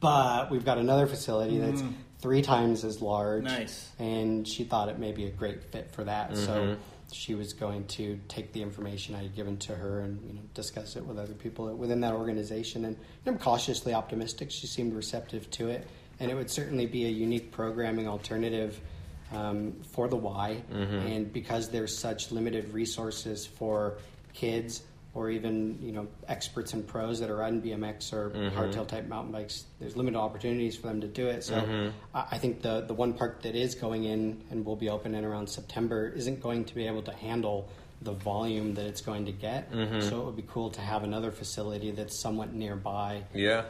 [0.00, 1.84] But we've got another facility that's
[2.18, 3.44] three times as large.
[3.44, 3.88] Nice.
[4.00, 6.36] And she thought it may be a great fit for that.
[6.36, 6.76] So
[7.12, 10.40] she was going to take the information I had given to her and you know
[10.54, 12.84] discuss it with other people within that organization.
[12.84, 14.50] And I'm cautiously optimistic.
[14.50, 15.86] She seemed receptive to it,
[16.20, 18.80] and it would certainly be a unique programming alternative
[19.32, 20.62] um, for the Y.
[21.06, 23.98] And because there's such limited resources for
[24.34, 24.82] kids
[25.14, 28.56] or even you know experts and pros that are riding BMX or mm-hmm.
[28.56, 31.44] hardtail type mountain bikes, there's limited opportunities for them to do it.
[31.44, 31.90] So mm-hmm.
[32.14, 35.14] I, I think the the one park that is going in and will be open
[35.14, 37.68] in around September isn't going to be able to handle
[38.04, 39.70] the volume that it's going to get.
[39.70, 40.00] Mm-hmm.
[40.00, 43.22] So it would be cool to have another facility that's somewhat nearby.
[43.34, 43.64] Yeah.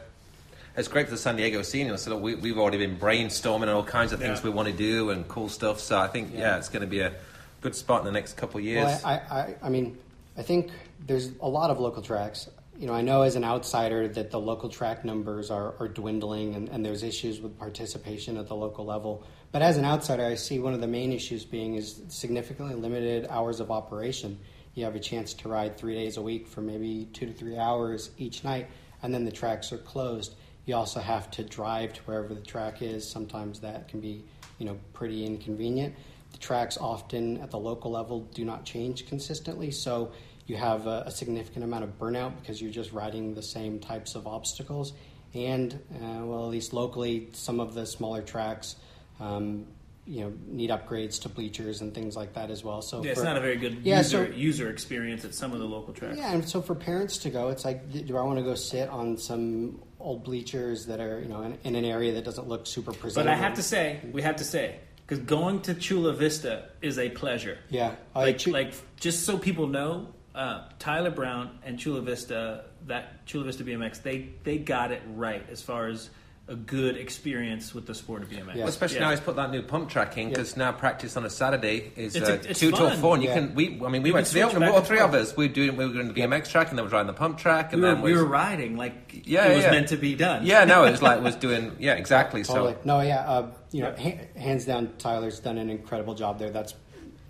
[0.75, 1.85] It's great for the San Diego scene.
[1.85, 4.45] You know, so we, we've already been brainstorming all kinds of things Yeah.
[4.45, 5.79] we want to do and cool stuff.
[5.79, 6.57] So I think, yeah, Yeah.
[6.57, 7.13] it's going to be a
[7.61, 8.85] good spot in the next couple of years.
[8.85, 9.97] Well, I, I, I mean,
[10.35, 10.71] I think
[11.05, 12.49] there's a lot of local tracks.
[12.77, 16.55] you know, I know as an outsider that the local track numbers are, are dwindling
[16.55, 19.23] and, and there's issues with participation at the local level.
[19.51, 23.27] But as an outsider, I see one of the main issues being is significantly limited
[23.29, 24.39] hours of operation.
[24.73, 27.57] You have a chance to ride three days a week for maybe two to three
[27.57, 28.67] hours each night,
[29.03, 30.33] and then the tracks are closed.
[30.65, 33.07] You also have to drive to wherever the track is.
[33.07, 34.23] Sometimes that can be,
[34.57, 35.93] you know, pretty inconvenient.
[36.31, 40.11] The tracks often at the local level do not change consistently, so
[40.45, 44.15] you have a, a significant amount of burnout because you're just riding the same types
[44.15, 44.93] of obstacles.
[45.33, 48.75] And uh, well, at least locally, some of the smaller tracks,
[49.19, 49.65] um,
[50.05, 52.81] you know, need upgrades to bleachers and things like that as well.
[52.81, 55.53] So Yeah, it's for- not a very good Yeah, user, so- user experience at some
[55.53, 56.17] of the local tracks.
[56.17, 58.89] Yeah, and so for parents to go, it's like, do I want to go sit
[58.89, 62.67] on some old bleachers that are, you know, in, in an area that doesn't look
[62.67, 63.31] super presentable?
[63.33, 63.39] But?
[63.39, 64.75] I have to say, we have to say,
[65.07, 67.57] because going to Chula Vista is a pleasure.
[67.69, 73.25] yeah, like, choo- like just so people know, uh, Tyler Brown and Chula Vista, that
[73.25, 76.09] Chula Vista BMX, they they got it right as far as
[76.49, 78.55] a good experience with the sport of BMX.
[78.55, 78.65] Yeah.
[78.65, 79.03] Especially Yeah.
[79.03, 82.17] now he's put that new pump track in because now practice on a Saturday is
[82.17, 83.35] It's uh, a- it's two till four, and you Yeah.
[83.35, 83.55] can.
[83.55, 84.59] We, I mean, we You went to the switch open.
[84.59, 85.37] back All three of us.
[85.37, 85.77] We were doing.
[85.77, 87.75] We were doing the BMX track, and then we were riding the pump track, we
[87.75, 89.71] and were, then we was- were riding like Yeah, it was yeah.
[89.71, 90.45] meant to be done.
[90.45, 91.77] Yeah, no, it was like was doing.
[91.79, 92.43] Yeah, exactly.
[92.43, 92.73] Totally.
[92.73, 96.49] So No, yeah, uh, you know, ha- hands down, Tyler's done an incredible job there.
[96.49, 96.73] That's,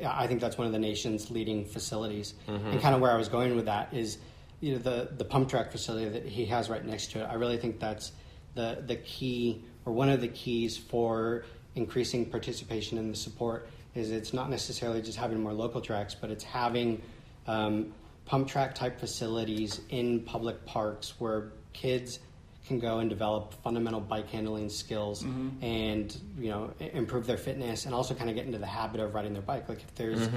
[0.03, 2.33] I think that's one of the nation's leading facilities.
[2.47, 2.67] Mm-hmm.
[2.67, 4.17] And kind of where I was going with that is,
[4.59, 7.25] you know, the the pump track facility that he has right next to it.
[7.25, 8.11] I really think that's
[8.55, 11.45] the the key or one of the keys for
[11.75, 13.67] increasing participation in the support.
[13.95, 17.01] Is it's not necessarily just having more local tracks, but it's having
[17.45, 17.93] um,
[18.25, 22.19] pump track type facilities in public parks where kids
[22.67, 25.23] can go and develop fundamental bike handling skills
[25.61, 29.13] and you know improve their fitness and also kind of get into the habit of
[29.13, 30.29] riding their bike like if there's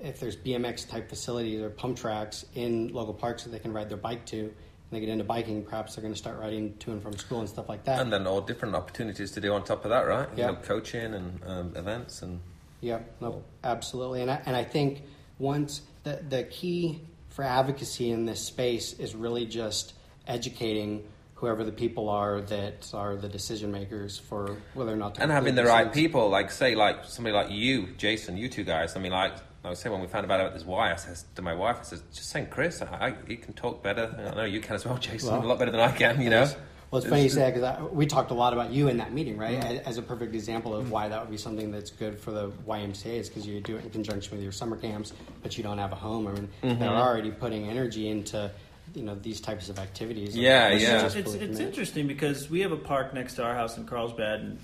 [0.00, 3.88] if there's bmx type facilities or pump tracks in local parks that they can ride
[3.88, 4.52] their bike to and
[4.90, 7.48] they get into biking perhaps they're going to start riding to and from school and
[7.48, 10.28] stuff like that and then all different opportunities to do on top of that, right?
[10.36, 10.46] Yeah.
[10.46, 12.40] You know, coaching and um, events and.
[12.80, 14.22] Yeah, no, absolutely.
[14.22, 15.02] And I, and I think
[15.38, 17.00] once the, the key
[17.30, 19.94] for advocacy in this space is really just
[20.26, 21.04] educating
[21.36, 25.30] whoever the people are that are the decision makers for whether or not to and
[25.30, 28.96] having the right people, like say, like somebody like you, Jason, you two guys.
[28.96, 29.32] I mean, like
[29.64, 31.76] I was saying when we found out about this why, I said to my wife,
[31.80, 32.80] I said, just send Chris.
[32.82, 34.14] I, I, he can talk better.
[34.32, 36.20] I know you can as well, Jason, Well, a lot better than I can.
[36.20, 36.48] You know.
[36.92, 39.12] Well, it's funny you say that because we talked a lot about you in that
[39.12, 39.58] meeting, right?
[39.58, 39.78] Mm-hmm.
[39.78, 42.48] As- As a perfect example of why that would be something that's good for the
[42.66, 45.78] YMCA is because you do it in conjunction with your summer camps, but you don't
[45.78, 46.28] have a home.
[46.28, 46.78] I mean, Mm-hmm.
[46.78, 48.52] they're already putting energy into
[48.96, 50.34] you know these types of activities.
[50.34, 51.02] Yeah, Which is yeah.
[51.02, 54.40] just It's, it's interesting because we have a park next to our house in Carlsbad,
[54.40, 54.58] and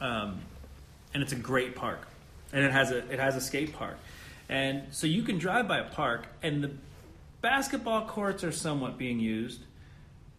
[0.00, 0.40] um,
[1.14, 2.00] and it's a great park,
[2.52, 3.96] and it has a it has a skate park,
[4.48, 6.72] and so you can drive by a park, and the
[7.40, 9.60] basketball courts are somewhat being used.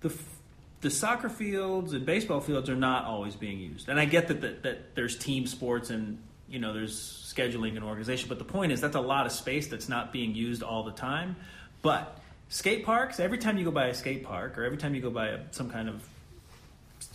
[0.02, 0.40] The f-
[0.82, 4.42] the soccer fields and baseball fields are not always being used, and I get that
[4.42, 8.74] that, that there's team sports and you know there's scheduling and organization, but the point
[8.74, 11.38] is that's a lot of space that's not being used all the time.
[11.82, 12.18] But
[12.54, 15.10] skate parks, every time you go by a skate park or every time you go
[15.10, 16.08] by a, some kind of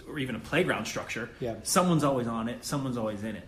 [0.09, 1.55] or even a playground structure, Yeah.
[1.63, 3.47] someone's always on it, someone's always in it.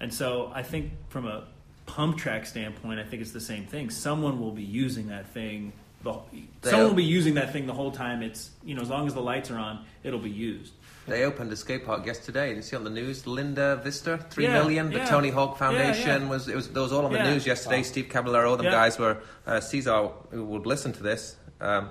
[0.00, 1.44] And so I think from a
[1.86, 3.88] pump track standpoint, I think it's the same thing.
[3.88, 5.72] Someone will be using that thing.
[6.02, 6.18] The,
[6.62, 8.22] someone will be using that thing the whole time.
[8.22, 10.72] It's you know as long as the lights are on, it'll be used.
[11.06, 12.48] They opened a skate park yesterday.
[12.48, 13.26] Did you see on the news?
[13.26, 14.90] Linda Vista, three Yeah, million.
[14.90, 15.06] The yeah.
[15.06, 16.28] Tony Hawk Foundation Yeah, yeah.
[16.28, 17.32] was it was those all on the Yeah.
[17.32, 17.78] news yesterday.
[17.78, 17.82] Wow.
[17.82, 18.72] Steve Caballero, all them Yeah.
[18.72, 19.16] guys were.
[19.46, 21.90] Uh, Cesar, who would listen to this, um,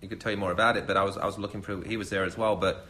[0.00, 0.86] he could tell you more about it.
[0.86, 1.82] But I was I was looking through.
[1.82, 2.54] He was there as well.
[2.54, 2.86] But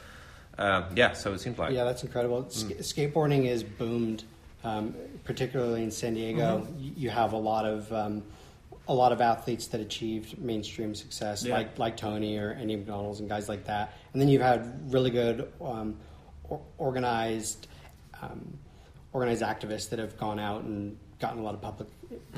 [0.59, 2.51] um, yeah, so it seems like Yeah, that's incredible.
[2.51, 4.25] Sk- skateboarding is boomed,
[4.65, 4.95] um,
[5.25, 6.67] particularly in San Diego.
[6.79, 8.23] Y You have a lot of um,
[8.89, 11.55] a lot of athletes that achieved mainstream success, Yeah.
[11.55, 13.95] like like Tony or Andy Macdonald's and guys like that.
[14.13, 15.97] And then you've had really good um,
[16.49, 17.67] or- organized
[18.23, 18.59] um,
[19.13, 21.89] organized activists that have gone out and gotten a lot of public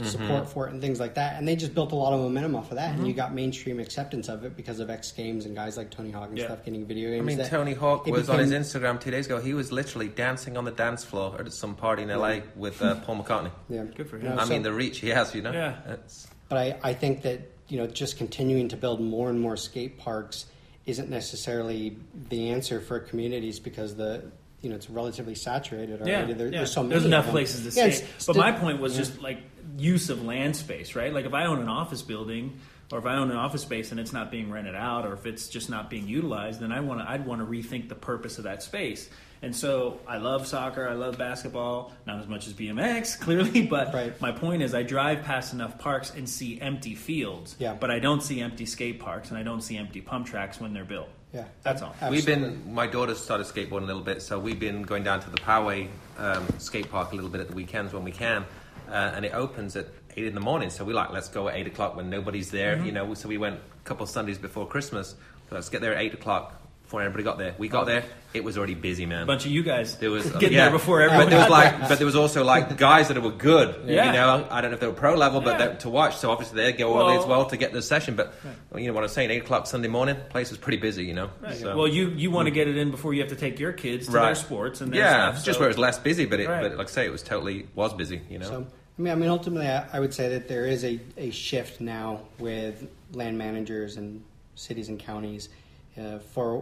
[0.03, 1.36] support for it and things like that.
[1.39, 2.94] And they just built a lot of momentum off of that.
[2.97, 6.11] And you got mainstream acceptance of it because of X Games and guys like Tony
[6.11, 6.47] Hawk and Yeah.
[6.47, 7.23] stuff getting video games.
[7.23, 9.40] I mean, that Tony Hawk it was on his Instagram two days ago.
[9.40, 12.97] He was literally dancing on the dance floor at some party in LA with uh,
[12.97, 13.51] Paul McCartney.
[13.69, 13.85] Yeah.
[13.85, 14.36] Good for You him.
[14.36, 15.53] know, I so- mean, the reach he has, you know.
[15.53, 15.78] Yeah.
[15.93, 19.57] It's- But I, I think that you know just continuing to build more and more
[19.57, 20.47] skate parks
[20.87, 21.97] isn't necessarily
[22.29, 24.25] the answer for communities because the
[24.61, 26.11] you know it's relatively saturated already.
[26.31, 26.59] Yeah, There- yeah.
[26.59, 26.95] There's so many.
[26.95, 28.99] There's enough places to Yeah, it's But my point was yeah.
[29.01, 29.39] just like
[29.77, 31.13] use of land space, right?
[31.13, 32.59] Like if I own an office building,
[32.93, 35.27] or if I own an office space and it's not being rented out, or if
[35.27, 38.39] it's just not being utilized, then I want to I'd want to rethink the purpose
[38.39, 39.09] of that space.
[39.43, 43.93] And so I love soccer, I love basketball, not as much as BMX, clearly, but
[43.93, 44.19] Right.
[44.20, 47.74] my point is I drive past enough parks and see empty fields, Yeah.
[47.74, 50.73] but I don't see empty skate parks and I don't see empty pump tracks when
[50.73, 51.09] they're built.
[51.35, 51.94] Yeah, That's all.
[52.10, 52.74] We've been.
[52.74, 55.89] My daughter's started skateboarding a little bit, so we've been going down to the Poway
[56.19, 58.44] um, skate park a little bit at the weekends when we can,
[58.90, 60.69] uh, and it opens at eight in the morning.
[60.69, 62.77] So we like let's go at eight o'clock when nobody's there.
[62.77, 62.85] Mm-hmm.
[62.85, 65.14] You know, so we went a couple of Sundays before Christmas.
[65.48, 66.61] So let's get there at eight o'clock
[66.93, 67.55] before everybody got there.
[67.56, 68.12] We got there, oh.
[68.35, 69.23] it was already busy, man.
[69.23, 70.64] A bunch of you guys There was getting yeah.
[70.64, 73.89] there before But there was like, but there was also like guys that were good.
[73.89, 74.06] Yeah.
[74.09, 75.69] You know, I don't know if they were pro level, but Yeah.
[75.69, 76.19] they, to watch.
[76.19, 78.14] So obviously they go early Well- as well to get the session.
[78.14, 78.35] But
[78.77, 79.31] you know what I'm saying?
[79.31, 81.05] Eight o'clock Sunday morning, place was pretty busy.
[81.05, 81.31] You know.
[81.40, 81.56] Right.
[81.56, 82.56] So- Well, you you want to mm.
[82.56, 84.27] get it in before you have to take your kids to Right.
[84.27, 86.60] their sports and their yeah, stuff, just where it was less busy, but it, Right.
[86.60, 88.20] but like I say, it was totally was busy.
[88.28, 88.48] You know.
[88.48, 88.66] So,
[88.98, 91.81] I mean, I mean, ultimately, I, I would say that there is a, a shift
[91.81, 94.23] now with land managers and
[94.55, 95.48] cities and counties
[95.98, 96.59] uh, for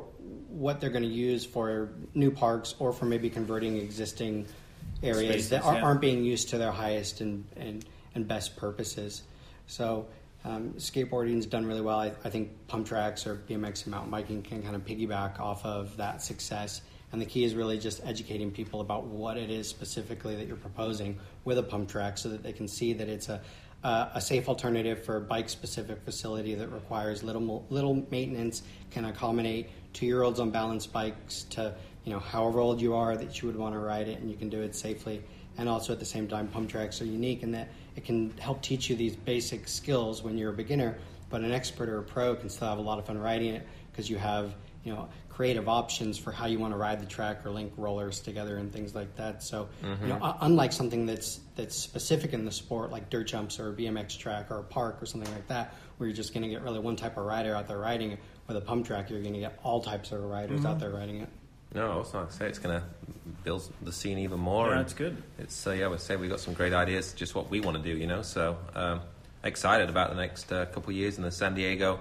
[0.49, 4.47] what they're going to use for new parks or for maybe converting existing
[5.03, 5.83] areas Spaces, that are, yeah.
[5.83, 7.85] aren't being used to their highest and, and,
[8.15, 9.23] and best purposes.
[9.67, 10.07] So,
[10.45, 11.99] um, skateboarding's done really well.
[11.99, 15.65] I, I think pump tracks or BMX and mountain biking can kind of piggyback off
[15.65, 16.81] of that success.
[17.13, 20.57] And the key is really just educating people about what it is specifically that you're
[20.57, 23.41] proposing with a pump track so that they can see that it's a,
[23.83, 29.07] uh, a safe alternative for a bike specific facility that requires little, little maintenance, can
[29.07, 31.75] accommodate two year olds on balance bikes to,
[32.05, 34.37] you know, however old you are that you would want to ride it and you
[34.37, 35.23] can do it safely.
[35.59, 38.63] And also at the same time, pump tracks are unique in that it can help
[38.63, 40.99] teach you these basic skills when you're a beginner,
[41.29, 43.67] but an expert or a pro can still have a lot of fun riding it
[43.91, 44.55] because you have,
[44.85, 45.09] you know,
[45.41, 48.71] creative options for how you want to ride the track or link rollers together and
[48.71, 49.43] things like that.
[49.43, 53.71] So, you know, unlike something that's that's specific in the sport like dirt jumps or
[53.71, 56.49] a BMX track or a park or something like that, where you're just going to
[56.51, 58.19] get really one type of rider out there riding it,
[58.49, 61.23] with a pump track, you're going to get all types of riders out there riding
[61.23, 61.29] it.
[61.73, 62.87] No, also like I say it's going to
[63.43, 64.67] build the scene even more.
[64.67, 65.23] Yeah, and it's good.
[65.39, 67.79] It's uh, yeah, I would say we've got some great ideas, just what we want
[67.79, 68.21] to do, you know.
[68.21, 69.01] So um,
[69.43, 72.01] excited about the next uh, couple of years in the San Diego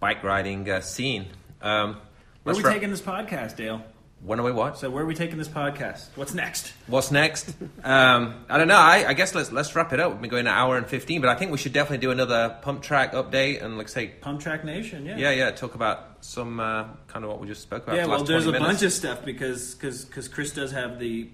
[0.00, 1.26] bike riding uh, scene.
[1.60, 1.98] Um,
[2.44, 3.82] Where are let's we wrap- taking this podcast, Dale?
[4.20, 4.76] When are we what?
[4.78, 6.08] So where are we taking this podcast?
[6.14, 6.74] What's next?
[6.86, 7.54] What's next?
[7.84, 8.76] um, I don't know.
[8.76, 10.12] I, I guess let's let's wrap it up.
[10.12, 12.58] We've been going an hour and fifteen, but I think we should definitely do another
[12.60, 15.16] pump track update and like say, Pump Track Nation, yeah.
[15.16, 17.96] yeah, yeah, talk about some uh, kind of what we just spoke about.
[17.96, 18.66] Yeah, the well, there's a minutes.
[18.66, 21.28] bunch of stuff because cause, cause Chris does have the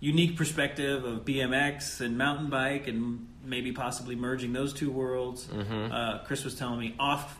[0.00, 5.46] unique perspective of BMX and mountain bike and maybe possibly merging those two worlds.
[5.46, 5.92] Mm-hmm.
[5.92, 7.38] Uh, Chris was telling me off,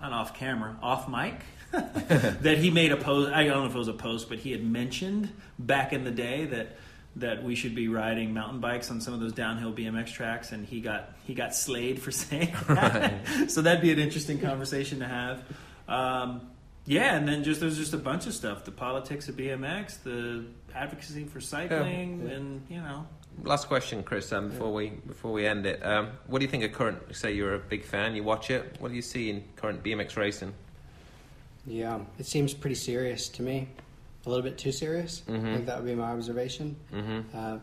[0.00, 1.34] not off camera, off mic,
[1.72, 3.32] that he made a post.
[3.32, 6.10] I don't know if it was a post, but he had mentioned back in the
[6.10, 6.76] day that
[7.16, 10.66] that we should be riding mountain bikes on some of those downhill BMX tracks, and
[10.66, 13.50] he got he got slayed for saying that.
[13.50, 15.42] so that'd be an interesting conversation to have.
[15.88, 16.48] Um,
[16.84, 20.44] yeah, and then just there's just a bunch of stuff: the politics of BMX, the
[20.74, 23.06] advocacy for cycling, and you know,
[23.42, 24.32] Last question, Chris.
[24.32, 27.14] Um, before we before we end it, um, what do you think of current?
[27.14, 28.76] Say you're a big fan, you watch it.
[28.78, 30.54] What do you see in current BMX racing?
[31.66, 33.68] Yeah, it seems pretty serious to me.
[34.24, 35.22] A little bit too serious.
[35.28, 36.76] I think that would be my observation.
[37.34, 37.58] Uh,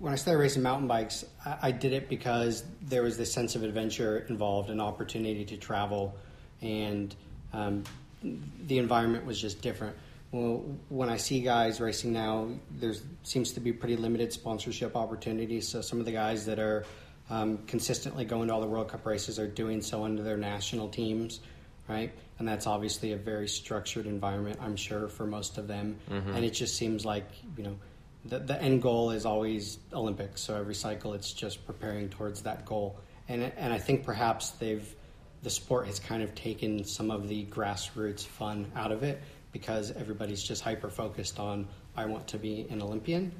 [0.00, 3.54] when I started racing mountain bikes, I, I did it because there was this sense
[3.56, 6.14] of adventure involved, an opportunity to travel,
[6.62, 7.14] and
[7.52, 7.84] um,
[8.22, 9.96] the environment was just different.
[10.30, 15.66] Well, when I see guys racing now, there seems to be pretty limited sponsorship opportunities.
[15.66, 16.84] So some of the guys that are
[17.30, 20.88] um, consistently going to all the World Cup races are doing so under their national
[20.88, 21.40] teams,
[21.88, 22.12] right?
[22.38, 25.96] And that's obviously a very structured environment, I'm sure, for most of them.
[26.36, 27.76] And it just seems like you know
[28.24, 30.42] the, the end goal is always Olympics.
[30.42, 32.98] So every cycle, it's just preparing towards that goal.
[33.28, 34.94] And and I think perhaps they've
[35.42, 39.20] the sport has kind of taken some of the grassroots fun out of it
[39.52, 41.66] because everybody's just hyper focused on
[41.96, 43.32] I want to be an Olympian.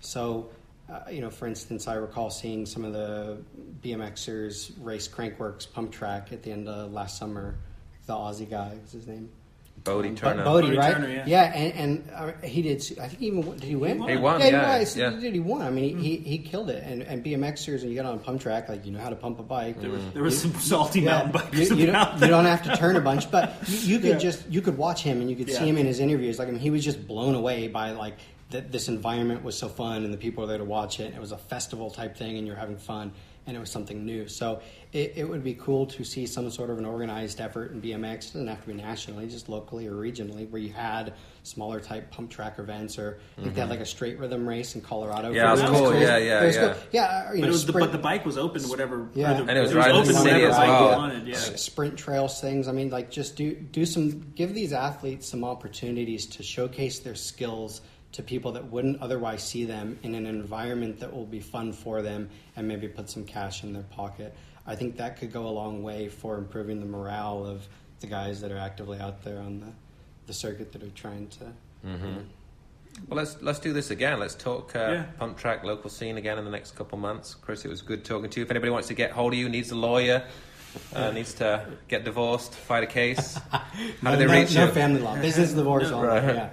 [0.00, 0.50] So.
[0.88, 3.38] Uh, you know, for instance, I recall seeing some of the
[3.82, 7.56] BMXers race Crankworx pump track at the end of last summer.
[8.06, 9.28] The Aussie guy, what's his name?
[9.82, 10.44] Bodi Um, Turner.
[10.44, 10.94] Bodi, Bodi right?
[10.94, 11.52] Turner, yeah.
[11.54, 12.78] and, and uh, he did.
[13.00, 13.98] I think he even did he win?
[14.00, 14.08] won.
[14.08, 14.96] He won, Yeah, yeah, he, was.
[14.96, 15.10] yeah.
[15.12, 15.34] He did.
[15.34, 15.62] He won.
[15.62, 16.82] I mean, he, he, he killed it.
[16.84, 19.16] And, and BMXers, and you get on a pump track, like you know how to
[19.16, 19.80] pump a bike.
[19.80, 22.28] there was there was some salty Yeah, mountain bikers you, you, about don't, there.
[22.30, 24.18] you don't have to turn a bunch, but you, you could Yeah.
[24.18, 25.58] just you could watch him and you could Yeah.
[25.58, 26.38] see him in his interviews.
[26.38, 28.14] Like I mean, he was just blown away by like
[28.50, 31.12] that this environment was so fun and the people were there to watch it.
[31.14, 33.12] It was a festival type thing, and you're having fun.
[33.46, 34.26] And it was something new.
[34.28, 34.60] So
[34.92, 38.14] it, it would be cool to see some sort of an organized effort in BMX.
[38.30, 41.14] It doesn't have to be nationally, just locally or regionally, where you had
[41.44, 44.74] smaller type pump track events, or I think they had like a straight rhythm race
[44.74, 45.28] in Colorado.
[45.28, 45.36] Mm-hmm.
[45.36, 45.94] Yeah, for it was the- cool.
[46.00, 46.72] Yeah, yeah, it was yeah.
[46.72, 46.82] cool.
[46.90, 47.22] yeah.
[47.22, 49.08] You But know, it was the, but the bike was open to whatever.
[49.14, 49.34] Yeah.
[49.34, 50.90] the, And it was it right in open the city whatever as well.
[50.90, 51.26] you wanted.
[51.28, 51.36] Yeah.
[51.36, 52.66] Sprint trails things.
[52.66, 57.14] I mean, like just do do some give these athletes some opportunities to showcase their
[57.14, 57.80] skills
[58.12, 62.02] to people that wouldn't otherwise see them in an environment that will be fun for
[62.02, 64.34] them and maybe put some cash in their pocket.
[64.66, 67.66] I think that could go a long way for improving the morale of
[68.00, 69.72] the guys that are actively out there on the,
[70.26, 71.52] the circuit that are trying to.
[73.08, 74.18] Well, let's let's do this again.
[74.18, 75.02] Let's talk uh, Yeah.
[75.18, 77.34] pump track local scene again in the next couple months.
[77.34, 78.44] Chris, it was good talking to you.
[78.44, 80.24] If anybody wants to get hold of you, needs a lawyer,
[80.94, 83.62] uh, needs to get divorced, fight a case, how
[84.02, 84.70] No, do they no, reach no you?
[84.72, 86.02] family law, business divorce No.
[86.04, 86.34] Right.
[86.34, 86.50] Yeah,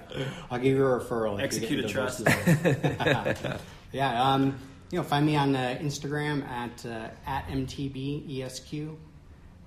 [0.50, 1.38] I'll give you a referral.
[1.38, 2.22] if Execute you a get trust.
[3.92, 4.58] yeah, um,
[4.90, 8.96] you know, find me on uh, Instagram at uh, at mtbesq.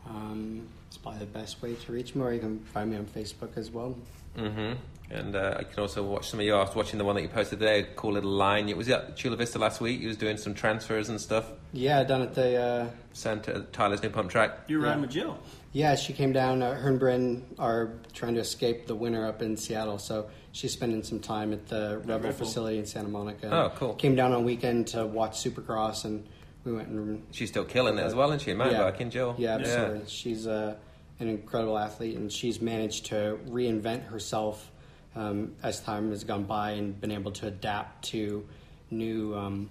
[0.08, 3.06] Um, it's probably the best way to reach me, or you can find me on
[3.06, 3.96] Facebook as well.
[4.36, 4.74] hmm
[5.10, 6.54] And uh, I can also watch some of you.
[6.54, 7.88] I was watching the one that you posted today.
[7.96, 8.68] Cool little line.
[8.68, 10.02] It was at Chula Vista last week.
[10.02, 11.50] You was doing some transfers and stuff.
[11.72, 14.52] Yeah, down at the uh, Sent to Tyler's new pump track.
[14.68, 15.02] You're riding Yeah.
[15.02, 15.40] with Jill.
[15.72, 16.62] Yeah, she came down.
[16.62, 20.74] Uh, her and Bryn are trying to escape the winter up in Seattle, so she's
[20.74, 22.46] spending some time at the Rebel very cool.
[22.46, 23.50] facility in Santa Monica.
[23.50, 23.94] Oh, cool.
[23.94, 26.28] Came down on weekend to watch Supercross, and
[26.66, 28.54] we went and She's still killing it as well, isn't she?
[28.54, 29.36] Mountain biking, Jill.
[29.38, 30.02] Yeah, absolutely.
[30.10, 30.76] She's uh,
[31.22, 34.70] an incredible athlete, and she's managed to reinvent herself
[35.18, 38.46] um, as time has gone by and been able to adapt to
[38.92, 39.70] new um,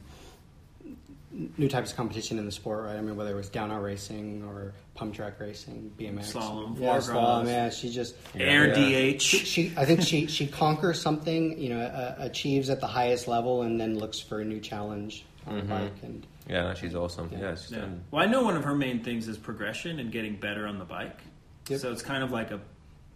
[1.58, 2.84] new types of competition in the sport.
[2.84, 2.96] Right?
[2.96, 7.46] I mean, whether it was downhill racing or pump track racing, BMX, Slalom, yeah, slalom.
[7.46, 9.12] Yeah, she just Air Yeah.
[9.16, 9.22] DH.
[9.22, 13.28] she, she, I think she she conquers something, you know, uh, achieves at the highest
[13.28, 15.92] level, and then looks for a new challenge on the bike.
[16.02, 17.28] And Yeah, no, she's awesome.
[17.32, 17.38] Yeah.
[17.40, 17.80] Yeah, she's Yeah.
[17.80, 18.02] done.
[18.10, 20.84] Well, I know one of her main things is progression and getting better on the
[20.84, 21.20] bike.
[21.68, 21.80] Yep.
[21.80, 22.60] So it's kind of like a,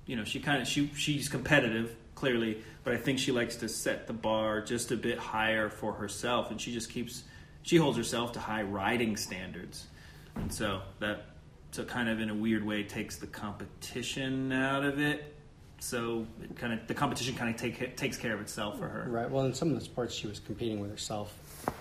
[0.07, 3.69] you know, she kind of she she's competitive clearly, but I think she likes to
[3.69, 7.25] set the bar just a bit higher for herself, and she just keeps
[7.63, 9.87] she holds herself to high riding standards,
[10.37, 11.25] and so that
[11.71, 15.35] so kind of in a weird way takes the competition out of it.
[15.79, 19.07] So it kind of the competition kind of take takes care of itself for her.
[19.09, 21.35] right, well, in some of the sports, she was competing with herself.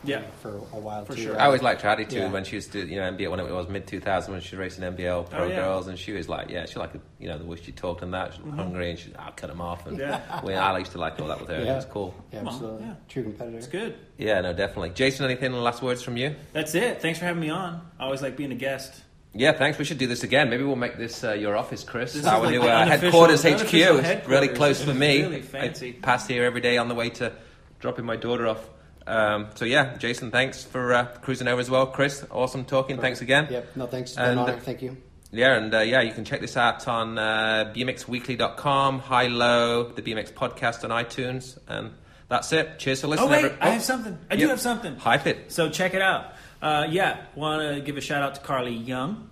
[0.03, 0.21] Yeah.
[0.41, 1.21] for a while For too.
[1.23, 1.31] sure.
[1.33, 1.41] right?
[1.41, 2.31] I always liked Trady too Yeah.
[2.31, 4.59] when she was do you know NBL when it was mid 2000 when she was
[4.59, 5.55] racing NBL pro Oh, yeah.
[5.57, 8.13] girls and she was like yeah she liked you know the way she talked and
[8.13, 10.41] that she was hungry and she I'll cut them off and Yeah.
[10.43, 11.73] well, I used to like all that with her Yeah.
[11.73, 12.85] it was cool Yeah, absolutely.
[12.87, 12.93] yeah.
[13.07, 13.57] True competitor.
[13.57, 13.95] It's good.
[14.17, 17.01] yeah no definitely Jason anything last words from you That's it.
[17.01, 17.81] Thanks for having me on.
[17.99, 19.01] I always like being a guest.
[19.33, 22.13] yeah thanks we should do this again maybe we'll make this uh, your office Chris
[22.13, 25.95] This is our like new uh, headquarters HQ it's really close for me Really fancy.
[25.97, 27.33] I pass here every day on the way to
[27.79, 28.67] dropping my daughter off
[29.09, 33.21] um, so yeah Jason thanks for uh, cruising over as well Chris awesome talking thanks
[33.21, 33.75] again Yep.
[33.75, 34.11] No, thanks.
[34.11, 34.59] It's been an And- honor.
[34.59, 34.95] Thank you.
[35.31, 40.01] Yeah, and uh, yeah, you can check this out on uh, bmxweekly.com, High Low, the
[40.01, 41.91] BMX podcast on iTunes, and
[42.27, 42.79] that's it.
[42.79, 44.17] Cheers for Oh wait, every- I have something.
[44.31, 44.95] I do have something.
[44.95, 45.51] Hype it.
[45.51, 46.33] So check it out.
[46.61, 49.29] Uh, yeah, want to give a shout out to Carly Young,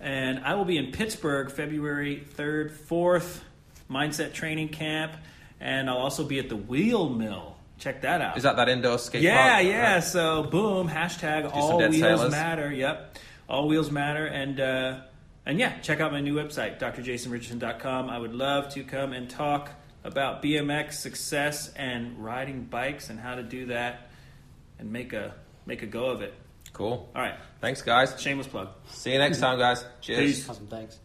[0.00, 3.42] and I will be in Pittsburgh February third, fourth,
[3.90, 5.12] Mindset Training Camp,
[5.60, 7.51] and I'll also be at the Wheel Mill.
[7.82, 8.36] Check that out.
[8.36, 9.66] Is that that indoor skate yeah, park?
[9.66, 9.94] yeah.
[9.94, 10.04] Right.
[10.04, 12.30] So boom, hashtag some all wheels sailors.
[12.30, 12.72] matter.
[12.72, 13.18] Yep,
[13.48, 15.00] all wheels matter, and uh,
[15.44, 18.08] and yeah, check out my new website, drjasonrichardson.com.
[18.08, 19.70] I would love to come and talk
[20.04, 24.10] about BMX success and riding bikes and how to do that
[24.78, 25.34] and make a
[25.66, 26.34] make a go of it.
[26.72, 27.10] Cool.
[27.16, 28.14] All right, Thanks, guys.
[28.20, 28.68] shameless plug.
[28.90, 29.84] See you next time, guys.
[30.00, 30.20] Cheers.
[30.20, 30.48] Peace.
[30.48, 30.68] Awesome.
[30.68, 31.00] Thanks.